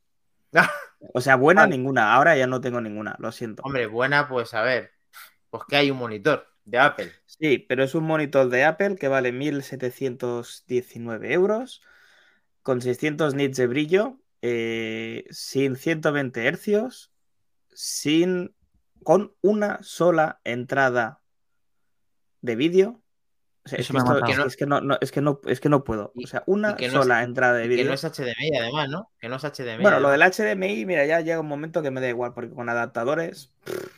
[1.14, 2.14] o sea, buena, ninguna.
[2.14, 3.64] Ahora ya no tengo ninguna, lo siento.
[3.64, 4.92] Hombre, buena, pues a ver,
[5.50, 7.12] pues que hay un monitor de Apple.
[7.26, 11.82] Sí, pero es un monitor de Apple que vale 1.719 euros,
[12.64, 17.12] con 600 nits de brillo, eh, sin 120 hercios,
[17.74, 18.56] sin,
[19.04, 21.22] con una sola entrada
[22.42, 23.02] de vídeo.
[23.64, 24.14] O sea, es que, es no,
[24.82, 26.14] no- es que no, es que no puedo.
[26.16, 27.86] O sea, una y que no es- sola entrada de Y que vídeo.
[27.90, 29.12] no es HDMI, además, ¿no?
[29.20, 29.84] Que no es HDMI.
[29.84, 32.70] Bueno, lo del HDMI, mira, ya llega un momento que me da igual, porque con
[32.70, 33.92] adaptadores pff,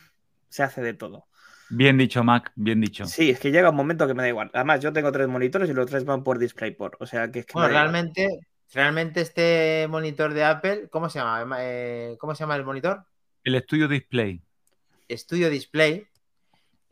[0.50, 1.28] se hace de todo.
[1.76, 3.04] Bien dicho, Mac, bien dicho.
[3.06, 4.50] Sí, es que llega un momento que me da igual.
[4.54, 7.00] Además, yo tengo tres monitores y los tres van por DisplayPort.
[7.00, 8.28] O sea, que es que Bueno, realmente,
[8.72, 11.56] realmente este monitor de Apple, ¿cómo se llama?
[11.60, 13.04] Eh, ¿Cómo se llama el monitor?
[13.42, 14.40] El estudio display.
[15.10, 16.06] Studio Display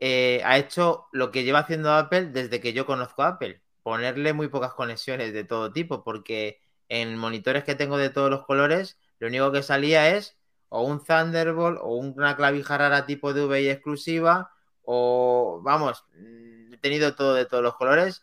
[0.00, 4.32] eh, ha hecho lo que lleva haciendo Apple desde que yo conozco a Apple, ponerle
[4.32, 8.98] muy pocas conexiones de todo tipo, porque en monitores que tengo de todos los colores,
[9.18, 10.36] lo único que salía es
[10.68, 14.51] o un Thunderbolt o una clavija rara tipo DVI exclusiva,
[14.84, 18.22] o vamos, mm, he tenido todo de todos los colores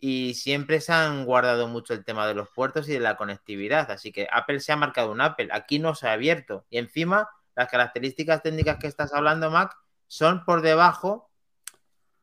[0.00, 3.90] y siempre se han guardado mucho el tema de los puertos y de la conectividad.
[3.90, 6.64] Así que Apple se ha marcado un Apple, aquí no se ha abierto.
[6.70, 9.76] Y encima, las características técnicas que estás hablando, Mac,
[10.06, 11.30] son por debajo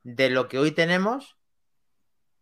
[0.03, 1.38] de lo que hoy tenemos,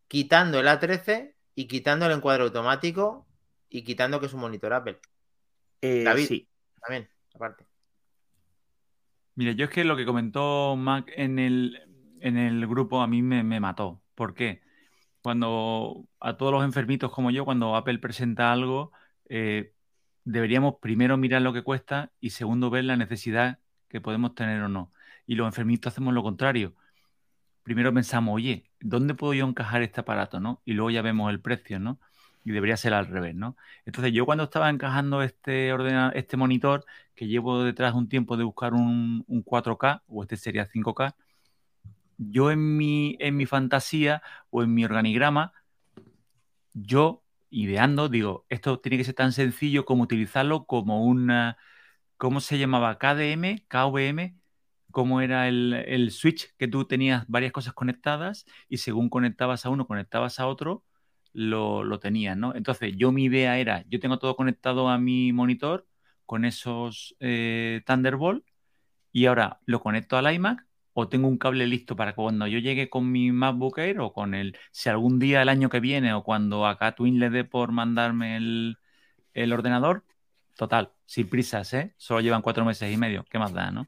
[0.07, 3.26] quitando el A13 y quitando el encuadre automático
[3.70, 4.99] y quitando que es un monitor Apple.
[5.82, 6.49] Eh, David, sí.
[6.80, 7.65] también, aparte.
[9.35, 11.80] Mira, yo es que lo que comentó Mac en el,
[12.19, 14.01] en el grupo a mí me, me mató.
[14.15, 14.61] ¿Por qué?
[15.22, 18.91] Cuando a todos los enfermitos como yo, cuando Apple presenta algo,
[19.30, 19.73] eh,
[20.26, 24.69] deberíamos primero mirar lo que cuesta y segundo ver la necesidad que podemos tener o
[24.69, 24.93] no.
[25.26, 26.76] Y los enfermitos hacemos lo contrario.
[27.64, 30.39] Primero pensamos, oye, ¿dónde puedo yo encajar este aparato?
[30.39, 30.61] ¿no?
[30.65, 31.99] Y luego ya vemos el precio, ¿no?
[32.45, 33.56] Y debería ser al revés, ¿no?
[33.86, 38.44] Entonces yo cuando estaba encajando este, ordena- este monitor, que llevo detrás un tiempo de
[38.44, 41.15] buscar un, un 4K, o este sería 5K,
[42.18, 45.53] yo en mi, en mi fantasía o en mi organigrama,
[46.74, 51.57] yo ideando, digo, esto tiene que ser tan sencillo como utilizarlo como una,
[52.18, 52.98] ¿cómo se llamaba?
[52.99, 54.36] KDM, KVM,
[54.91, 59.70] cómo era el, el switch que tú tenías varias cosas conectadas y según conectabas a
[59.70, 60.84] uno, conectabas a otro,
[61.34, 62.55] lo, lo tenías, ¿no?
[62.55, 65.88] Entonces, yo mi idea era, yo tengo todo conectado a mi monitor
[66.26, 68.45] con esos eh, Thunderbolt
[69.11, 72.60] y ahora lo conecto al iMac o tengo un cable listo para que cuando yo
[72.60, 76.14] llegue con mi MacBook Air o con el, si algún día el año que viene
[76.14, 78.77] o cuando acá Twin le dé por mandarme el,
[79.34, 80.03] el ordenador,
[80.55, 81.93] total, sin prisas, ¿eh?
[81.97, 83.88] Solo llevan cuatro meses y medio, ¿qué más da, no?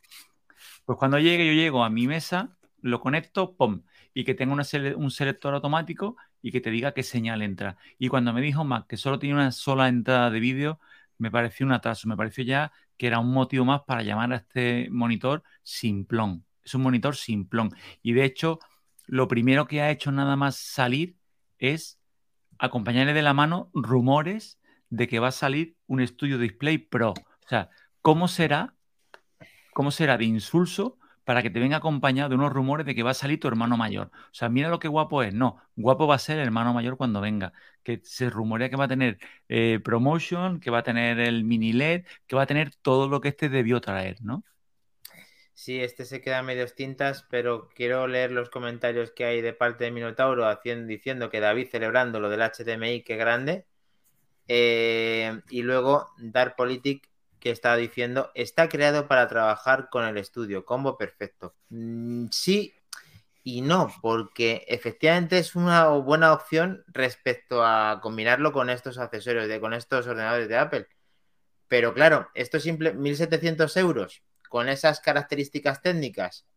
[0.86, 3.84] Pues cuando llegue, yo llego a mi mesa, lo conecto, ¡pum!
[4.14, 7.76] Y que tenga un selector automático y que te diga qué señal entra.
[7.98, 10.80] Y cuando me dijo Mac que solo tiene una sola entrada de vídeo,
[11.18, 14.36] me pareció un atraso, me pareció ya que era un motivo más para llamar a
[14.36, 16.46] este monitor simplón.
[16.64, 17.76] Es un monitor simplón.
[18.04, 18.60] Y de hecho,
[19.08, 21.18] lo primero que ha hecho nada más salir
[21.58, 22.00] es
[22.60, 24.60] acompañarle de la mano rumores
[24.92, 27.10] de que va a salir un estudio Display Pro.
[27.14, 27.72] O sea,
[28.04, 28.76] ¿cómo será?
[29.74, 33.12] ¿Cómo será de insulso para que te venga acompañado de unos rumores de que va
[33.12, 34.12] a salir tu hermano mayor?
[34.14, 35.34] O sea, mira lo que guapo es.
[35.34, 37.54] No, guapo va a ser el hermano mayor cuando venga.
[37.84, 39.20] Que se rumorea que va a tener
[39.50, 43.22] eh, promotion, que va a tener el mini LED, que va a tener todo lo
[43.22, 44.44] que este debió traer, ¿no?
[45.54, 49.86] Sí, este se queda medio tintas, pero quiero leer los comentarios que hay de parte
[49.86, 50.46] de Minotauro
[50.86, 53.66] diciendo que David celebrando lo del HDMI, que grande.
[54.48, 57.10] Eh, y luego Dark Politic
[57.46, 61.54] que está diciendo, está creado para trabajar con el estudio, combo perfecto.
[61.70, 62.74] Mm, sí
[63.44, 69.60] y no, porque efectivamente es una buena opción respecto a combinarlo con estos accesorios, de,
[69.60, 70.88] con estos ordenadores de Apple.
[71.68, 76.48] Pero claro, esto es simple 1.700 euros con esas características técnicas.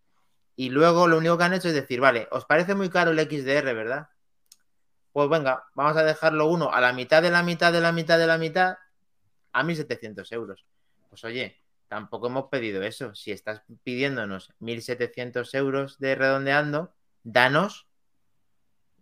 [0.57, 3.21] Y luego lo único que han hecho es decir, vale, ¿os parece muy caro el
[3.21, 4.09] XDR, verdad?
[5.13, 8.19] Pues venga, vamos a dejarlo uno a la mitad de la mitad de la mitad
[8.19, 8.79] de la mitad
[9.53, 10.65] a 1.700 euros.
[11.09, 13.15] Pues oye, tampoco hemos pedido eso.
[13.15, 17.89] Si estás pidiéndonos 1.700 euros de redondeando, danos,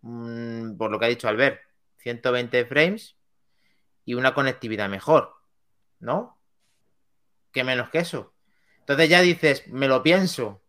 [0.01, 1.61] mmm, por lo que ha dicho Albert,
[1.97, 3.17] 120 frames
[4.05, 5.33] y una conectividad mejor,
[5.99, 6.39] ¿no?
[7.51, 8.33] ¿Qué menos que eso?
[8.79, 10.61] Entonces ya dices, me lo pienso.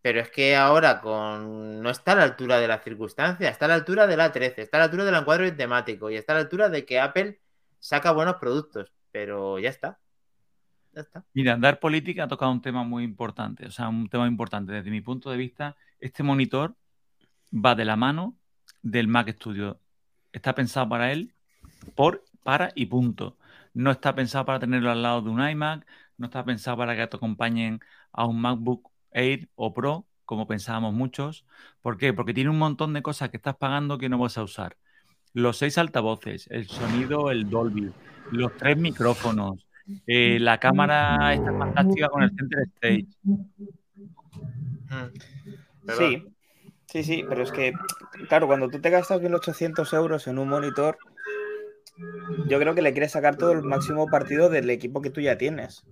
[0.00, 3.68] Pero es que ahora con no está a la altura de la circunstancia, está a
[3.68, 6.36] la altura de la 13, está a la altura del encuadro temático y está a
[6.36, 7.40] la altura de que Apple
[7.80, 8.92] saca buenos productos.
[9.10, 9.98] Pero ya está.
[11.34, 14.72] Mira, Dar Política ha tocado un tema muy importante, o sea, un tema importante.
[14.72, 16.76] Desde mi punto de vista, este monitor
[17.52, 18.36] va de la mano
[18.82, 19.80] del Mac Studio.
[20.32, 21.34] Está pensado para él,
[21.94, 23.38] por, para y punto.
[23.74, 27.06] No está pensado para tenerlo al lado de un iMac, no está pensado para que
[27.06, 27.80] te acompañen
[28.12, 31.46] a un MacBook Air o Pro, como pensábamos muchos.
[31.80, 32.12] ¿Por qué?
[32.12, 34.76] Porque tiene un montón de cosas que estás pagando que no vas a usar.
[35.32, 37.92] Los seis altavoces, el sonido, el Dolby,
[38.32, 39.67] los tres micrófonos,
[40.06, 43.06] eh, la cámara está fantástica con el Center Stage.
[45.96, 46.24] Sí,
[46.86, 47.72] sí, sí, pero es que,
[48.28, 50.98] claro, cuando tú te gastas 1.800 euros en un monitor,
[52.46, 55.38] yo creo que le quieres sacar todo el máximo partido del equipo que tú ya
[55.38, 55.84] tienes.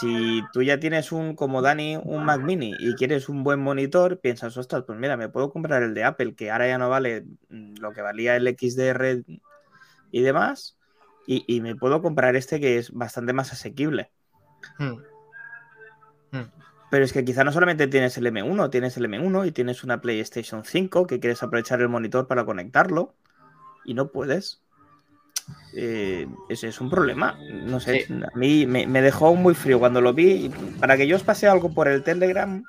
[0.00, 4.18] Si tú ya tienes un, como Dani, un Mac mini y quieres un buen monitor,
[4.20, 7.26] piensas, ostras, pues mira, me puedo comprar el de Apple, que ahora ya no vale
[7.48, 9.22] lo que valía el XDR
[10.10, 10.77] y demás,
[11.30, 14.10] y, y me puedo comprar este que es bastante más asequible.
[14.78, 14.96] Hmm.
[16.32, 16.50] Hmm.
[16.90, 20.00] Pero es que quizá no solamente tienes el M1, tienes el M1 y tienes una
[20.00, 23.14] PlayStation 5 que quieres aprovechar el monitor para conectarlo
[23.84, 24.62] y no puedes.
[25.74, 27.38] Eh, ese es un problema.
[27.66, 28.14] No sé, Sí.
[28.14, 30.50] a mí me, me dejó muy frío cuando lo vi.
[30.80, 32.64] Para que yo os pase algo por el Telegram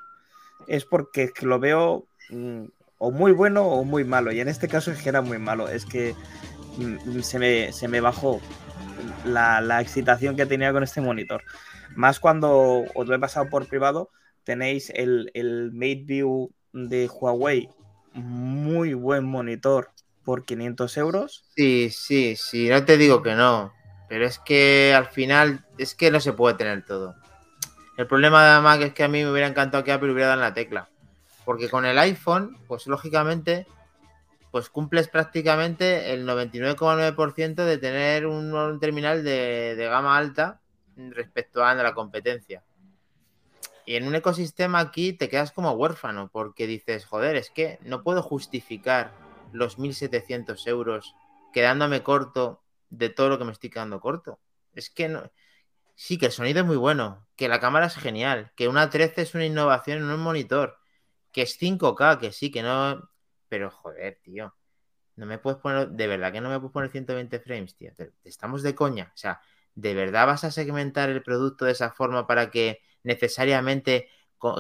[0.68, 2.66] es porque lo veo mm,
[2.98, 4.34] o muy bueno o muy malo.
[4.34, 5.70] Y en este caso es que era muy malo.
[5.70, 6.14] Es que
[7.22, 8.42] se me, se me bajó
[9.26, 11.44] la, la excitación que tenía con este monitor.
[11.96, 14.10] Más cuando os lo he pasado por privado,
[14.44, 17.70] tenéis el, el MateView de Huawei,
[18.14, 19.92] muy buen monitor
[20.24, 21.44] por 500 euros.
[21.56, 23.74] Sí, sí, sí, no te digo que no,
[24.08, 27.16] pero es que al final es que no se puede tener todo.
[27.98, 30.40] El problema de Mac es que a mí me hubiera encantado que Apple hubiera dado
[30.40, 30.90] en la tecla,
[31.46, 33.68] porque con el iPhone, pues lógicamente,
[34.52, 40.62] pues cumples prácticamente el 99,9% de tener un, terminal de, de gama alta
[40.96, 42.64] respecto a la competencia.
[43.86, 48.04] Y en un ecosistema aquí te quedas como huérfano, porque dices, joder, es que no
[48.04, 49.14] puedo justificar
[49.52, 51.16] los 1.700 euros
[51.52, 54.40] quedándome corto de todo lo que me estoy quedando corto.
[54.74, 55.32] Es que no...
[55.96, 59.22] Sí, que el sonido es muy bueno, que la cámara es genial, que una 13
[59.22, 60.78] es una innovación en un monitor,
[61.34, 63.10] que es 5K, que sí, que no...
[63.50, 64.56] Pero joder, tío,
[65.16, 67.94] no me puedes poner, de verdad que no me puedes poner 120 frames, tío.
[67.96, 69.12] Te- Estamos de coña.
[69.14, 69.42] O sea,
[69.76, 74.10] ¿de verdad vas a segmentar el producto de esa forma para que necesariamente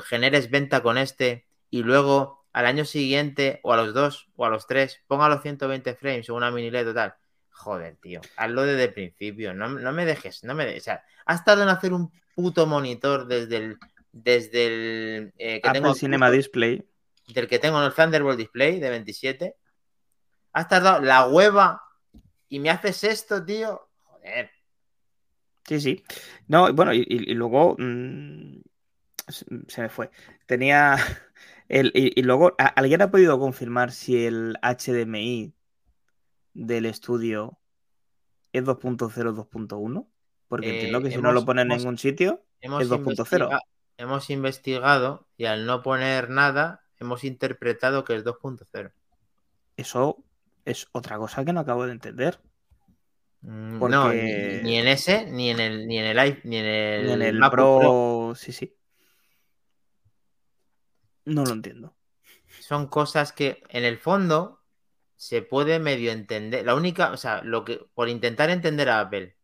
[0.06, 4.49] generes venta con este y luego al año siguiente o a los dos o a
[4.49, 7.16] los tres ponga los 120 frames o una mini LED total?
[7.52, 9.53] Joder, tío, hazlo desde el principio.
[9.53, 10.84] No, no me dejes, no me dejes.
[10.84, 13.78] O sea, has tardado en hacer un puto monitor desde el
[14.11, 16.84] desde el eh, que Apple tengo Cinema Display.
[17.34, 19.56] Del que tengo en el Thunderbolt Display de 27.
[20.53, 21.81] Has tardado la hueva
[22.47, 23.89] y me haces esto, tío.
[24.03, 24.49] Joder.
[25.65, 26.03] Sí, sí.
[26.47, 27.03] No, bueno, y,
[27.35, 28.61] luego mm,
[29.27, 30.10] se me fue.
[30.47, 30.95] Tenía
[31.68, 35.53] el, y, y luego, ¿a- ¿alguien ha podido confirmar si el HDMI
[36.53, 37.60] del estudio
[38.51, 40.07] es 2.0 2.1?
[40.47, 42.97] Porque Eh, entiendo que si no lo hemos- pone en hemos- ningún sitio, Es 2.0.
[42.97, 43.61] investiga-
[43.97, 48.91] hemos investigado y al no poner nada, hemos interpretado que es 2.0.
[49.77, 50.23] eso
[50.65, 52.39] es otra cosa que no acabo de entender.
[53.41, 56.65] Mm, Porque- No, ni, ni en ese, ni en el, ni en el ni en
[56.65, 58.34] el, Y en el Pro, Pro.
[58.35, 58.76] sí, sí.
[61.26, 61.95] No lo entiendo.
[62.59, 64.61] Son cosas que en el fondo
[65.15, 66.65] se puede medio entender.
[66.65, 69.35] La única, o sea, lo que por intentar entender a Apple,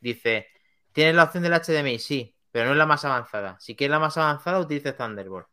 [0.00, 0.48] dice,
[0.92, 3.58] tienes la opción del HDMI, sí, pero no es la más avanzada.
[3.60, 5.46] Si quieres la más avanzada, utilice Thunderbolt.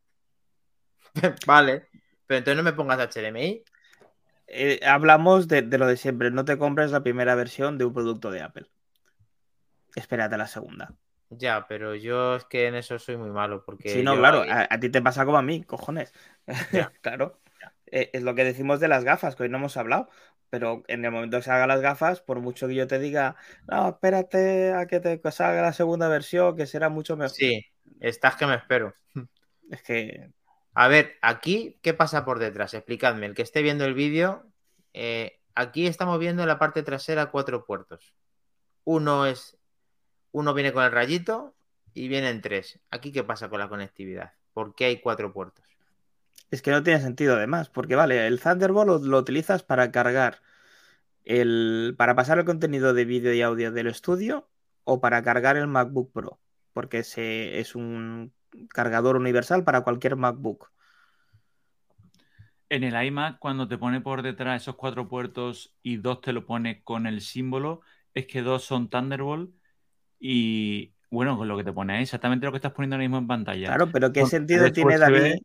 [1.46, 1.88] vale,
[2.28, 3.64] pero entonces no me pongas HDMI.
[4.48, 6.32] Eh, hablamos de, de lo de siempre.
[6.32, 8.68] No te compres la primera versión de un producto de Apple.
[9.96, 10.94] Espérate a la segunda.
[11.30, 14.44] Ya, pero yo es que en eso soy muy malo porque Sí, no, yo- claro,
[14.44, 16.14] a, a ti te pasa como a mí, cojones.
[16.72, 16.92] Ya.
[17.02, 17.40] claro.
[17.88, 20.10] Eh, es lo que decimos de las gafas, que hoy no hemos hablado.
[20.50, 23.38] Pero en el momento que salgan las gafas, por mucho que yo te diga,
[23.70, 27.34] no, espérate a que te salga la segunda versión, que será mucho mejor.
[27.34, 27.66] Sí,
[28.02, 28.94] estás que me espero.
[29.70, 30.30] Es que
[30.74, 32.74] A ver, aquí, ¿qué pasa por detrás?
[32.74, 34.46] Explicadme, el que esté viendo el vídeo,
[34.94, 38.14] eh, aquí estamos viendo en la parte trasera cuatro puertos.
[38.86, 39.58] Uno es,
[40.32, 41.54] uno viene con el rayito
[41.94, 42.80] y vienen tres.
[42.90, 44.34] Aquí, ¿qué pasa con la conectividad?
[44.54, 45.66] ¿Por qué hay cuatro puertos?
[46.52, 50.42] Es que no tiene sentido además, porque vale, el Thunderbolt lo, utilizas para cargar
[51.26, 54.50] el, para pasar el contenido de vídeo y audio del estudio
[54.84, 56.40] o para cargar el MacBook Pro,
[56.74, 58.34] porque se, es un
[58.70, 60.72] cargador universal para cualquier MacBook.
[62.70, 66.46] En el iMac, cuando te pone por detrás esos cuatro puertos y dos te lo
[66.46, 67.82] pone con el símbolo,
[68.14, 69.52] es que dos son Thunderbolt
[70.20, 73.18] y, bueno, con lo que te pone ahí, exactamente lo que estás poniendo ahora mismo
[73.18, 73.68] en pantalla.
[73.68, 75.36] Claro, pero ¿qué Con sentido tiene, USB David?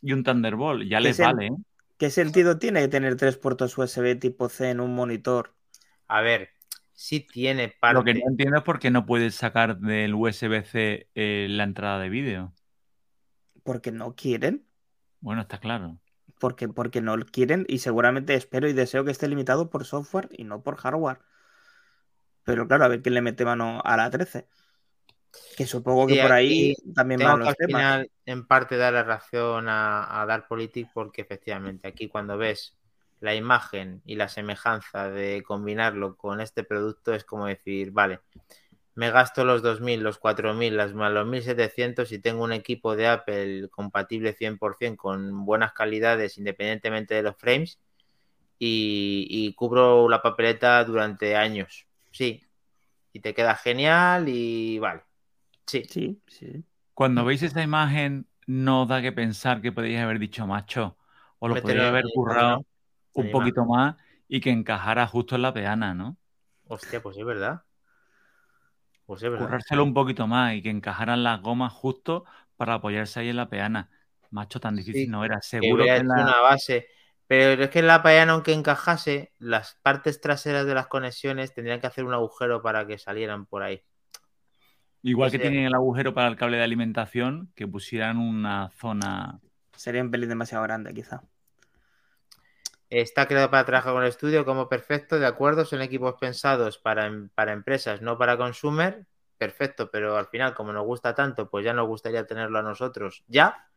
[0.00, 1.50] Y un Thunderbolt, ya ¿Qué les vale, ¿eh?
[1.98, 5.52] ¿Qué sentido tiene tener tres puertos USB tipo C en un monitor?
[6.08, 6.54] A ver,
[7.00, 8.14] sí tiene Lo que parte.
[8.14, 12.54] no entiendo es por qué no puedes sacar del USB-C eh, la entrada de vídeo.
[13.62, 14.66] Porque no quieren,
[15.20, 15.98] Bueno, está claro.
[16.40, 20.44] porque, porque no quieren y seguramente espero y deseo que esté limitado por software y
[20.44, 21.20] no por hardware.
[22.44, 24.48] Pero claro, a ver quién le mete mano a la 13.
[25.56, 27.86] Que supongo que por ahí también Tengo van que los al temas.
[27.86, 32.78] final, en parte, dar la razón a, a Darkpolitik porque efectivamente aquí cuando ves
[33.20, 38.20] la imagen y la semejanza de combinarlo con este producto es como decir, vale,
[38.94, 43.08] me gasto los 2.000, los 4.000, las más los 1.700 y tengo un equipo de
[43.08, 47.78] Apple compatible 100% con buenas calidades independientemente de los frames
[48.58, 51.86] y, y cubro la papeleta durante años.
[52.12, 52.42] Sí,
[53.12, 55.02] y te queda genial y vale.
[55.66, 56.64] Sí, Sí, sí.
[56.94, 60.98] Cuando veis esa imagen, no da que pensar que podéis haber dicho macho,
[61.38, 62.66] o lo Mételo podríais haber currado.
[63.14, 63.50] Un Ahí va.
[63.50, 63.96] poquito más
[64.28, 66.16] y que encajara justo en la peana, ¿no?
[66.68, 67.64] Hostia, pues es verdad.
[69.06, 69.58] Pues es verdad.
[69.68, 72.24] Currárselo un poquito más y que encajaran las gomas justo
[72.56, 73.90] para apoyarse ahí en la peana.
[74.30, 75.40] Macho, tan difícil Sí, no era.
[75.58, 76.16] Que Seguro que en hecho la...
[76.20, 76.88] una base.
[77.26, 81.86] Pero es que la paella, aunque encajase, las partes traseras de las conexiones tendrían que
[81.86, 83.82] hacer un agujero para que salieran por ahí.
[85.02, 89.40] Igual que Ese- tienen el agujero para el cable de alimentación, que pusieran una zona.
[89.76, 91.24] Sería un pelín demasiado grande, quizá.
[92.90, 97.06] Está creado para trabajar con el estudio como perfecto, de acuerdo, son equipos pensados para,
[97.06, 99.06] em- para empresas, no para consumer.
[99.38, 103.24] Perfecto, pero al final, como nos gusta tanto, pues ya nos gustaría tenerlo a nosotros
[103.28, 103.68] ya.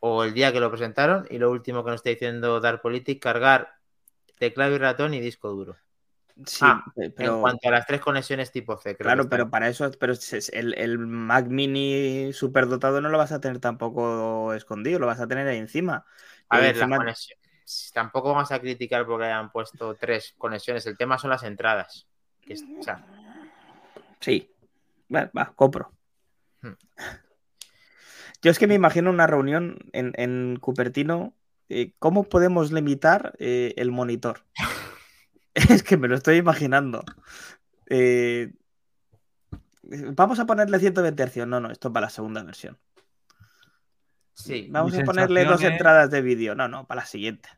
[0.00, 1.26] O el día que lo presentaron.
[1.30, 3.74] Y lo último que nos está diciendo Dark Politic, cargar
[4.38, 5.76] teclado y ratón y disco duro.
[6.46, 7.34] Sí, Ah, pe- pero.
[7.36, 10.14] En cuanto a las tres conexiones tipo C, creo Claro, pero para eso, pero
[10.52, 15.26] el, el Mac Mini superdotado no lo vas a tener tampoco escondido, lo vas a
[15.26, 16.06] tener ahí encima.
[16.48, 17.39] A Y ver, la encima- conexión.
[17.92, 20.86] Tampoco vamos a criticar porque hayan puesto tres conexiones.
[20.86, 22.06] El tema son las entradas.
[22.40, 23.04] Que es- o sea,
[24.20, 24.50] Sí,
[25.14, 25.92] va, va, compro.
[26.62, 26.72] Hmm.
[28.42, 31.34] Yo es que me imagino una reunión en, en Cupertino.
[31.68, 34.44] eh, ¿Cómo podemos limitar eh, el monitor?
[35.54, 37.02] es que me lo estoy imaginando.
[37.88, 38.52] Eh,
[39.82, 41.46] vamos a ponerle 120 Hz.
[41.46, 42.78] No, no, esto es para la segunda versión.
[44.34, 44.68] sí.
[44.70, 46.54] Vamos a ponerle dos entradas de vídeo.
[46.54, 47.48] No, no, para la siguiente.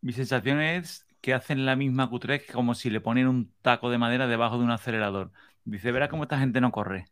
[0.00, 3.90] Mi sensación es que hacen la misma Q3 que como si le ponen un taco
[3.90, 5.32] de madera debajo de un acelerador.
[5.64, 7.06] Dice, verá cómo esta gente no corre.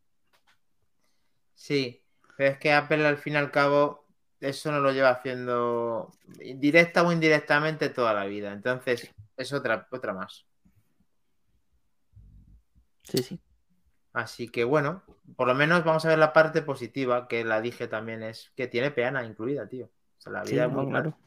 [1.54, 2.04] Sí,
[2.36, 4.06] pero es que Apple al fin y al cabo
[4.40, 8.52] eso no lo lleva haciendo directa o indirectamente toda la vida.
[8.52, 10.46] Entonces es otra, otra más.
[13.04, 13.40] Sí, sí.
[14.12, 15.02] Así que bueno,
[15.36, 18.66] por lo menos vamos a ver la parte positiva, que la dije también es que
[18.66, 19.86] tiene peana incluida, tío.
[19.86, 21.18] O sea, la Sí, vida es muy claro.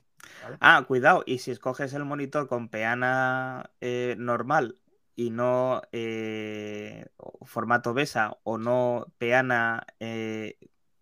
[0.60, 4.82] Ah, cuidado, y si escoges el monitor con peana eh, normal
[5.16, 7.06] y no eh,
[7.44, 10.58] formato BESA o no peana eh,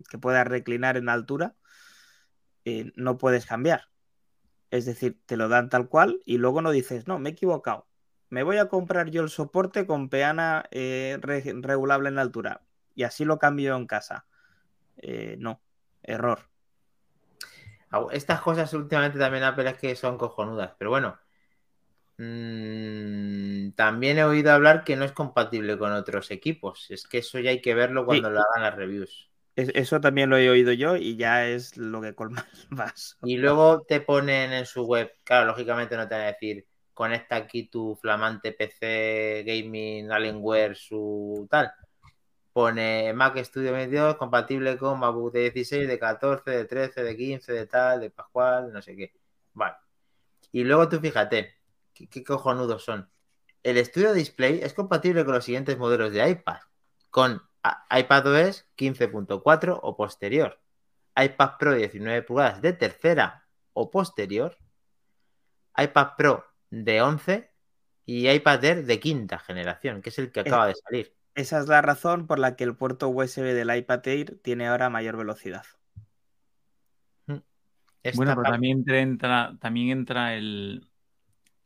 [0.10, 1.56] que pueda reclinar en altura,
[2.96, 3.90] no puedes cambiar.
[4.72, 7.88] Es decir, te lo dan tal cual y luego no dices, no, me he equivocado.
[8.30, 12.62] Me voy a comprar yo el soporte con peana re- regulable en altura
[12.94, 14.28] y así lo cambio en casa.
[15.38, 15.62] No,
[16.04, 16.50] error.
[18.12, 21.18] Estas cosas últimamente también Apple es que son cojonudas, pero bueno.
[22.18, 26.88] mm, también he oído hablar que no es compatible con otros equipos.
[26.90, 28.34] Es que eso ya hay que verlo cuando Sí.
[28.34, 29.30] lo hagan las reviews.
[29.56, 33.18] Es- Eso también lo he oído yo y ya es lo que colma el vaso.
[33.22, 37.36] Y luego te ponen en su web, claro, lógicamente no te van a decir, conecta
[37.36, 41.72] aquí tu flamante PC Gaming Alienware, su tal.
[42.58, 47.54] Pone Mac Studio 22 compatible con MacBook de 16, de 14, de 13, de 15,
[47.54, 49.14] de tal, de Pascual, no sé qué.
[49.54, 49.76] Vale.
[50.52, 51.54] Y luego tú fíjate,
[51.94, 53.12] qué, qué cojonudos son.
[53.62, 56.58] El Studio Display es compatible con los siguientes modelos de iPad,
[57.12, 57.44] con
[57.92, 60.60] iPadOS 15.4 o posterior,
[61.16, 64.58] iPad Pro 19 pulgadas de tercera o posterior,
[65.78, 67.52] iPad Pro de 11
[68.08, 71.17] y iPad Air de quinta generación, que es el que acaba de salir.
[71.38, 74.90] Esa es la razón por la que el puerto USB del iPad Air tiene ahora
[74.90, 75.64] mayor velocidad.
[78.04, 80.88] Esta Bueno, pero también entra, también entra el,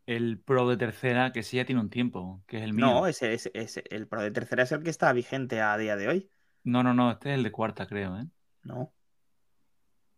[0.08, 2.86] el Pro de tercera, que sí ya tiene un tiempo, que es el mío.
[2.88, 5.96] No, ese, ese- ese- el Pro de tercera es el que está vigente a día
[5.96, 6.30] de hoy.
[6.64, 8.26] No, no, no, este es el de cuarta, creo, ¿eh?
[8.64, 8.92] No.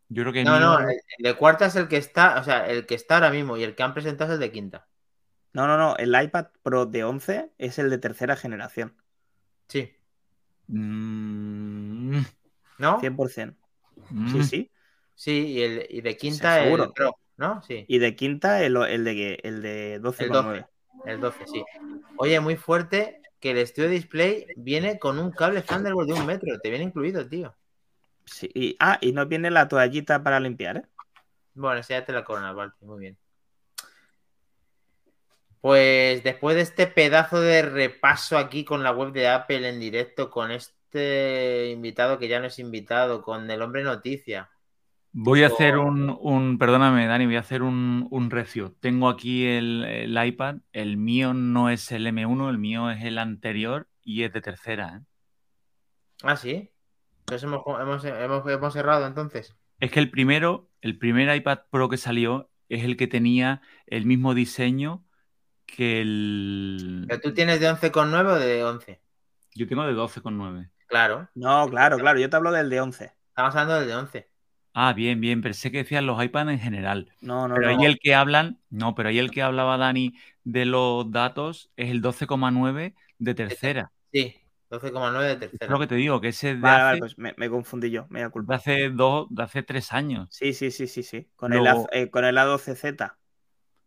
[0.09, 2.43] Yo creo que No, mío- no, el el de cuarta es el que está, o
[2.43, 4.87] sea, el que está ahora mismo y el que han presentado es el de quinta.
[5.53, 5.95] No, no, no.
[5.97, 8.95] El iPad Pro de 11 es el de tercera generación.
[9.67, 9.93] Sí,
[10.67, 12.21] Mm,
[12.77, 12.97] ¿no?
[12.99, 13.57] 100%.
[14.09, 14.31] mm.
[14.31, 14.71] Sí, sí.
[15.15, 16.93] Sí, y, el, y de quinta el seguro.
[16.93, 17.61] Pro, ¿no?
[17.63, 20.67] Sí, Y de quinta el, el de, el de 12,9.
[21.05, 21.63] el 12, sí.
[22.15, 26.59] Oye, muy fuerte que el Studio Display viene con un cable Thunderbolt de un metro,
[26.59, 27.55] te viene incluido, tío.
[28.25, 30.83] Sí, y, ah, y no viene la toallita para limpiar, ¿eh?
[31.55, 33.17] Bueno, esa ya te la corona, vale, muy bien.
[35.63, 40.29] Pues después de este pedazo de repaso aquí con la web de Apple en directo,
[40.29, 44.49] con este invitado que ya no es invitado, con el hombre noticia.
[45.13, 48.75] Voy a hacer un, un- perdóname, Dani, voy a hacer un, un recio.
[48.81, 53.17] Tengo aquí el, el iPad, el mío no es el M1, el mío es el
[53.17, 55.05] anterior y es de tercera, ¿eh?
[56.23, 56.71] Ah, sí.
[57.19, 59.55] Entonces hemos, hemos, hemos, hemos errado entonces.
[59.79, 64.05] Es que el primero, el primer iPad Pro que salió es el que tenía el
[64.05, 65.03] mismo diseño
[65.65, 67.05] que el...
[67.07, 69.01] ¿Pero tú tienes de 11,9 o de 11?
[69.55, 70.69] Yo tengo de 12,9.
[70.87, 72.19] Claro, No, claro, claro.
[72.19, 73.11] Yo te hablo del de 11.
[73.29, 74.29] estamos hablando del de 11.
[74.75, 77.11] Ah, bien, bien, pensé que decían los iPads en general.
[77.21, 77.79] No, no, Pero no.
[77.79, 80.13] ahí el que hablan, no, pero ahí el que hablaba Dani
[80.43, 83.91] de los datos es el 12,9 de tercera.
[84.11, 84.35] Sí,
[84.69, 85.71] 12,9 de Es tercera.
[85.71, 87.91] lo que te digo, que ese es de Vale, vale, hace, pues me, me confundí
[87.91, 88.07] yo.
[88.09, 88.55] Me da de culpa.
[88.55, 90.29] hace dos, de hace tres años.
[90.31, 91.29] Sí, sí, sí, sí, sí.
[91.35, 93.15] Con, Luego- el, A- eh, con el A12Z.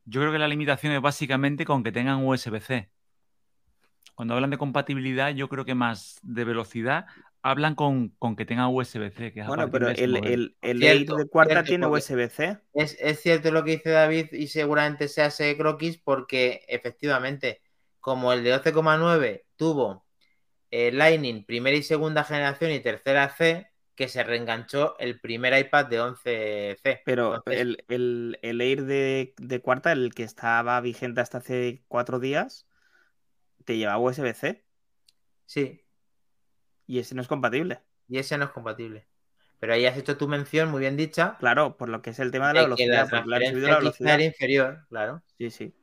[0.06, 2.88] Yo creo que la limitación es básicamente con que tengan USB-C.
[4.14, 7.06] Cuando hablan de compatibilidad, yo creo que más de velocidad
[7.42, 9.32] hablan con, con que tengan USB-C.
[9.32, 12.58] Que Bueno, pero el, el, el Cierto, de cuarta cierto, tiene USB-C.
[12.72, 17.60] Es, es cierto lo que dice David y seguramente sea ese croquis porque efectivamente,
[18.00, 20.06] como el de 12,9 tuvo
[20.70, 23.66] eh, Lightning primera y segunda generación y tercera C,
[23.96, 27.00] que se reenganchó el primer iPad de 11C.
[27.04, 31.84] Pero Entonces, el, el, el Air de, de cuarta, el que estaba vigente hasta hace
[31.88, 32.66] cuatro días,
[33.64, 34.64] te lleva USB-C
[35.46, 35.80] Sí,
[36.86, 37.80] y ese no es compatible.
[38.08, 39.08] y ese no es compatible.
[39.58, 42.30] Pero ahí has hecho tu mención muy bien dicha Claro, por lo que es el
[42.30, 44.14] tema de la la velocidad, la transferencia quizá velocidad.
[44.14, 45.22] era inferior, claro.
[45.38, 45.74] Sí, sí.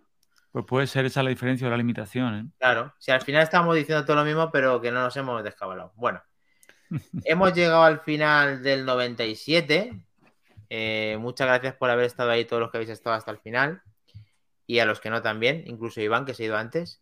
[0.52, 2.34] Pues puede ser esa la diferencia o la limitación.
[2.35, 2.52] ¿eh?
[2.60, 5.91] Claro, si al final estamos diciendo todo lo mismo, pero que no nos hemos descabalado.
[5.95, 6.23] Bueno,
[7.24, 9.99] hemos llegado al final del 97.
[10.70, 13.82] Eh, muchas gracias por haber estado ahí, todos los que habéis estado hasta el final.
[14.65, 17.02] Y a los que no también, incluso Iván, que se ha ido antes.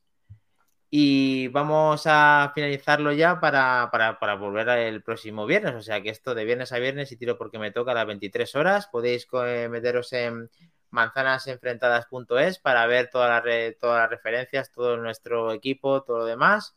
[0.90, 5.76] Y vamos a finalizarlo ya para, para, para volver el próximo viernes.
[5.76, 8.08] O sea que esto de viernes a viernes y tiro porque me toca a las
[8.08, 8.88] 23 horas.
[8.88, 10.50] Podéis eh, meteros en
[10.92, 16.76] manzanasenfrentadas.es para ver todas las, todas las referencias, todo nuestro equipo, todo lo demás,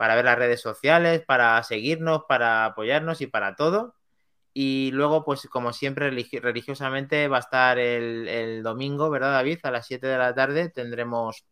[0.00, 3.96] para ver las redes sociales, para seguirnos, para apoyarnos y para todo.
[4.54, 9.58] Y luego, pues como siempre, religi- religiosamente va a estar el, domingo, ¿verdad, David?
[9.62, 11.44] A las 7 de la tarde tendremos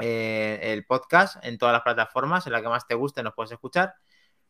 [0.00, 3.52] eh, el podcast en todas las plataformas, en la que más te guste nos puedes
[3.52, 3.92] escuchar.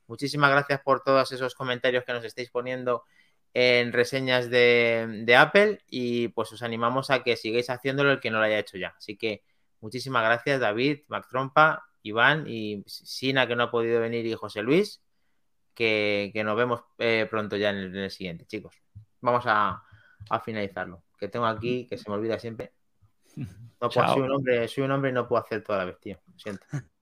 [0.07, 3.03] Muchísimas gracias por todos esos comentarios que nos estáis poniendo
[3.53, 8.31] en reseñas de, de Apple y pues os animamos a que sigáis haciéndolo el que
[8.31, 8.95] no lo haya hecho ya.
[8.97, 9.43] Así que
[9.81, 14.63] muchísimas gracias David, Mac Trompa, Iván y Sina que no ha podido venir y José
[14.63, 15.03] Luis,
[15.75, 18.75] que, que nos vemos eh, pronto ya en el, en el siguiente, chicos.
[19.21, 19.83] Vamos a,
[20.31, 21.05] a finalizarlo.
[21.19, 22.73] Que tengo aquí, que se me olvida siempre.
[23.81, 26.01] No puedo, soy un hombre, soy un hombre y no puedo hacer toda la vez,
[26.01, 26.21] tío.
[26.27, 26.67] Lo siento.